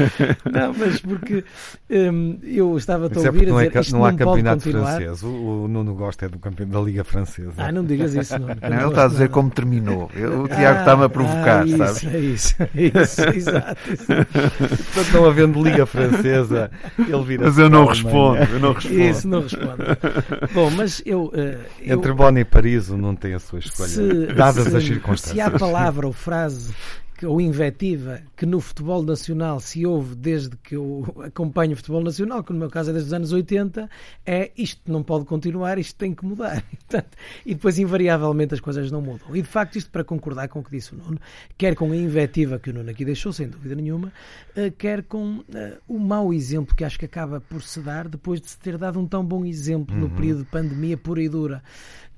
não, 0.50 0.74
mas 0.74 1.00
porque 1.00 1.44
um, 1.90 2.38
eu 2.42 2.76
estava-te 2.76 3.18
a 3.18 3.22
é 3.22 3.26
ouvir 3.26 3.48
é 3.48 3.50
a 3.50 3.68
dizer, 3.80 3.92
não, 3.92 3.98
é, 3.98 4.00
não 4.00 4.04
há 4.04 4.12
campeonato 4.12 4.64
continuar. 4.64 4.96
francês, 4.96 5.22
o, 5.22 5.28
o, 5.28 5.68
Nuno 5.68 5.94
gosta 5.94 6.26
é 6.26 6.28
do 6.28 6.38
campeão 6.38 6.68
da 6.68 6.80
Liga 6.80 7.04
Francesa. 7.04 7.52
Ah, 7.58 7.72
não 7.72 7.84
digas 7.84 8.14
isso, 8.14 8.38
Nuno. 8.38 8.56
Não, 8.60 8.78
ele 8.78 8.88
está 8.88 9.04
a 9.04 9.08
dizer 9.08 9.28
como 9.30 9.50
terminou. 9.50 10.04
O 10.04 10.48
Tiago 10.48 10.78
ah, 10.78 10.80
está-me 10.80 11.04
a 11.04 11.08
provocar, 11.08 11.62
ah, 11.62 11.66
isso, 11.66 12.00
sabe? 12.00 12.16
É 12.16 12.20
isso, 12.20 12.54
isso, 12.74 13.22
exato. 13.22 13.76
Portanto, 13.86 15.12
não 15.12 15.26
havendo 15.26 15.62
Liga 15.62 15.86
Francesa, 15.86 16.70
ele 16.98 17.24
vira 17.24 17.46
Mas 17.46 17.58
eu 17.58 17.70
não 17.70 17.86
respondo, 17.86 18.42
eu 18.42 18.60
não 18.60 18.72
respondo. 18.72 19.00
Isso, 19.00 19.28
não 19.28 19.42
respondo. 19.42 19.84
Bom, 20.52 20.70
mas 20.70 21.02
eu. 21.06 21.26
Uh, 21.26 21.58
Entre 21.82 22.12
Bonn 22.12 22.38
e 22.38 22.44
Paris, 22.44 22.88
não 22.88 23.14
tem 23.14 23.34
a 23.34 23.38
sua 23.38 23.58
escolha, 23.58 23.88
se, 23.88 24.26
dadas 24.34 24.68
se, 24.68 24.76
as 24.76 24.84
circunstâncias. 24.84 25.34
Se 25.34 25.40
há 25.40 25.50
palavra 25.50 26.06
ou 26.06 26.12
frase 26.12 26.74
ou 27.26 27.40
invetiva 27.40 28.22
que 28.36 28.46
no 28.46 28.60
futebol 28.60 29.02
nacional 29.02 29.60
se 29.60 29.84
ouve 29.86 30.14
desde 30.14 30.56
que 30.56 30.76
eu 30.76 31.04
acompanho 31.24 31.72
o 31.72 31.76
futebol 31.76 32.02
nacional, 32.02 32.42
que 32.42 32.52
no 32.52 32.58
meu 32.58 32.70
caso 32.70 32.90
é 32.90 32.92
desde 32.92 33.08
os 33.08 33.12
anos 33.12 33.32
80, 33.32 33.88
é 34.24 34.50
isto 34.56 34.90
não 34.90 35.02
pode 35.02 35.24
continuar, 35.24 35.78
isto 35.78 35.96
tem 35.96 36.14
que 36.14 36.24
mudar. 36.24 36.64
e 37.44 37.54
depois, 37.54 37.78
invariavelmente, 37.78 38.54
as 38.54 38.60
coisas 38.60 38.90
não 38.90 39.00
mudam. 39.00 39.34
E 39.34 39.42
de 39.42 39.48
facto, 39.48 39.76
isto 39.76 39.90
para 39.90 40.04
concordar 40.04 40.48
com 40.48 40.60
o 40.60 40.64
que 40.64 40.70
disse 40.70 40.94
o 40.94 40.96
Nuno, 40.96 41.18
quer 41.56 41.74
com 41.74 41.90
a 41.90 41.96
invetiva 41.96 42.58
que 42.58 42.70
o 42.70 42.72
Nuno 42.72 42.90
aqui 42.90 43.04
deixou, 43.04 43.32
sem 43.32 43.48
dúvida 43.48 43.74
nenhuma, 43.74 44.12
eh, 44.56 44.70
quer 44.70 45.02
com 45.02 45.38
uh, 45.38 45.44
o 45.88 45.98
mau 45.98 46.32
exemplo 46.32 46.74
que 46.74 46.84
acho 46.84 46.98
que 46.98 47.04
acaba 47.04 47.40
por 47.40 47.62
se 47.62 47.80
dar 47.80 48.08
depois 48.08 48.40
de 48.40 48.50
se 48.50 48.58
ter 48.58 48.78
dado 48.78 48.98
um 48.98 49.06
tão 49.06 49.24
bom 49.24 49.44
exemplo 49.44 49.94
uhum. 49.94 50.02
no 50.02 50.10
período 50.10 50.44
de 50.44 50.50
pandemia 50.50 50.96
pura 50.96 51.22
e 51.22 51.28
dura 51.28 51.62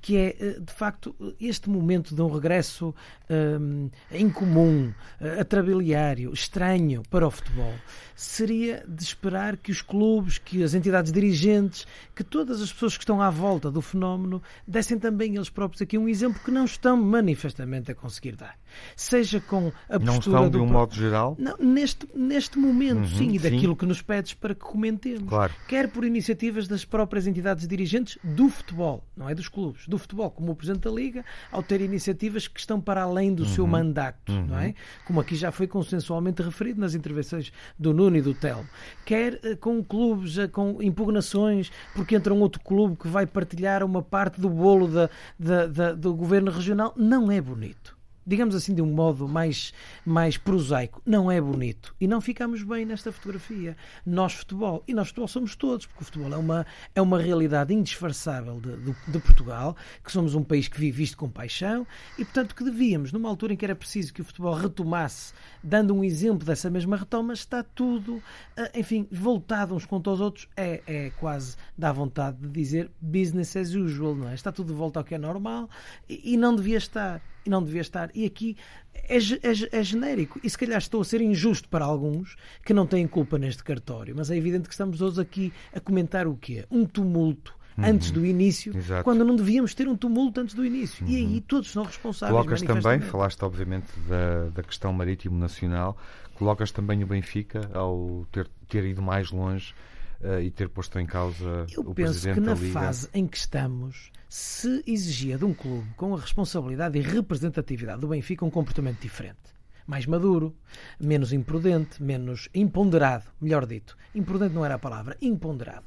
que 0.01 0.17
é, 0.17 0.35
eh, 0.39 0.59
de 0.59 0.73
facto, 0.73 1.15
este 1.39 1.69
momento 1.69 2.15
de 2.15 2.21
um 2.21 2.29
regresso 2.29 2.93
um, 3.29 3.89
incomum, 4.11 4.93
atrabiliário, 5.39 6.33
estranho 6.33 7.03
para 7.09 7.27
o 7.27 7.31
futebol. 7.31 7.73
Seria 8.15 8.83
de 8.87 9.03
esperar 9.03 9.57
que 9.57 9.71
os 9.71 9.81
clubes, 9.81 10.37
que 10.37 10.63
as 10.63 10.73
entidades 10.73 11.11
dirigentes, 11.11 11.85
que 12.15 12.23
todas 12.23 12.61
as 12.61 12.71
pessoas 12.73 12.97
que 12.97 13.03
estão 13.03 13.21
à 13.21 13.29
volta 13.29 13.69
do 13.69 13.81
fenómeno 13.81 14.41
dessem 14.67 14.97
também 14.97 15.35
eles 15.35 15.49
próprios 15.49 15.81
aqui 15.81 15.97
um 15.97 16.09
exemplo 16.09 16.41
que 16.43 16.49
não 16.49 16.65
estão 16.65 16.97
manifestamente 16.97 17.91
a 17.91 17.95
conseguir 17.95 18.35
dar. 18.35 18.57
Seja 18.95 19.39
com 19.39 19.71
a 19.89 19.99
postura 19.99 20.05
Não 20.05 20.17
estão 20.17 20.49
de 20.49 20.57
um 20.57 20.65
modo 20.65 20.95
geral? 20.95 21.35
Não, 21.37 21.55
neste, 21.57 22.07
neste 22.15 22.57
momento, 22.57 22.99
uhum, 22.99 23.17
sim, 23.17 23.31
e 23.33 23.39
daquilo 23.39 23.73
sim. 23.73 23.75
que 23.75 23.85
nos 23.85 24.01
pedes 24.01 24.33
para 24.33 24.55
que 24.55 24.61
comentemos. 24.61 25.29
Claro. 25.29 25.53
Quer 25.67 25.89
por 25.89 26.03
iniciativas 26.03 26.67
das 26.67 26.83
próprias 26.85 27.27
entidades 27.27 27.67
dirigentes 27.67 28.17
do 28.23 28.49
futebol, 28.49 29.03
não 29.15 29.29
é 29.29 29.35
dos 29.35 29.47
clubes, 29.47 29.87
do 29.87 29.96
futebol, 29.97 30.29
como 30.29 30.51
o 30.51 30.55
Presidente 30.55 30.83
da 30.83 30.91
Liga, 30.91 31.25
ao 31.51 31.61
ter 31.63 31.81
iniciativas 31.81 32.47
que 32.47 32.59
estão 32.59 32.79
para 32.79 33.01
além 33.01 33.33
do 33.33 33.43
uhum. 33.43 33.49
seu 33.49 33.67
mandato, 33.67 34.31
uhum. 34.31 34.47
não 34.47 34.59
é? 34.59 34.73
Como 35.05 35.19
aqui 35.19 35.35
já 35.35 35.51
foi 35.51 35.67
consensualmente 35.67 36.41
referido 36.41 36.79
nas 36.79 36.95
intervenções 36.95 37.51
do 37.77 37.93
Nuno 37.93 38.17
e 38.17 38.21
do 38.21 38.33
Telmo. 38.33 38.67
Quer 39.05 39.33
uh, 39.35 39.57
com 39.57 39.83
clubes, 39.83 40.37
uh, 40.37 40.49
com 40.49 40.81
impugnações, 40.81 41.71
porque 41.93 42.15
entra 42.15 42.33
um 42.33 42.39
outro 42.39 42.61
clube 42.61 42.97
que 42.97 43.07
vai 43.07 43.25
partilhar 43.25 43.83
uma 43.83 44.01
parte 44.01 44.39
do 44.39 44.49
bolo 44.49 44.87
da, 44.87 45.09
da, 45.37 45.67
da, 45.67 45.93
do 45.93 46.13
governo 46.13 46.51
regional, 46.51 46.93
não 46.95 47.31
é 47.31 47.41
bonito 47.41 47.96
digamos 48.27 48.53
assim, 48.53 48.75
de 48.75 48.81
um 48.81 48.93
modo 48.93 49.25
mais, 49.25 49.73
mais 50.05 50.37
prosaico, 50.37 51.01
não 51.05 51.31
é 51.31 51.39
bonito. 51.39 51.95
E 51.99 52.07
não 52.07 52.19
ficamos 52.19 52.61
bem 52.61 52.85
nesta 52.85 53.09
fotografia. 53.09 53.77
Nós, 54.05 54.33
futebol, 54.33 54.83
e 54.85 54.93
nós, 54.93 55.07
futebol, 55.07 55.29
somos 55.29 55.55
todos, 55.55 55.85
porque 55.85 56.01
o 56.01 56.05
futebol 56.05 56.33
é 56.33 56.37
uma, 56.37 56.65
é 56.93 57.01
uma 57.01 57.17
realidade 57.17 57.73
indisfarçável 57.73 58.59
de, 58.59 58.75
de, 58.75 58.95
de 59.07 59.19
Portugal, 59.19 59.77
que 60.03 60.11
somos 60.11 60.35
um 60.35 60.43
país 60.43 60.67
que 60.67 60.77
vive 60.77 61.03
isto 61.03 61.15
com 61.15 61.29
paixão 61.29 61.87
e, 62.17 62.25
portanto, 62.25 62.53
que 62.53 62.65
devíamos, 62.65 63.13
numa 63.13 63.29
altura 63.29 63.53
em 63.53 63.55
que 63.55 63.63
era 63.63 63.75
preciso 63.75 64.13
que 64.13 64.21
o 64.21 64.25
futebol 64.25 64.53
retomasse, 64.53 65.33
dando 65.63 65.95
um 65.95 66.03
exemplo 66.03 66.45
dessa 66.45 66.69
mesma 66.69 66.97
retoma, 66.97 67.33
está 67.33 67.63
tudo, 67.63 68.21
eh, 68.57 68.79
enfim, 68.79 69.07
voltado 69.09 69.73
uns 69.73 69.85
contra 69.85 70.11
os 70.11 70.19
outros. 70.19 70.49
É, 70.57 70.81
é 70.85 71.11
quase, 71.11 71.55
dá 71.77 71.93
vontade 71.93 72.37
de 72.37 72.49
dizer 72.49 72.91
business 72.99 73.55
as 73.55 73.73
usual, 73.73 74.15
não 74.15 74.29
é? 74.29 74.33
Está 74.33 74.51
tudo 74.51 74.67
de 74.67 74.73
volta 74.73 74.99
ao 74.99 75.05
que 75.05 75.15
é 75.15 75.17
normal 75.17 75.69
e, 76.09 76.33
e 76.33 76.37
não 76.37 76.53
devia 76.53 76.77
estar 76.77 77.21
e 77.47 77.49
não 77.49 77.63
devia 77.63 77.81
estar. 77.81 78.11
E 78.13 78.25
aqui 78.25 78.57
é, 78.93 79.17
é, 79.17 79.79
é, 79.79 79.83
genérico. 79.83 80.39
E 80.43 80.49
se 80.49 80.57
calhar 80.57 80.77
estou 80.77 81.01
a 81.01 81.05
ser 81.05 81.21
injusto 81.21 81.69
para 81.69 81.85
alguns 81.85 82.35
que 82.63 82.73
não 82.73 82.85
têm 82.85 83.07
culpa 83.07 83.37
neste 83.37 83.63
cartório, 83.63 84.13
mas 84.15 84.29
é 84.29 84.35
evidente 84.35 84.67
que 84.67 84.73
estamos 84.73 85.01
hoje 85.01 85.21
aqui 85.21 85.53
a 85.73 85.79
comentar 85.79 86.27
o 86.27 86.35
quê? 86.35 86.65
Um 86.69 86.85
tumulto 86.85 87.55
antes 87.77 88.09
do 88.09 88.25
início, 88.25 88.75
Exato. 88.75 89.03
quando 89.03 89.23
não 89.23 89.35
devíamos 89.35 89.73
ter 89.75 89.87
um 89.87 89.95
tumulto 89.95 90.41
antes 90.41 90.55
do 90.55 90.65
início. 90.65 91.05
Uhum. 91.05 91.11
E 91.11 91.15
aí 91.15 91.41
todos 91.41 91.71
são 91.71 91.83
responsáveis. 91.83 92.35
Colocas 92.35 92.61
também, 92.63 92.99
falaste 92.99 93.41
obviamente 93.43 93.87
da, 94.07 94.49
da 94.49 94.63
questão 94.63 94.91
marítimo 94.91 95.37
nacional, 95.37 95.95
colocas 96.33 96.71
também 96.71 97.03
o 97.03 97.07
Benfica 97.07 97.69
ao 97.73 98.25
ter, 98.31 98.49
ter 98.67 98.83
ido 98.83 99.01
mais 99.01 99.31
longe 99.31 99.73
uh, 100.21 100.41
e 100.41 100.51
ter 100.51 100.69
posto 100.69 100.99
em 100.99 101.05
causa 101.05 101.65
Eu 101.71 101.83
o 101.83 101.93
penso 101.93 102.31
que 102.31 102.39
na 102.39 102.55
fase 102.55 103.09
em 103.13 103.27
que 103.27 103.37
estamos 103.37 104.11
se 104.29 104.83
exigia 104.85 105.37
de 105.37 105.45
um 105.45 105.53
clube 105.53 105.87
com 105.95 106.15
a 106.15 106.19
responsabilidade 106.19 106.97
e 106.97 107.01
representatividade 107.01 108.01
do 108.01 108.07
Benfica 108.07 108.45
um 108.45 108.49
comportamento 108.49 108.99
diferente. 108.99 109.57
Mais 109.85 110.05
maduro, 110.05 110.53
menos 110.99 111.31
imprudente, 111.31 112.03
menos 112.03 112.49
imponderado, 112.53 113.23
melhor 113.39 113.65
dito. 113.65 113.97
Imprudente 114.13 114.53
não 114.53 114.65
era 114.65 114.75
a 114.75 114.79
palavra, 114.79 115.15
imponderado. 115.21 115.85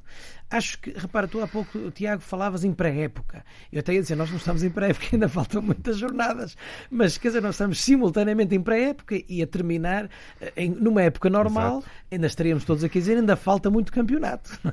Acho 0.51 0.80
que, 0.80 0.90
repara, 0.90 1.28
tu 1.28 1.40
há 1.40 1.46
pouco, 1.46 1.92
Tiago, 1.92 2.20
falavas 2.20 2.64
em 2.64 2.72
pré-época. 2.72 3.44
Eu 3.72 3.78
até 3.78 3.94
ia 3.94 4.03
dizer, 4.03 4.16
nós 4.16 4.30
não 4.30 4.36
estamos 4.36 4.64
em 4.64 4.70
pré-época, 4.70 5.07
ainda 5.14 5.28
faltam 5.28 5.62
muitas 5.62 5.96
jornadas. 5.96 6.57
Mas, 6.90 7.16
quer 7.16 7.28
dizer, 7.28 7.40
nós 7.40 7.55
estamos 7.55 7.80
simultaneamente 7.80 8.53
em 8.55 8.61
pré-época 8.61 9.22
e 9.28 9.42
a 9.42 9.46
terminar 9.46 10.11
eh, 10.40 10.53
em, 10.57 10.70
numa 10.70 11.03
época 11.03 11.30
normal, 11.30 11.78
Exato. 11.78 11.90
ainda 12.11 12.26
estaríamos 12.26 12.64
todos 12.64 12.82
aqui 12.82 12.98
a 12.98 13.01
dizer, 13.01 13.16
ainda 13.16 13.36
falta 13.36 13.70
muito 13.70 13.92
campeonato. 13.92 14.59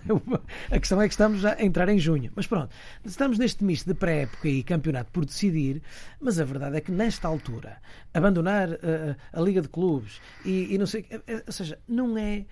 É? 0.69 0.75
A 0.75 0.79
questão 0.79 1.01
é 1.01 1.07
que 1.07 1.13
estamos 1.13 1.43
a 1.43 1.61
entrar 1.61 1.89
em 1.89 1.99
junho. 1.99 2.31
Mas 2.35 2.47
pronto, 2.47 2.73
estamos 3.03 3.37
neste 3.37 3.63
misto 3.63 3.87
de 3.87 3.93
pré-época 3.93 4.47
e 4.47 4.63
campeonato 4.63 5.11
por 5.11 5.25
decidir, 5.25 5.81
mas 6.19 6.39
a 6.39 6.45
verdade 6.45 6.77
é 6.77 6.81
que 6.81 6.91
nesta 6.91 7.27
altura, 7.27 7.77
abandonar 8.13 8.69
a, 8.69 8.77
eh, 8.81 9.15
a 9.33 9.41
Liga 9.41 9.61
de 9.61 9.67
Clubes 9.67 10.21
e, 10.45 10.73
e 10.73 10.77
não 10.77 10.85
sei, 10.85 11.05
eh, 11.09 11.43
ou 11.45 11.51
seja, 11.51 11.77
não 11.87 12.17
é 12.17 12.45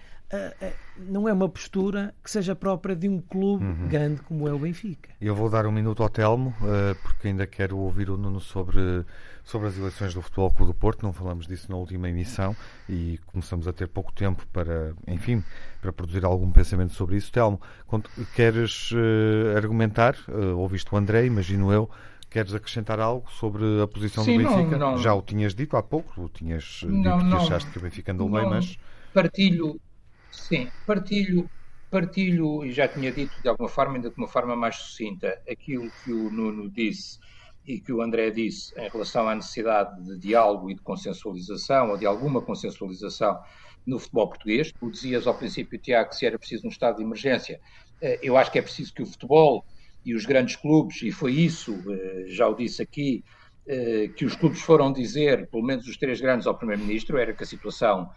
não 0.98 1.28
é 1.28 1.34
uma 1.34 1.48
postura 1.48 2.14
que 2.24 2.32
seja 2.32 2.56
própria 2.56 2.96
de 2.96 3.08
um 3.08 3.22
clube 3.22 3.66
uhum. 3.66 3.88
grande 3.88 4.22
como 4.22 4.48
é 4.48 4.54
o 4.54 4.60
Benfica. 4.60 5.10
Eu 5.22 5.36
vou 5.36 5.50
dar 5.50 5.66
um 5.66 5.72
minuto 5.72 6.02
ao 6.02 6.10
Telmo, 6.10 6.54
eh, 6.64 6.96
porque 7.04 7.28
ainda 7.28 7.46
quero 7.46 7.78
ouvir 7.78 8.10
o 8.10 8.18
Nuno 8.18 8.40
sobre, 8.40 9.06
sobre 9.44 9.68
as 9.68 9.78
eleições 9.78 10.14
do 10.14 10.22
Futebol 10.22 10.52
Clube 10.52 10.72
do 10.72 10.76
Porto. 10.76 11.04
Não 11.04 11.14
falamos 11.14 11.48
disso 11.48 11.70
na 11.70 11.78
última 11.78 12.10
emissão 12.10 12.56
e 12.90 13.20
começamos 13.28 13.68
a 13.68 13.74
ter 13.74 13.88
pouco 13.88 14.12
tempo 14.14 14.46
para, 14.52 14.94
enfim, 15.08 15.44
para 15.82 15.94
produzir 15.94 16.26
algum 16.26 16.52
pensamento 16.52 16.94
sobre 16.94 17.18
isso. 17.18 17.32
Telmo, 17.32 17.62
queres 18.36 18.92
uh, 18.92 19.56
argumentar? 19.56 20.16
Uh, 20.28 20.58
ouviste 20.58 20.94
o 20.94 20.98
André, 20.98 21.26
imagino 21.26 21.72
eu. 21.72 21.90
Queres 22.30 22.54
acrescentar 22.54 23.00
algo 23.00 23.30
sobre 23.32 23.64
a 23.82 23.88
posição 23.88 24.24
Sim, 24.24 24.38
do 24.38 24.44
Benfica? 24.44 24.78
Não, 24.78 24.92
não, 24.92 24.98
Já 24.98 25.14
o 25.14 25.22
tinhas 25.22 25.56
dito 25.56 25.78
há 25.78 25.84
pouco, 25.84 26.22
o 26.22 26.28
tinhas 26.28 26.84
não, 26.84 27.20
dito 27.20 27.30
que 27.30 27.36
achaste 27.36 27.72
que 27.72 27.78
o 27.78 27.82
Benfica 27.82 28.12
andou 28.12 28.30
bem, 28.30 28.50
mas. 28.50 28.78
Partilho, 29.14 29.80
Sim, 30.38 30.70
partilho, 30.86 31.50
partilho, 31.90 32.66
e 32.66 32.72
já 32.72 32.88
tinha 32.90 33.12
dito 33.12 33.42
de 33.42 33.48
alguma 33.48 33.70
forma, 33.70 33.96
ainda 33.96 34.10
de 34.10 34.16
uma 34.18 34.28
forma 34.28 34.54
mais 34.56 34.76
sucinta, 34.76 35.34
aquilo 35.50 35.92
que 36.04 36.12
o 36.12 36.30
Nuno 36.30 36.70
disse 36.70 37.18
e 37.66 37.80
que 37.80 37.92
o 37.94 38.02
André 38.02 38.30
disse 38.32 38.78
em 38.78 38.90
relação 38.90 39.28
à 39.30 39.34
necessidade 39.34 40.04
de 40.04 40.20
diálogo 40.20 40.70
e 40.70 40.76
de 40.76 40.82
consensualização, 40.82 41.90
ou 41.92 41.98
de 41.98 42.06
alguma 42.06 42.42
consensualização 42.44 43.40
no 43.86 43.98
futebol 43.98 44.28
português. 44.30 44.72
Tu 44.80 44.92
dizias 44.92 45.26
ao 45.26 45.38
princípio, 45.38 45.80
Tiago, 45.80 46.10
que 46.10 46.16
se 46.18 46.26
era 46.26 46.38
preciso 46.38 46.66
um 46.68 46.70
estado 46.70 46.98
de 46.98 47.04
emergência. 47.04 47.60
Eh, 48.02 48.20
eu 48.22 48.36
acho 48.38 48.52
que 48.52 48.60
é 48.60 48.62
preciso 48.62 48.94
que 48.94 49.02
o 49.02 49.06
futebol 49.06 49.66
e 50.04 50.14
os 50.14 50.26
grandes 50.26 50.56
clubes, 50.58 51.02
e 51.02 51.12
foi 51.12 51.32
isso, 51.34 51.82
eh, 51.92 52.26
já 52.28 52.48
o 52.48 52.54
disse 52.56 52.82
aqui, 52.84 53.24
eh, 53.68 54.10
que 54.16 54.26
os 54.26 54.36
clubes 54.36 54.62
foram 54.62 54.92
dizer, 54.92 55.50
pelo 55.50 55.64
menos 55.64 55.88
os 55.88 55.98
três 55.98 56.22
grandes, 56.22 56.46
ao 56.46 56.58
Primeiro-Ministro, 56.58 57.18
era 57.18 57.34
que 57.34 57.44
a 57.44 57.48
situação 57.48 58.08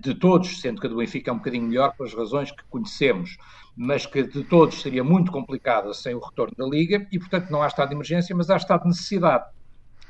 de 0.00 0.14
todos, 0.14 0.60
sendo 0.60 0.80
que 0.80 0.86
a 0.86 0.90
do 0.90 0.96
Benfica 0.96 1.30
é 1.30 1.34
um 1.34 1.38
bocadinho 1.38 1.66
melhor 1.66 1.96
pelas 1.96 2.14
razões 2.14 2.52
que 2.52 2.62
conhecemos, 2.70 3.36
mas 3.76 4.06
que 4.06 4.22
de 4.22 4.44
todos 4.44 4.80
seria 4.80 5.02
muito 5.02 5.32
complicada 5.32 5.92
sem 5.94 6.14
o 6.14 6.20
retorno 6.20 6.54
da 6.56 6.66
Liga 6.66 7.06
e, 7.10 7.18
portanto, 7.18 7.50
não 7.50 7.62
há 7.62 7.66
estado 7.66 7.88
de 7.88 7.94
emergência, 7.94 8.36
mas 8.36 8.50
há 8.50 8.56
estado 8.56 8.82
de 8.82 8.88
necessidade. 8.88 9.44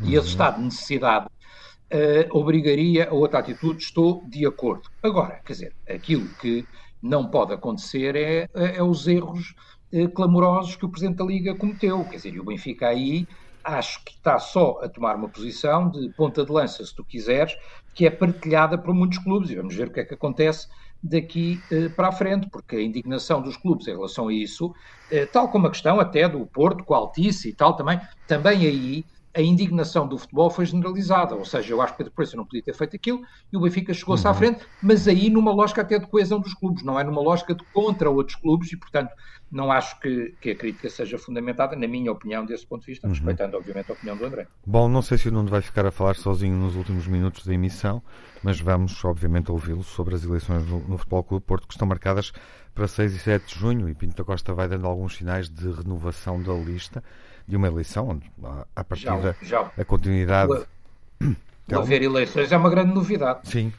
E 0.01 0.15
esse 0.15 0.19
uhum. 0.19 0.25
estado 0.25 0.57
de 0.59 0.65
necessidade 0.65 1.27
uh, 1.27 2.37
obrigaria 2.37 3.09
a 3.09 3.15
outra 3.15 3.39
atitude, 3.39 3.83
estou 3.83 4.25
de 4.29 4.47
acordo. 4.47 4.91
Agora, 5.03 5.41
quer 5.45 5.53
dizer, 5.53 5.77
aquilo 5.89 6.27
que 6.41 6.67
não 7.01 7.29
pode 7.29 7.53
acontecer 7.53 8.17
é, 8.17 8.49
é, 8.55 8.77
é 8.77 8.83
os 8.83 9.07
erros 9.07 9.55
uh, 9.93 10.09
clamorosos 10.11 10.77
que 10.77 10.85
o 10.85 10.89
Presidente 10.89 11.19
da 11.19 11.25
Liga 11.25 11.55
cometeu. 11.55 12.05
Quer 12.05 12.17
dizer, 12.17 12.35
e 12.35 12.41
o 12.41 12.45
Benfica 12.45 12.89
aí 12.89 13.27
acho 13.65 14.05
que 14.05 14.13
está 14.13 14.39
só 14.39 14.81
a 14.83 14.89
tomar 14.89 15.17
uma 15.17 15.29
posição 15.29 15.91
de 15.91 16.09
ponta 16.11 16.45
de 16.45 16.53
lança, 16.53 16.85
se 16.85 16.95
tu 16.95 17.05
quiseres, 17.05 17.57
que 17.95 18.07
é 18.07 18.11
partilhada 18.11 18.79
por 18.79 18.95
muitos 18.95 19.19
clubes 19.19 19.51
e 19.51 19.57
vamos 19.57 19.75
ver 19.75 19.89
o 19.89 19.93
que 19.93 20.01
é 20.01 20.05
que 20.05 20.15
acontece 20.15 20.69
daqui 21.03 21.61
eh, 21.71 21.89
para 21.89 22.09
a 22.09 22.13
frente, 22.13 22.49
porque 22.51 22.77
a 22.77 22.83
indignação 22.83 23.43
dos 23.43 23.57
clubes 23.57 23.89
em 23.89 23.93
relação 23.93 24.29
a 24.29 24.33
isso, 24.33 24.73
eh, 25.11 25.27
tal 25.27 25.51
como 25.51 25.67
a 25.67 25.71
questão 25.71 25.99
até 25.99 26.29
do 26.29 26.47
Porto 26.47 26.85
com 26.85 26.95
a 26.95 26.99
Altice 26.99 27.49
e 27.49 27.55
tal 27.55 27.75
também, 27.75 28.01
também 28.27 28.67
aí 28.67 29.05
a 29.35 29.41
indignação 29.41 30.07
do 30.07 30.19
futebol 30.19 30.51
foi 30.51 30.67
generalizada, 30.67 31.35
ou 31.35 31.45
seja, 31.45 31.73
eu 31.73 31.81
acho 31.81 31.97
que 31.97 32.03
a 32.03 32.05
Depressa 32.05 32.37
não 32.37 32.45
podia 32.45 32.63
ter 32.63 32.75
feito 32.75 32.95
aquilo 32.95 33.23
e 33.51 33.57
o 33.57 33.61
Benfica 33.61 33.95
chegou-se 33.95 34.25
uhum. 34.25 34.31
à 34.31 34.35
frente, 34.35 34.67
mas 34.83 35.09
aí 35.09 35.31
numa 35.31 35.53
lógica 35.53 35.81
até 35.81 35.99
de 35.99 36.07
coesão 36.07 36.39
dos 36.39 36.53
clubes, 36.53 36.83
não 36.83 37.01
é 37.01 37.05
numa 37.05 37.21
lógica 37.21 37.55
de 37.55 37.65
contra 37.73 38.11
outros 38.11 38.37
clubes 38.37 38.71
e, 38.73 38.77
portanto, 38.77 39.11
não 39.51 39.73
acho 39.73 39.99
que, 40.01 40.35
que 40.41 40.51
a 40.51 40.57
crítica 40.57 40.89
seja 40.91 41.19
fundamentada, 41.19 41.77
na 41.77 41.87
minha 41.87 42.13
opinião, 42.13 42.45
desse 42.45 42.67
ponto 42.67 42.83
de 42.83 42.93
vista, 42.93 43.07
uhum. 43.07 43.13
respeitando, 43.13 43.57
obviamente, 43.57 43.91
a 43.91 43.95
opinião 43.95 44.17
do 44.17 44.25
André. 44.25 44.47
Bom, 44.67 44.89
não 44.89 45.03
sei 45.03 45.17
se 45.17 45.29
o 45.29 45.33
Nuno 45.33 45.49
vai 45.49 45.63
ficar 45.63 45.87
a 45.87 45.91
falar 45.91 46.15
sozinho 46.15 46.57
nos 46.57 46.77
últimos 46.77 47.07
minutos 47.07 47.47
da 47.47 47.55
emissão, 47.55 48.03
mas 48.43 48.61
vamos, 48.61 49.03
obviamente, 49.05 49.51
ouvi-lo 49.51 49.83
sobre 49.83 50.15
as 50.15 50.25
eleições 50.25 50.67
no, 50.67 50.81
no 50.81 50.99
Futebol 50.99 51.23
Clube 51.25 51.45
Porto, 51.47 51.67
que 51.67 51.75
estão 51.75 51.89
marcadas 51.89 52.33
para 52.75 52.89
6 52.89 53.15
e 53.15 53.19
7 53.19 53.47
de 53.47 53.61
junho 53.61 53.89
e 53.89 53.95
Pinto 53.95 54.17
da 54.17 54.25
Costa 54.25 54.55
vai 54.55 54.67
dando 54.69 54.87
alguns 54.87 55.17
sinais 55.17 55.49
de 55.49 55.71
renovação 55.71 56.43
da 56.43 56.55
lista 56.55 57.03
de 57.47 57.57
uma 57.57 57.67
eleição 57.67 58.09
onde, 58.09 58.31
a 58.75 58.85
partir 58.85 59.07
da 59.07 59.35
a 59.77 59.85
continuidade. 59.85 60.53
O, 60.53 61.77
haver 61.77 62.03
eleições 62.03 62.51
é 62.51 62.57
uma 62.57 62.71
grande 62.71 62.93
novidade. 62.95 63.41
Sim. 63.45 63.73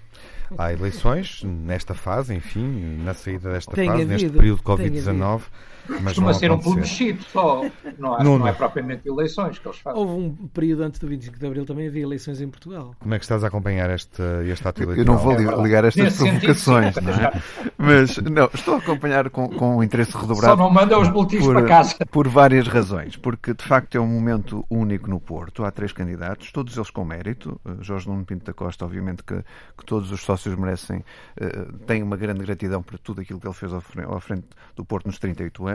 Há 0.57 0.71
eleições 0.71 1.41
nesta 1.43 1.93
fase, 1.93 2.33
enfim, 2.33 3.01
na 3.03 3.13
saída 3.13 3.51
desta 3.51 3.71
tem 3.71 3.87
fase, 3.87 4.03
havido, 4.03 4.11
neste 4.11 4.29
período 4.29 4.57
de 4.57 4.63
Covid-19. 4.63 5.41
Mas 5.87 6.03
Costuma 6.03 6.33
ser 6.33 6.51
um 6.51 6.59
plebiscito 6.59 7.23
só, 7.25 7.63
não, 7.97 8.19
é, 8.19 8.23
não 8.23 8.47
é 8.47 8.53
propriamente 8.53 9.07
eleições 9.07 9.59
que 9.59 9.67
eles 9.67 9.79
fazem. 9.79 9.99
Houve 9.99 10.13
um 10.13 10.47
período 10.47 10.83
antes 10.83 10.99
do 10.99 11.07
25 11.07 11.37
de 11.37 11.45
Abril 11.45 11.65
também 11.65 11.87
havia 11.87 12.03
eleições 12.03 12.41
em 12.41 12.47
Portugal. 12.47 12.95
Como 12.99 13.13
é 13.13 13.19
que 13.19 13.25
estás 13.25 13.43
a 13.43 13.47
acompanhar 13.47 13.89
este, 13.89 14.21
este 14.45 14.67
ato 14.67 14.83
eleitoral? 14.83 15.17
Eu 15.17 15.35
não 15.35 15.51
vou 15.51 15.63
ligar 15.63 15.83
estas 15.83 16.03
Nesse 16.03 16.17
provocações, 16.17 16.95
sentido, 16.95 17.11
não 17.11 17.23
é? 17.25 17.41
Mas 17.77 18.17
não, 18.17 18.49
estou 18.53 18.75
a 18.75 18.77
acompanhar 18.77 19.29
com, 19.29 19.49
com 19.49 19.77
um 19.77 19.83
interesse 19.83 20.15
redobrado. 20.15 20.55
Só 20.55 20.55
não 20.55 20.69
manda 20.69 20.97
os 20.97 21.09
boletins 21.09 21.43
por, 21.43 21.53
para 21.53 21.67
casa. 21.67 21.95
Por 22.09 22.27
várias 22.27 22.67
razões. 22.67 23.17
Porque 23.17 23.53
de 23.53 23.63
facto 23.63 23.95
é 23.95 23.99
um 23.99 24.07
momento 24.07 24.65
único 24.69 25.09
no 25.09 25.19
Porto. 25.19 25.65
Há 25.65 25.71
três 25.71 25.91
candidatos, 25.91 26.51
todos 26.51 26.75
eles 26.77 26.89
com 26.89 27.03
mérito. 27.03 27.59
Eh, 27.65 27.71
Jorge 27.81 28.07
Nuno 28.07 28.25
Pinto 28.25 28.45
da 28.45 28.53
Costa, 28.53 28.85
obviamente 28.85 29.23
que, 29.23 29.35
que 29.77 29.85
todos 29.85 30.11
os 30.11 30.21
sócios 30.21 30.55
merecem, 30.55 30.99
uh, 30.99 31.73
têm 31.85 32.01
uma 32.01 32.15
grande 32.15 32.43
gratidão 32.43 32.81
por 32.81 32.97
tudo 32.99 33.21
aquilo 33.21 33.39
que 33.39 33.47
ele 33.47 33.53
fez 33.53 33.73
à 33.73 33.81
frente 34.19 34.47
do 34.75 34.85
Porto 34.85 35.07
nos 35.07 35.19
38 35.19 35.67
anos. 35.67 35.72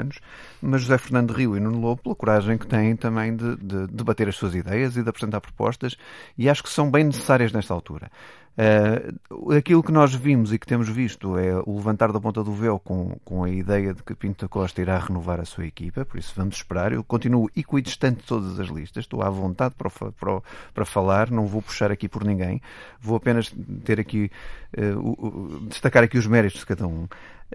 Mas 0.61 0.83
José 0.83 0.99
Fernando 0.99 1.33
Rio 1.33 1.57
e 1.57 1.61
Nuno 1.61 1.81
Lobo, 1.81 2.03
pela 2.03 2.15
coragem 2.15 2.59
que 2.59 2.67
têm 2.67 2.97
também 2.97 3.35
de, 3.35 3.57
de 3.57 3.87
debater 3.89 4.29
as 4.29 4.37
suas 4.37 4.55
ideias 4.55 4.97
e 4.97 5.03
de 5.03 5.09
apresentar 5.09 5.41
propostas, 5.41 5.97
e 6.37 6.49
acho 6.49 6.63
que 6.63 6.71
são 6.71 6.91
bem 6.91 7.05
necessárias 7.05 7.53
nesta 7.53 7.75
altura. 7.75 8.11
Uh, 8.59 9.53
aquilo 9.53 9.85
que 9.85 9.93
nós 9.93 10.13
vimos 10.13 10.53
e 10.53 10.59
que 10.59 10.67
temos 10.67 10.89
visto 10.89 11.39
é 11.39 11.63
o 11.65 11.77
levantar 11.77 12.11
da 12.11 12.21
ponta 12.21 12.43
do 12.43 12.53
véu 12.53 12.77
com, 12.81 13.17
com 13.25 13.45
a 13.45 13.49
ideia 13.49 13.95
de 13.95 14.03
que 14.03 14.17
Pinto 14.17 14.49
Costa 14.49 14.81
irá 14.81 14.99
renovar 14.99 15.39
a 15.39 15.45
sua 15.45 15.65
equipa, 15.65 16.05
por 16.05 16.19
isso 16.19 16.33
vamos 16.35 16.57
esperar. 16.57 16.93
Eu 16.93 17.05
continuo 17.05 17.49
equidistante 17.57 18.23
de 18.23 18.27
todas 18.27 18.59
as 18.59 18.67
listas, 18.67 19.05
estou 19.05 19.23
à 19.23 19.31
vontade 19.31 19.77
para, 19.77 19.89
para, 19.89 20.43
para 20.75 20.85
falar, 20.85 21.31
não 21.31 21.47
vou 21.47 21.63
puxar 21.63 21.93
aqui 21.93 22.09
por 22.09 22.25
ninguém, 22.25 22.61
vou 23.01 23.17
apenas 23.17 23.55
ter 23.85 24.01
aqui, 24.01 24.29
uh, 24.77 25.61
destacar 25.69 26.03
aqui 26.03 26.19
os 26.19 26.27
méritos 26.27 26.59
de 26.59 26.67
cada 26.67 26.85
um. 26.85 27.07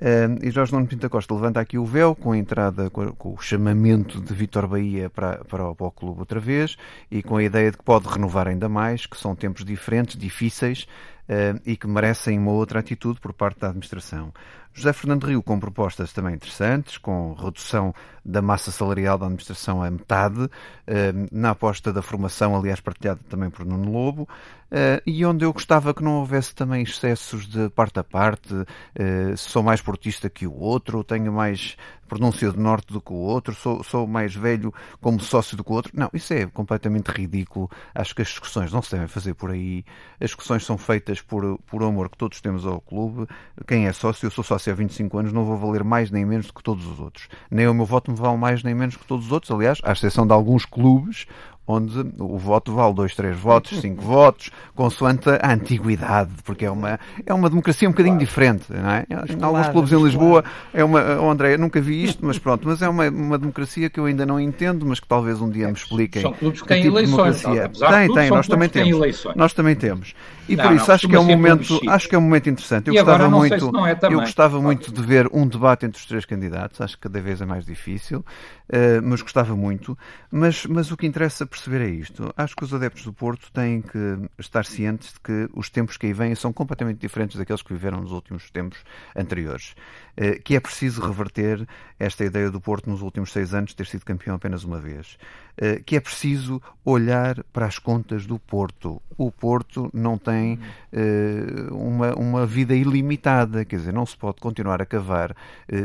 E 0.02 0.50
Jorge 0.50 0.74
Nuno 0.74 0.88
Pinto 0.88 1.08
Costa 1.08 1.34
levanta 1.36 1.60
aqui 1.60 1.78
o 1.78 1.86
véu 1.86 2.16
com 2.16 2.32
a 2.32 2.38
entrada, 2.38 2.90
com, 2.90 3.12
com 3.14 3.34
o 3.34 3.38
chamamento 3.38 4.20
de 4.20 4.34
Vitor 4.34 4.68
Bahia 4.68 5.08
para, 5.10 5.44
para, 5.46 5.70
o, 5.70 5.76
para 5.76 5.88
o 5.88 5.92
clube 5.92 6.20
outra 6.20 6.40
vez 6.40 6.76
e 7.12 7.22
com 7.22 7.38
a 7.38 7.44
ideia 7.44 7.70
de 7.70 7.78
que 7.78 7.84
pode 7.84 8.08
renovar 8.08 8.48
ainda 8.48 8.68
mais, 8.68 9.06
que 9.06 9.16
são 9.16 9.36
tempos 9.36 9.64
diferentes, 9.64 10.18
difíceis 10.18 10.88
uh, 11.30 11.62
e 11.64 11.78
que 11.78 11.88
merecem 11.88 12.40
uma 12.40 12.52
outra 12.52 12.80
atitude 12.80 13.20
por 13.20 13.34
parte 13.34 13.60
da 13.60 13.68
administração. 13.68 14.34
José 14.74 14.92
Fernando 14.92 15.26
Rio 15.26 15.44
com 15.44 15.60
propostas 15.60 16.12
também 16.12 16.34
interessantes, 16.34 16.98
com 16.98 17.34
redução 17.34 17.94
da 18.26 18.42
massa 18.42 18.72
salarial 18.72 19.18
da 19.18 19.26
administração 19.26 19.84
a 19.84 19.92
metade, 19.92 20.50
eh, 20.88 21.14
na 21.32 21.52
aposta 21.52 21.92
da 21.92 22.02
formação, 22.02 22.56
aliás, 22.56 22.80
partilhada 22.80 23.20
também 23.30 23.50
por 23.50 23.66
Nuno 23.66 23.92
Lobo, 23.92 24.28
eh, 24.72 25.02
e 25.06 25.24
onde 25.26 25.46
eu 25.46 25.54
gostava 25.54 25.94
que 25.94 26.04
não 26.04 26.20
houvesse 26.20 26.56
também 26.56 26.84
excessos 26.84 27.46
de 27.46 27.70
parte 27.70 28.00
a 28.00 28.04
parte, 28.04 28.54
eh, 28.96 29.36
sou 29.36 29.62
mais 29.62 29.82
portista 29.82 30.30
que 30.30 30.48
o 30.48 30.58
outro, 30.58 31.04
tenho 31.04 31.32
mais 31.32 31.78
pronúncia 32.08 32.52
do 32.52 32.62
norte 32.62 32.94
do 32.94 33.02
que 33.02 33.12
o 33.12 33.16
outro, 33.16 33.56
sou, 33.56 33.84
sou 33.84 34.06
mais 34.06 34.36
velho 34.36 34.74
como 35.02 35.20
sócio 35.20 35.58
do 35.58 35.64
que 35.64 35.72
o 35.72 35.74
outro. 35.74 35.92
Não, 35.96 36.10
isso 36.14 36.34
é 36.34 36.46
completamente 36.46 37.08
ridículo. 37.08 37.70
Acho 37.94 38.14
que 38.16 38.22
as 38.22 38.28
discussões 38.28 38.72
não 38.72 38.82
se 38.82 38.92
devem 38.92 39.08
fazer 39.08 39.34
por 39.34 39.52
aí. 39.52 39.84
As 40.20 40.30
discussões 40.30 40.64
são 40.64 40.78
feitas 40.78 41.22
por, 41.22 41.58
por 41.60 41.82
amor 41.84 42.10
que 42.10 42.18
todos 42.18 42.40
temos 42.40 42.66
ao 42.66 42.80
clube. 42.80 43.28
Quem 43.68 43.88
é 43.88 43.94
sócio, 43.94 44.28
eu 44.28 44.32
sou 44.32 44.44
sócio 44.44 44.63
há 44.70 44.74
25 44.74 45.18
anos, 45.18 45.34
não 45.34 45.46
vou 45.46 45.58
valer 45.58 45.84
mais 45.84 46.12
nem 46.12 46.26
menos 46.26 46.48
do 46.48 46.54
que 46.54 46.64
todos 46.64 46.86
os 46.86 47.00
outros. 47.00 47.28
Nem 47.50 47.68
o 47.68 47.74
meu 47.74 47.86
voto 47.86 48.12
me 48.12 48.18
vale 48.18 48.38
mais 48.38 48.64
nem 48.64 48.74
menos 48.74 48.96
que 48.96 49.06
todos 49.06 49.26
os 49.26 49.32
outros. 49.32 49.52
Aliás, 49.52 49.80
à 49.84 49.92
exceção 49.92 50.26
de 50.26 50.34
alguns 50.34 50.66
clubes 50.66 51.26
onde 51.66 51.98
o 52.20 52.38
voto 52.38 52.74
vale 52.74 52.94
dois, 52.94 53.16
três 53.16 53.38
votos, 53.38 53.80
cinco 53.80 54.02
votos, 54.04 54.52
consoante 54.76 55.30
a 55.30 55.54
antiguidade, 55.54 56.32
porque 56.44 56.66
é 56.66 56.72
uma, 56.72 57.00
é 57.26 57.34
uma 57.34 57.50
democracia 57.50 57.88
um 57.88 57.92
bocadinho 57.92 58.16
claro. 58.16 58.26
diferente, 58.26 58.66
não 58.70 58.90
é? 58.90 59.06
Em 59.10 59.44
alguns 59.44 59.68
clubes 59.70 59.92
em 59.92 60.04
Lisboa, 60.04 60.44
é 60.74 60.84
uma, 60.84 61.22
oh 61.22 61.30
André, 61.30 61.58
nunca 61.58 61.80
vi 61.80 62.04
isto, 62.04 62.26
mas 62.26 62.38
pronto, 62.38 62.68
mas 62.68 62.82
é 62.82 62.90
uma, 62.90 63.10
uma 63.10 63.38
democracia 63.38 63.90
que 63.90 64.00
eu 64.00 64.06
ainda 64.06 64.26
não 64.26 64.40
entendo, 64.40 64.86
mas 64.86 65.00
que 65.00 65.08
talvez 65.08 65.42
um 65.42 65.50
dia 65.50 65.68
me 65.68 65.74
expliquem. 65.74 66.22
São 66.22 66.34
clubes 66.34 66.62
que 66.62 66.68
têm 66.68 66.84
tipo 66.84 66.98
eleições. 66.98 67.42
Tem, 67.42 68.14
tem, 68.14 68.30
nós 68.30 68.48
também 68.48 68.70
temos. 68.70 68.90
Eleições. 68.90 69.36
Nós 69.36 69.54
também 69.54 69.76
temos. 69.76 70.14
E 70.48 70.56
não, 70.56 70.64
por 70.66 70.76
isso 70.76 70.88
não, 70.88 70.96
acho 70.96 71.08
que 71.08 71.16
é 71.16 71.20
um 71.20 71.26
momento, 71.26 71.82
acho 71.88 72.10
que 72.10 72.16
é 72.16 72.18
um 72.18 72.22
momento 72.22 72.50
interessante. 72.50 72.88
Eu 72.88 72.94
e 72.94 72.98
gostava 72.98 73.30
muito, 73.30 73.88
é 73.88 74.14
eu 74.14 74.20
gostava 74.20 74.62
muito 74.62 74.92
de 74.92 75.02
ver 75.02 75.30
um 75.32 75.48
debate 75.48 75.86
entre 75.86 76.00
os 76.00 76.06
três 76.06 76.26
candidatos, 76.26 76.82
acho 76.82 76.96
que 76.96 77.04
cada 77.04 77.22
vez 77.22 77.42
é 77.42 77.46
mais 77.46 77.66
difícil, 77.66 78.20
uh, 78.20 79.02
mas 79.02 79.22
gostava 79.22 79.56
muito, 79.56 79.98
mas, 80.30 80.66
mas 80.66 80.92
o 80.92 80.98
que 80.98 81.08
interessa 81.08 81.46
perceber 81.46 81.82
é 81.82 81.90
isto. 81.90 82.34
Acho 82.36 82.56
que 82.56 82.64
os 82.64 82.74
adeptos 82.74 83.04
do 83.04 83.14
Porto 83.14 83.52
têm 83.52 83.82
que 83.82 84.30
estar 84.38 84.66
cientes 84.66 85.14
de 85.14 85.20
que 85.20 85.50
os 85.54 85.70
tempos 85.70 85.98
que 85.98 86.08
aí 86.08 86.14
vêm 86.14 86.36
são 86.36 86.52
completamente 86.52 87.00
diferentes 87.00 87.38
daqueles 87.38 87.62
que 87.62 87.74
viveram 87.74 88.02
nos 88.02 88.12
últimos 88.12 88.50
tempos 88.52 88.80
anteriores. 89.16 89.76
Eh, 90.16 90.36
que 90.44 90.56
é 90.56 90.60
preciso 90.60 91.02
reverter 91.02 91.68
esta 91.98 92.24
ideia 92.24 92.52
do 92.52 92.62
Porto 92.62 92.88
nos 92.88 93.02
últimos 93.02 93.32
seis 93.32 93.52
anos 93.52 93.74
ter 93.74 93.88
sido 93.88 94.06
campeão 94.06 94.36
apenas 94.36 94.64
uma 94.64 94.80
vez. 94.80 95.18
Eh, 95.56 95.82
que 95.86 95.96
é 95.96 96.00
preciso 96.00 96.60
olhar 96.84 97.44
para 97.54 97.68
as 97.68 97.78
contas 97.78 98.26
do 98.26 98.40
Porto. 98.40 99.00
O 99.16 99.32
Porto 99.32 99.88
não 99.94 100.18
tem 100.18 100.60
eh, 100.92 101.68
uma, 101.70 102.16
uma 102.16 102.46
vida 102.46 102.76
ilimitada, 102.76 103.64
quer 103.64 103.76
dizer, 103.76 103.94
não 103.94 104.06
se 104.06 104.18
pode 104.18 104.38
continuar 104.42 104.82
a 104.82 104.86
cavar 104.86 105.36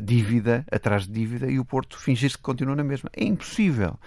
dívida 0.02 0.64
atrás 0.72 1.06
de 1.06 1.12
dívida 1.12 1.50
e 1.50 1.58
o 1.58 1.64
Porto 1.64 1.98
fingir-se 1.98 2.38
que 2.38 2.42
continua 2.42 2.74
na 2.74 2.84
mesma. 2.84 3.10
É 3.14 3.24
impossível. 3.24 3.98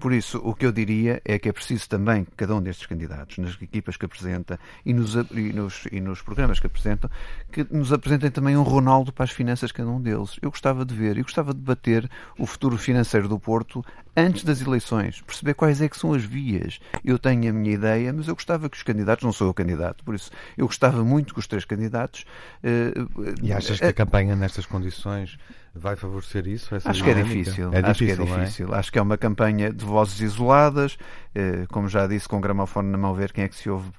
Por 0.00 0.14
isso, 0.14 0.38
o 0.42 0.54
que 0.54 0.64
eu 0.64 0.72
diria 0.72 1.20
é 1.26 1.38
que 1.38 1.48
é 1.48 1.52
preciso 1.52 1.86
também 1.86 2.24
que 2.24 2.30
cada 2.34 2.54
um 2.54 2.62
destes 2.62 2.86
candidatos, 2.86 3.36
nas 3.36 3.60
equipas 3.60 3.98
que 3.98 4.06
apresenta 4.06 4.58
e 4.84 4.94
nos, 4.94 5.14
e 5.14 5.52
nos, 5.52 5.86
e 5.92 6.00
nos 6.00 6.22
programas 6.22 6.58
que 6.58 6.66
apresentam, 6.66 7.10
que 7.52 7.66
nos 7.70 7.92
apresentem 7.92 8.30
também 8.30 8.56
um 8.56 8.62
Ronaldo 8.62 9.12
para 9.12 9.24
as 9.24 9.30
finanças, 9.30 9.70
cada 9.70 9.90
um 9.90 10.00
deles. 10.00 10.38
Eu 10.40 10.50
gostava 10.50 10.86
de 10.86 10.94
ver, 10.94 11.18
eu 11.18 11.22
gostava 11.22 11.52
de 11.52 11.60
debater 11.60 12.10
o 12.38 12.46
futuro 12.46 12.78
financeiro 12.78 13.28
do 13.28 13.38
Porto 13.38 13.84
antes 14.16 14.42
das 14.42 14.62
eleições, 14.62 15.20
perceber 15.20 15.52
quais 15.52 15.82
é 15.82 15.88
que 15.88 15.98
são 15.98 16.14
as 16.14 16.24
vias. 16.24 16.80
Eu 17.04 17.18
tenho 17.18 17.50
a 17.50 17.52
minha 17.52 17.74
ideia, 17.74 18.10
mas 18.10 18.26
eu 18.26 18.34
gostava 18.34 18.70
que 18.70 18.76
os 18.78 18.82
candidatos, 18.82 19.22
não 19.22 19.32
sou 19.32 19.50
o 19.50 19.54
candidato, 19.54 20.02
por 20.02 20.14
isso 20.14 20.30
eu 20.56 20.66
gostava 20.66 21.04
muito 21.04 21.34
que 21.34 21.40
os 21.40 21.46
três 21.46 21.66
candidatos. 21.66 22.24
Uh, 22.64 23.34
e 23.42 23.52
achas 23.52 23.78
que 23.78 23.84
a 23.84 23.92
campanha 23.92 24.34
nestas 24.34 24.64
condições 24.64 25.38
vai 25.74 25.96
favorecer 25.96 26.46
isso? 26.46 26.74
acho 26.74 27.04
que 27.04 27.10
é 27.10 27.14
difícil. 27.14 27.72
É 27.72 27.78
acho 27.78 27.92
difícil, 27.92 28.26
que 28.26 28.32
é 28.32 28.36
difícil. 28.36 28.74
É? 28.74 28.78
Acho 28.78 28.92
que 28.92 28.98
é 28.98 29.02
uma 29.02 29.18
campanha 29.18 29.72
de 29.72 29.84
vozes 29.84 30.20
isoladas, 30.20 30.96
eh, 31.34 31.66
como 31.68 31.88
já 31.88 32.06
disse, 32.06 32.28
com 32.28 32.38
o 32.38 32.40
gramofone 32.40 32.90
na 32.90 32.98
mão, 32.98 33.14
ver 33.14 33.32
quem 33.32 33.44
é 33.44 33.48
que 33.48 33.56
se 33.56 33.70
ouve 33.70 33.90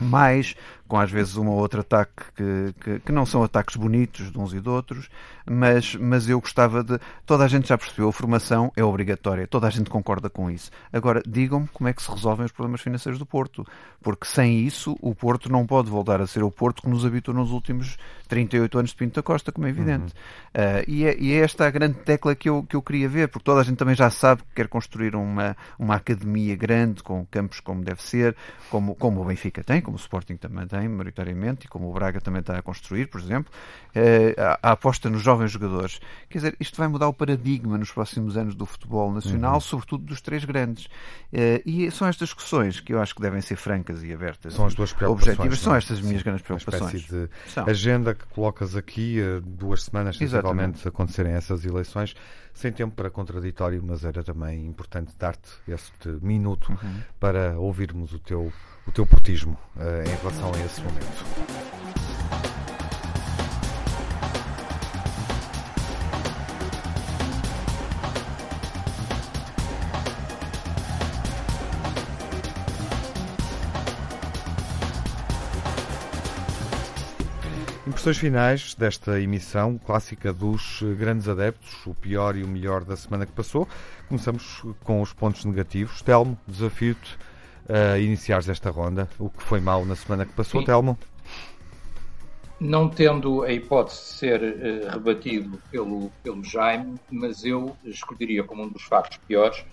mais, 0.00 0.54
com 0.92 1.00
às 1.00 1.10
vezes 1.10 1.38
um 1.38 1.48
ou 1.48 1.58
outro 1.58 1.80
ataque 1.80 2.22
que, 2.36 2.74
que, 2.78 3.00
que, 3.00 3.12
não 3.12 3.24
são 3.24 3.42
ataques 3.42 3.76
bonitos 3.76 4.30
de 4.30 4.38
uns 4.38 4.52
e 4.52 4.60
de 4.60 4.68
outros, 4.68 5.08
mas, 5.50 5.94
mas 5.94 6.28
eu 6.28 6.38
gostava 6.38 6.84
de. 6.84 7.00
Toda 7.24 7.46
a 7.46 7.48
gente 7.48 7.66
já 7.66 7.78
percebeu, 7.78 8.10
a 8.10 8.12
formação 8.12 8.70
é 8.76 8.84
obrigatória, 8.84 9.46
toda 9.46 9.66
a 9.66 9.70
gente 9.70 9.88
concorda 9.88 10.28
com 10.28 10.50
isso. 10.50 10.70
Agora, 10.92 11.22
digam-me 11.26 11.66
como 11.68 11.88
é 11.88 11.94
que 11.94 12.02
se 12.02 12.10
resolvem 12.10 12.44
os 12.44 12.52
problemas 12.52 12.82
financeiros 12.82 13.18
do 13.18 13.24
Porto, 13.24 13.66
porque 14.02 14.26
sem 14.26 14.60
isso 14.60 14.94
o 15.00 15.14
Porto 15.14 15.50
não 15.50 15.66
pode 15.66 15.88
voltar 15.88 16.20
a 16.20 16.26
ser 16.26 16.42
o 16.42 16.50
Porto 16.50 16.82
que 16.82 16.90
nos 16.90 17.06
habitou 17.06 17.32
nos 17.32 17.52
últimos 17.52 17.96
38 18.28 18.78
anos 18.78 18.90
de 18.90 18.96
Pinto 18.96 19.14
da 19.14 19.22
Costa, 19.22 19.50
como 19.50 19.66
é 19.66 19.70
evidente. 19.70 20.12
Uhum. 20.54 20.62
Uh, 20.62 20.84
e, 20.86 21.04
é, 21.06 21.16
e 21.18 21.32
é 21.32 21.36
esta 21.38 21.66
a 21.66 21.70
grande 21.70 21.98
tecla 22.00 22.34
que 22.34 22.48
eu, 22.48 22.62
que 22.62 22.76
eu 22.76 22.82
queria 22.82 23.08
ver, 23.08 23.28
porque 23.28 23.44
toda 23.44 23.60
a 23.60 23.64
gente 23.64 23.76
também 23.76 23.94
já 23.94 24.10
sabe 24.10 24.42
que 24.42 24.54
quer 24.56 24.68
construir 24.68 25.14
uma, 25.14 25.56
uma 25.78 25.96
academia 25.96 26.54
grande, 26.54 27.02
com 27.02 27.24
campos 27.26 27.60
como 27.60 27.82
deve 27.82 28.02
ser, 28.02 28.36
como, 28.70 28.94
como 28.94 29.22
o 29.22 29.24
Benfica 29.24 29.64
tem, 29.64 29.80
como 29.80 29.96
o 29.96 30.00
Sporting 30.00 30.36
também 30.36 30.66
tem, 30.66 30.81
maioritariamente, 30.88 31.66
e 31.66 31.68
como 31.68 31.90
o 31.90 31.92
Braga 31.92 32.20
também 32.20 32.40
está 32.40 32.58
a 32.58 32.62
construir, 32.62 33.06
por 33.06 33.20
exemplo, 33.20 33.52
uh, 33.96 34.58
a, 34.62 34.72
aposta 34.72 35.08
nos 35.08 35.22
jovens 35.22 35.50
jogadores. 35.50 36.00
Quer 36.28 36.38
dizer, 36.38 36.56
isto 36.58 36.76
vai 36.76 36.88
mudar 36.88 37.08
o 37.08 37.12
paradigma 37.12 37.78
nos 37.78 37.90
próximos 37.90 38.36
anos 38.36 38.54
do 38.54 38.66
futebol 38.66 39.12
nacional, 39.12 39.54
uhum. 39.54 39.60
sobretudo 39.60 40.04
dos 40.04 40.20
três 40.20 40.44
grandes. 40.44 40.86
Uh, 41.32 41.62
e 41.64 41.90
são 41.90 42.08
estas 42.08 42.28
discussões 42.28 42.80
que 42.80 42.92
eu 42.92 43.00
acho 43.00 43.14
que 43.14 43.22
devem 43.22 43.40
ser 43.40 43.56
francas 43.56 44.02
e 44.02 44.12
abertas. 44.12 44.54
São 44.54 44.66
as 44.66 44.74
duas 44.74 44.92
preocupações. 44.92 45.38
Objetivas. 45.38 45.58
São 45.58 45.74
estas 45.74 45.98
as 45.98 46.00
minhas 46.00 46.20
Sim, 46.20 46.24
grandes 46.24 46.42
preocupações. 46.42 47.02
de 47.02 47.28
agenda 47.66 48.14
que 48.14 48.26
colocas 48.26 48.76
aqui, 48.76 49.20
uh, 49.20 49.40
duas 49.40 49.84
semanas, 49.84 50.16
sensivelmente, 50.16 50.86
acontecerem 50.86 51.32
essas 51.32 51.64
eleições, 51.64 52.14
sem 52.54 52.72
tempo 52.72 52.94
para 52.94 53.10
contraditório, 53.10 53.82
mas 53.84 54.04
era 54.04 54.22
também 54.22 54.66
importante 54.66 55.12
dar-te 55.18 55.50
este 55.68 56.08
minuto 56.20 56.70
uhum. 56.70 57.00
para 57.18 57.58
ouvirmos 57.58 58.12
o 58.12 58.18
teu, 58.18 58.52
o 58.86 58.92
teu 58.92 59.06
portismo 59.06 59.58
uh, 59.76 60.08
em 60.08 60.16
relação 60.16 60.52
a 60.54 60.64
esse 60.64 60.71
momento. 60.80 61.72
Impressões 77.86 78.16
finais 78.18 78.74
desta 78.74 79.20
emissão 79.20 79.78
clássica 79.78 80.32
dos 80.32 80.82
grandes 80.98 81.28
adeptos, 81.28 81.86
o 81.86 81.94
pior 81.94 82.34
e 82.34 82.42
o 82.42 82.48
melhor 82.48 82.82
da 82.84 82.96
semana 82.96 83.26
que 83.26 83.32
passou. 83.32 83.68
Começamos 84.08 84.62
com 84.82 85.02
os 85.02 85.12
pontos 85.12 85.44
negativos. 85.44 86.00
Telmo, 86.02 86.38
desafio-te 86.48 87.18
a 87.68 87.98
iniciares 87.98 88.48
esta 88.48 88.70
ronda. 88.70 89.08
O 89.18 89.30
que 89.30 89.42
foi 89.42 89.60
mal 89.60 89.84
na 89.84 89.96
semana 89.96 90.24
que 90.24 90.32
passou, 90.32 90.60
Sim. 90.60 90.66
Telmo? 90.66 90.98
não 92.62 92.88
tendo 92.88 93.42
a 93.42 93.52
hipótese 93.52 93.98
de 93.98 94.06
ser 94.06 94.40
uh, 94.40 94.90
rebatido 94.90 95.58
pelo, 95.70 96.10
pelo 96.22 96.44
Jaime, 96.44 96.94
mas 97.10 97.44
eu 97.44 97.76
escolheria 97.84 98.44
como 98.44 98.62
um 98.62 98.68
dos 98.68 98.84
factos 98.84 99.18
piores 99.26 99.64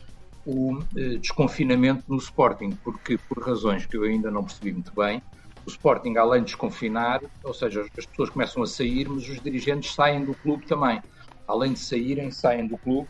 o 0.43 0.73
uh, 0.73 0.83
desconfinamento 1.19 2.03
no 2.07 2.17
Sporting, 2.17 2.71
porque 2.83 3.17
por 3.29 3.43
razões 3.43 3.85
que 3.85 3.95
eu 3.95 4.03
ainda 4.03 4.31
não 4.31 4.43
percebi 4.43 4.73
muito 4.73 4.91
bem, 4.95 5.21
o 5.65 5.69
Sporting, 5.69 6.17
além 6.17 6.41
de 6.41 6.47
desconfinar, 6.47 7.21
ou 7.43 7.53
seja, 7.53 7.85
as 7.95 8.05
pessoas 8.07 8.31
começam 8.31 8.63
a 8.63 8.65
sair, 8.65 9.07
mas 9.07 9.29
os 9.29 9.39
dirigentes 9.39 9.93
saem 9.93 10.25
do 10.25 10.33
clube 10.33 10.65
também. 10.65 10.99
Além 11.47 11.73
de 11.73 11.79
saírem, 11.79 12.31
saem 12.31 12.65
do 12.65 12.77
clube, 12.77 13.07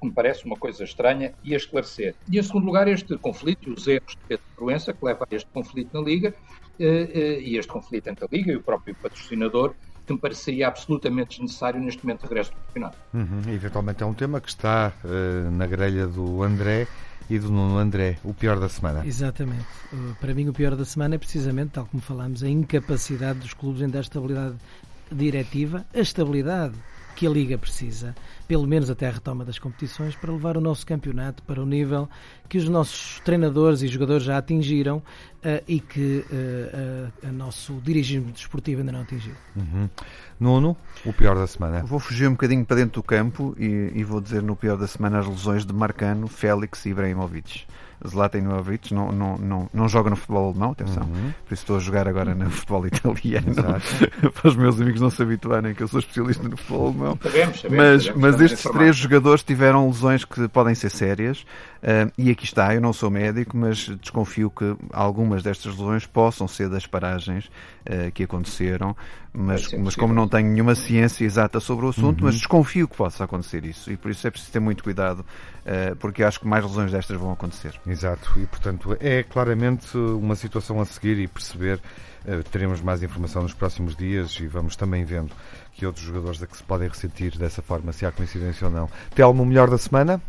que 0.00 0.06
me 0.06 0.12
parece 0.12 0.44
uma 0.46 0.56
coisa 0.56 0.82
estranha, 0.82 1.32
e 1.44 1.54
a 1.54 1.56
esclarecer. 1.56 2.14
E 2.30 2.38
em 2.38 2.42
segundo 2.42 2.64
lugar, 2.64 2.88
este 2.88 3.16
conflito 3.18 3.68
e 3.68 3.72
os 3.72 3.86
erros 3.86 4.12
de 4.12 4.18
Pedro 4.26 4.44
Proença, 4.56 4.92
que 4.92 5.04
leva 5.04 5.26
a 5.30 5.34
este 5.34 5.48
conflito 5.52 5.90
na 5.92 6.00
Liga, 6.00 6.34
eh, 6.78 7.10
eh, 7.12 7.40
e 7.40 7.58
este 7.58 7.70
conflito 7.70 8.08
entre 8.08 8.24
a 8.24 8.28
Liga 8.32 8.52
e 8.52 8.56
o 8.56 8.62
próprio 8.62 8.94
patrocinador, 8.94 9.74
que 10.06 10.12
me 10.14 10.18
pareceria 10.18 10.66
absolutamente 10.66 11.30
desnecessário 11.30 11.80
neste 11.80 12.04
momento 12.04 12.22
de 12.22 12.28
regresso 12.28 12.50
do 12.50 12.56
campeonato. 12.66 12.98
Uhum, 13.12 13.42
eventualmente 13.52 14.02
é 14.02 14.06
um 14.06 14.14
tema 14.14 14.40
que 14.40 14.48
está 14.48 14.92
uh, 15.04 15.50
na 15.50 15.66
grelha 15.66 16.06
do 16.06 16.42
André 16.42 16.88
e 17.28 17.38
do 17.38 17.48
Nuno 17.48 17.78
André, 17.78 18.18
o 18.24 18.34
pior 18.34 18.58
da 18.58 18.68
semana. 18.68 19.06
Exatamente. 19.06 19.66
Para 20.20 20.34
mim, 20.34 20.48
o 20.48 20.52
pior 20.52 20.74
da 20.74 20.84
semana 20.84 21.14
é 21.14 21.18
precisamente, 21.18 21.70
tal 21.72 21.86
como 21.86 22.02
falámos, 22.02 22.42
a 22.42 22.48
incapacidade 22.48 23.38
dos 23.38 23.54
clubes 23.54 23.82
em 23.82 23.88
dar 23.88 24.00
estabilidade 24.00 24.56
diretiva, 25.12 25.86
a 25.94 26.00
estabilidade 26.00 26.74
que 27.16 27.26
a 27.26 27.30
Liga 27.30 27.58
precisa, 27.58 28.14
pelo 28.48 28.66
menos 28.66 28.90
até 28.90 29.08
a 29.08 29.10
retoma 29.10 29.44
das 29.44 29.58
competições, 29.58 30.14
para 30.16 30.32
levar 30.32 30.56
o 30.56 30.60
nosso 30.60 30.86
campeonato 30.86 31.42
para 31.42 31.62
o 31.62 31.66
nível 31.66 32.08
que 32.48 32.58
os 32.58 32.68
nossos 32.68 33.20
treinadores 33.20 33.82
e 33.82 33.88
jogadores 33.88 34.24
já 34.24 34.38
atingiram 34.38 34.98
uh, 34.98 35.62
e 35.68 35.80
que 35.80 36.24
uh, 36.30 37.26
uh, 37.26 37.28
o 37.28 37.32
nosso 37.32 37.74
dirigismo 37.82 38.32
desportivo 38.32 38.80
ainda 38.80 38.92
não 38.92 39.02
atingiu. 39.02 39.34
Uhum. 39.54 39.88
Nuno, 40.38 40.76
o 41.04 41.12
pior 41.12 41.36
da 41.36 41.46
semana. 41.46 41.82
Vou 41.84 41.98
fugir 41.98 42.26
um 42.26 42.32
bocadinho 42.32 42.64
para 42.64 42.76
dentro 42.76 43.00
do 43.00 43.06
campo 43.06 43.54
e, 43.58 43.92
e 43.94 44.02
vou 44.02 44.20
dizer 44.20 44.42
no 44.42 44.56
pior 44.56 44.76
da 44.76 44.86
semana 44.86 45.20
as 45.20 45.26
lesões 45.26 45.64
de 45.64 45.72
Marcano, 45.72 46.26
Félix 46.26 46.86
e 46.86 46.90
Ibrahimovic. 46.90 47.66
Zlatan 48.06 48.38
Ibrahimovic 48.38 48.94
não, 48.94 49.12
não, 49.12 49.36
não, 49.36 49.70
não 49.72 49.88
joga 49.88 50.10
no 50.10 50.16
futebol 50.16 50.50
alemão, 50.50 50.72
atenção. 50.72 51.04
Uhum. 51.04 51.32
Por 51.46 51.54
isso 51.54 51.62
estou 51.62 51.76
a 51.76 51.80
jogar 51.80 52.08
agora 52.08 52.34
no 52.34 52.50
futebol 52.50 52.86
italiano. 52.86 53.54
para 54.34 54.48
os 54.48 54.56
meus 54.56 54.80
amigos 54.80 55.00
não 55.00 55.10
se 55.10 55.22
habituarem 55.22 55.74
que 55.74 55.82
eu 55.82 55.88
sou 55.88 56.00
especialista 56.00 56.48
no 56.48 56.56
futebol 56.56 56.88
alemão. 56.88 57.18
Sabemos, 57.22 57.60
sabemos, 57.60 57.84
mas 57.84 58.04
sabemos, 58.04 58.22
mas 58.22 58.40
estes 58.40 58.70
três 58.70 58.96
jogadores 58.96 59.42
tiveram 59.42 59.86
lesões 59.86 60.24
que 60.24 60.48
podem 60.48 60.74
ser 60.74 60.90
sérias. 60.90 61.44
Uh, 61.82 62.12
e 62.18 62.30
aqui 62.30 62.44
está, 62.44 62.74
eu 62.74 62.80
não 62.80 62.92
sou 62.92 63.10
médico, 63.10 63.56
mas 63.56 63.88
desconfio 64.00 64.50
que 64.50 64.76
algumas 64.92 65.42
destas 65.42 65.76
lesões 65.76 66.06
possam 66.06 66.46
ser 66.46 66.68
das 66.68 66.86
paragens 66.86 67.46
uh, 67.86 68.10
que 68.12 68.24
aconteceram. 68.24 68.94
Mas, 69.32 69.72
mas 69.74 69.94
como 69.94 70.12
não 70.12 70.26
tenho 70.26 70.50
nenhuma 70.50 70.74
ciência 70.74 71.24
exata 71.24 71.60
sobre 71.60 71.86
o 71.86 71.90
assunto, 71.90 72.20
uhum. 72.20 72.26
mas 72.26 72.34
desconfio 72.34 72.88
que 72.88 72.96
possa 72.96 73.24
acontecer 73.24 73.64
isso. 73.64 73.90
E 73.90 73.96
por 73.96 74.10
isso 74.10 74.26
é 74.26 74.30
preciso 74.30 74.52
ter 74.52 74.58
muito 74.58 74.82
cuidado, 74.82 75.24
porque 75.98 76.22
acho 76.22 76.40
que 76.40 76.46
mais 76.46 76.64
lesões 76.64 76.90
destas 76.90 77.16
vão 77.16 77.32
acontecer. 77.32 77.78
Exato, 77.86 78.32
e 78.38 78.46
portanto 78.46 78.96
é 79.00 79.22
claramente 79.22 79.96
uma 79.96 80.34
situação 80.34 80.80
a 80.80 80.84
seguir 80.84 81.18
e 81.18 81.28
perceber. 81.28 81.80
Uh, 82.22 82.42
teremos 82.50 82.82
mais 82.82 83.02
informação 83.02 83.42
nos 83.42 83.54
próximos 83.54 83.96
dias 83.96 84.38
e 84.40 84.46
vamos 84.46 84.76
também 84.76 85.04
vendo 85.04 85.34
que 85.72 85.86
outros 85.86 86.04
jogadores 86.04 86.42
é 86.42 86.46
que 86.46 86.54
se 86.54 86.62
podem 86.62 86.86
ressentir 86.86 87.38
dessa 87.38 87.62
forma, 87.62 87.92
se 87.92 88.04
há 88.04 88.12
coincidência 88.12 88.66
ou 88.66 88.72
não. 88.72 88.90
Telmo, 89.14 89.42
o 89.42 89.46
melhor 89.46 89.70
da 89.70 89.78
semana? 89.78 90.20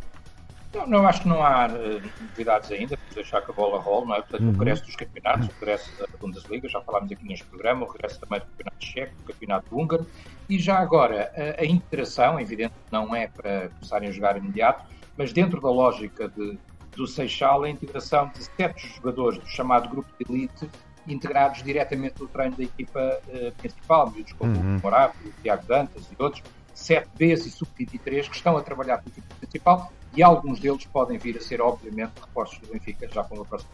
Não, 0.74 0.88
não, 0.88 1.08
acho 1.08 1.24
que 1.24 1.28
não 1.28 1.44
há 1.44 1.68
uh, 1.68 2.02
novidades 2.22 2.72
ainda, 2.72 2.96
por 2.96 3.14
deixar 3.14 3.42
que 3.42 3.52
a 3.52 3.54
bola 3.54 3.78
role, 3.78 4.08
não 4.08 4.16
é? 4.16 4.22
Portanto, 4.22 4.42
uhum. 4.42 4.50
o 4.50 4.54
regresso 4.54 4.86
dos 4.86 4.96
campeonatos, 4.96 5.50
o 5.50 5.52
regresso 5.60 5.92
da 6.00 6.08
Bundesliga, 6.18 6.70
já 6.70 6.80
falámos 6.80 7.12
aqui 7.12 7.28
neste 7.28 7.46
programa, 7.46 7.86
o 7.86 7.92
regresso 7.92 8.22
também 8.22 8.40
do 8.40 8.46
campeonato 8.46 8.86
checo, 8.86 9.14
do 9.18 9.24
campeonato 9.34 9.78
húngaro, 9.78 10.08
e 10.48 10.58
já 10.58 10.80
agora 10.80 11.30
a, 11.36 11.62
a 11.62 11.66
interação, 11.66 12.40
evidente 12.40 12.74
não 12.90 13.14
é 13.14 13.28
para 13.28 13.68
começarem 13.68 14.08
a 14.08 14.12
jogar 14.14 14.38
imediato, 14.38 14.86
mas 15.18 15.32
dentro 15.34 15.60
da 15.62 15.70
lógica 15.70 16.28
de, 16.30 16.58
do 16.96 17.08
Seixal, 17.08 17.64
a 17.64 17.70
integração 17.70 18.30
de 18.30 18.44
sete 18.44 18.88
jogadores 18.96 19.40
do 19.40 19.48
chamado 19.48 19.90
grupo 19.90 20.10
de 20.20 20.32
elite 20.32 20.70
integrados 21.08 21.64
diretamente 21.64 22.20
no 22.20 22.28
treino 22.28 22.56
da 22.56 22.64
equipa 22.64 23.20
uh, 23.28 23.52
principal, 23.54 24.12
miúdos 24.12 24.34
como 24.34 24.56
uhum. 24.56 24.78
o 24.78 24.82
Morato, 24.82 25.18
o 25.26 25.32
Tiago 25.42 25.66
Dantas 25.66 26.08
e 26.12 26.22
outros, 26.22 26.44
7Bs 26.76 27.46
e 27.46 27.50
Sub-23 27.50 28.30
que 28.30 28.36
estão 28.36 28.58
a 28.58 28.62
trabalhar 28.62 28.98
com 28.98 29.10
a 29.10 29.12
equipa 29.12 29.36
principal 29.40 29.92
e 30.16 30.22
alguns 30.22 30.60
deles 30.60 30.86
podem 30.86 31.18
vir 31.18 31.38
a 31.38 31.42
ser, 31.42 31.62
obviamente, 31.62 32.12
reforços 32.20 32.60
do 32.60 32.68
Benfica 32.68 33.08
já 33.12 33.24
com 33.24 33.42
a 33.42 33.46
próxima 33.46 33.72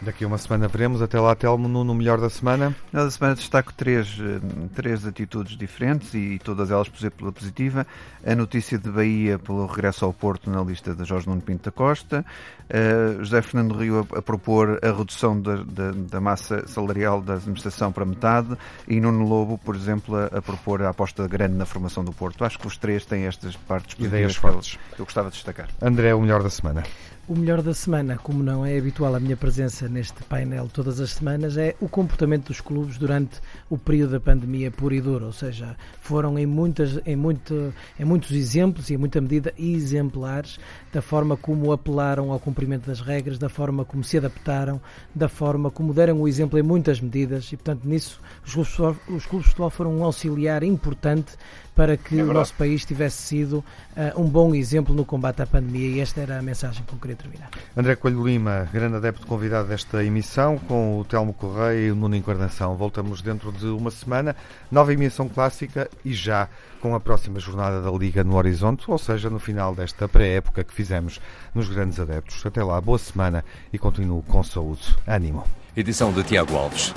Daqui 0.00 0.22
a 0.22 0.28
uma 0.28 0.38
semana 0.38 0.68
veremos. 0.68 1.02
Até 1.02 1.18
lá, 1.18 1.34
Telmo, 1.34 1.66
no, 1.68 1.94
melhor 1.94 2.20
da 2.20 2.30
semana. 2.30 2.74
Na 2.92 3.04
da 3.04 3.10
semana 3.10 3.34
destaco 3.34 3.72
três, 3.74 4.16
eh, 4.20 4.68
três 4.74 5.04
atitudes 5.04 5.56
diferentes 5.56 6.14
e 6.14 6.38
todas 6.42 6.70
elas 6.70 6.88
pela 6.88 7.32
positiva. 7.32 7.86
A 8.24 8.34
notícia 8.34 8.78
de 8.78 8.88
Bahia 8.90 9.38
pelo 9.38 9.66
regresso 9.66 10.04
ao 10.04 10.12
Porto 10.12 10.50
na 10.50 10.62
lista 10.62 10.94
de 10.94 11.04
Jorge 11.04 11.28
Nuno 11.28 11.42
Pinto 11.42 11.64
da 11.64 11.72
Costa. 11.72 12.24
Uh, 12.68 13.24
José 13.24 13.40
Fernando 13.40 13.74
Rio 13.74 14.06
a, 14.12 14.18
a 14.18 14.22
propor 14.22 14.78
a 14.82 14.92
redução 14.92 15.40
da, 15.40 15.56
da, 15.56 15.90
da, 15.90 16.20
massa 16.20 16.68
salarial 16.68 17.22
da 17.22 17.34
administração 17.34 17.90
para 17.90 18.04
metade 18.04 18.58
e 18.86 19.00
Nuno 19.00 19.26
Lobo, 19.26 19.56
por 19.56 19.74
exemplo, 19.74 20.14
a, 20.14 20.26
a, 20.26 20.42
propor 20.42 20.82
a 20.82 20.90
aposta 20.90 21.26
grande 21.26 21.54
na 21.54 21.64
formação 21.64 22.04
do 22.04 22.12
Porto. 22.12 22.44
Acho 22.44 22.58
que 22.58 22.66
os 22.66 22.76
três 22.76 23.06
têm 23.06 23.24
estas 23.24 23.56
partes 23.56 23.96
Ideias 23.98 24.36
fortes 24.36 24.78
que 24.94 25.00
eu 25.00 25.06
gostava 25.06 25.30
de 25.30 25.36
destacar. 25.36 25.68
André, 25.80 26.14
o 26.14 26.20
melhor 26.20 26.42
da 26.42 26.50
semana. 26.50 26.84
O 27.28 27.36
melhor 27.36 27.60
da 27.60 27.74
semana, 27.74 28.16
como 28.16 28.42
não 28.42 28.64
é 28.64 28.78
habitual 28.78 29.14
a 29.14 29.20
minha 29.20 29.36
presença 29.36 29.86
neste 29.86 30.22
painel 30.24 30.66
todas 30.72 30.98
as 30.98 31.10
semanas, 31.10 31.58
é 31.58 31.76
o 31.78 31.86
comportamento 31.86 32.46
dos 32.46 32.62
clubes 32.62 32.96
durante 32.96 33.38
o 33.68 33.76
período 33.76 34.12
da 34.12 34.20
pandemia 34.20 34.70
pura 34.70 34.94
e 34.94 35.00
dura, 35.02 35.26
ou 35.26 35.32
seja, 35.32 35.76
foram 36.00 36.38
em, 36.38 36.46
muitas, 36.46 36.98
em, 37.04 37.16
muito, 37.16 37.74
em 38.00 38.04
muitos 38.06 38.30
exemplos 38.30 38.88
e 38.88 38.94
em 38.94 38.96
muita 38.96 39.20
medida 39.20 39.52
exemplares 39.58 40.58
da 40.92 41.02
forma 41.02 41.36
como 41.36 41.72
apelaram 41.72 42.32
ao 42.32 42.40
cumprimento 42.40 42.86
das 42.86 43.00
regras, 43.00 43.38
da 43.38 43.48
forma 43.48 43.84
como 43.84 44.02
se 44.02 44.18
adaptaram, 44.18 44.80
da 45.14 45.28
forma 45.28 45.70
como 45.70 45.92
deram 45.92 46.20
o 46.20 46.28
exemplo 46.28 46.58
em 46.58 46.62
muitas 46.62 47.00
medidas 47.00 47.52
e, 47.52 47.56
portanto, 47.56 47.84
nisso 47.84 48.20
os 48.44 48.52
clubes, 48.52 48.98
os 49.08 49.26
clubes 49.26 49.44
de 49.44 49.50
futebol 49.50 49.70
foram 49.70 49.98
um 49.98 50.04
auxiliar 50.04 50.62
importante 50.62 51.36
para 51.78 51.96
que 51.96 52.18
é 52.18 52.24
o 52.24 52.32
nosso 52.32 52.54
país 52.54 52.84
tivesse 52.84 53.22
sido 53.22 53.58
uh, 53.96 54.20
um 54.20 54.28
bom 54.28 54.52
exemplo 54.52 54.92
no 54.92 55.04
combate 55.04 55.42
à 55.42 55.46
pandemia 55.46 55.88
e 55.88 56.00
esta 56.00 56.20
era 56.20 56.36
a 56.36 56.42
mensagem 56.42 56.82
que 56.84 56.92
eu 56.92 56.98
queria 56.98 57.14
terminar. 57.14 57.50
André 57.76 57.94
Coelho 57.94 58.26
Lima, 58.26 58.68
grande 58.72 58.96
adepto 58.96 59.24
convidado 59.28 59.68
desta 59.68 60.02
emissão, 60.02 60.58
com 60.58 60.98
o 60.98 61.04
Telmo 61.04 61.32
Correia 61.32 61.86
e 61.86 61.92
o 61.92 61.94
Nuno 61.94 62.16
Encarnação. 62.16 62.74
Voltamos 62.74 63.22
dentro 63.22 63.52
de 63.52 63.66
uma 63.66 63.92
semana, 63.92 64.34
nova 64.70 64.92
emissão 64.92 65.28
clássica 65.28 65.88
e 66.04 66.12
já 66.12 66.48
com 66.80 66.94
a 66.94 67.00
próxima 67.00 67.40
jornada 67.40 67.82
da 67.82 67.90
Liga 67.90 68.22
no 68.22 68.36
horizonte, 68.36 68.90
ou 68.90 68.98
seja, 68.98 69.28
no 69.28 69.38
final 69.38 69.74
desta 69.74 70.08
pré-época 70.08 70.64
que 70.64 70.72
fizemos 70.72 71.20
nos 71.54 71.68
grandes 71.68 71.98
adeptos. 71.98 72.44
Até 72.44 72.62
lá, 72.62 72.80
boa 72.80 72.98
semana 72.98 73.44
e 73.72 73.78
continuo 73.78 74.22
com 74.22 74.42
saúde. 74.42 74.96
Ânimo. 75.06 75.44
Edição 75.76 76.12
de 76.12 76.22
Tiago 76.22 76.56
Alves. 76.56 76.92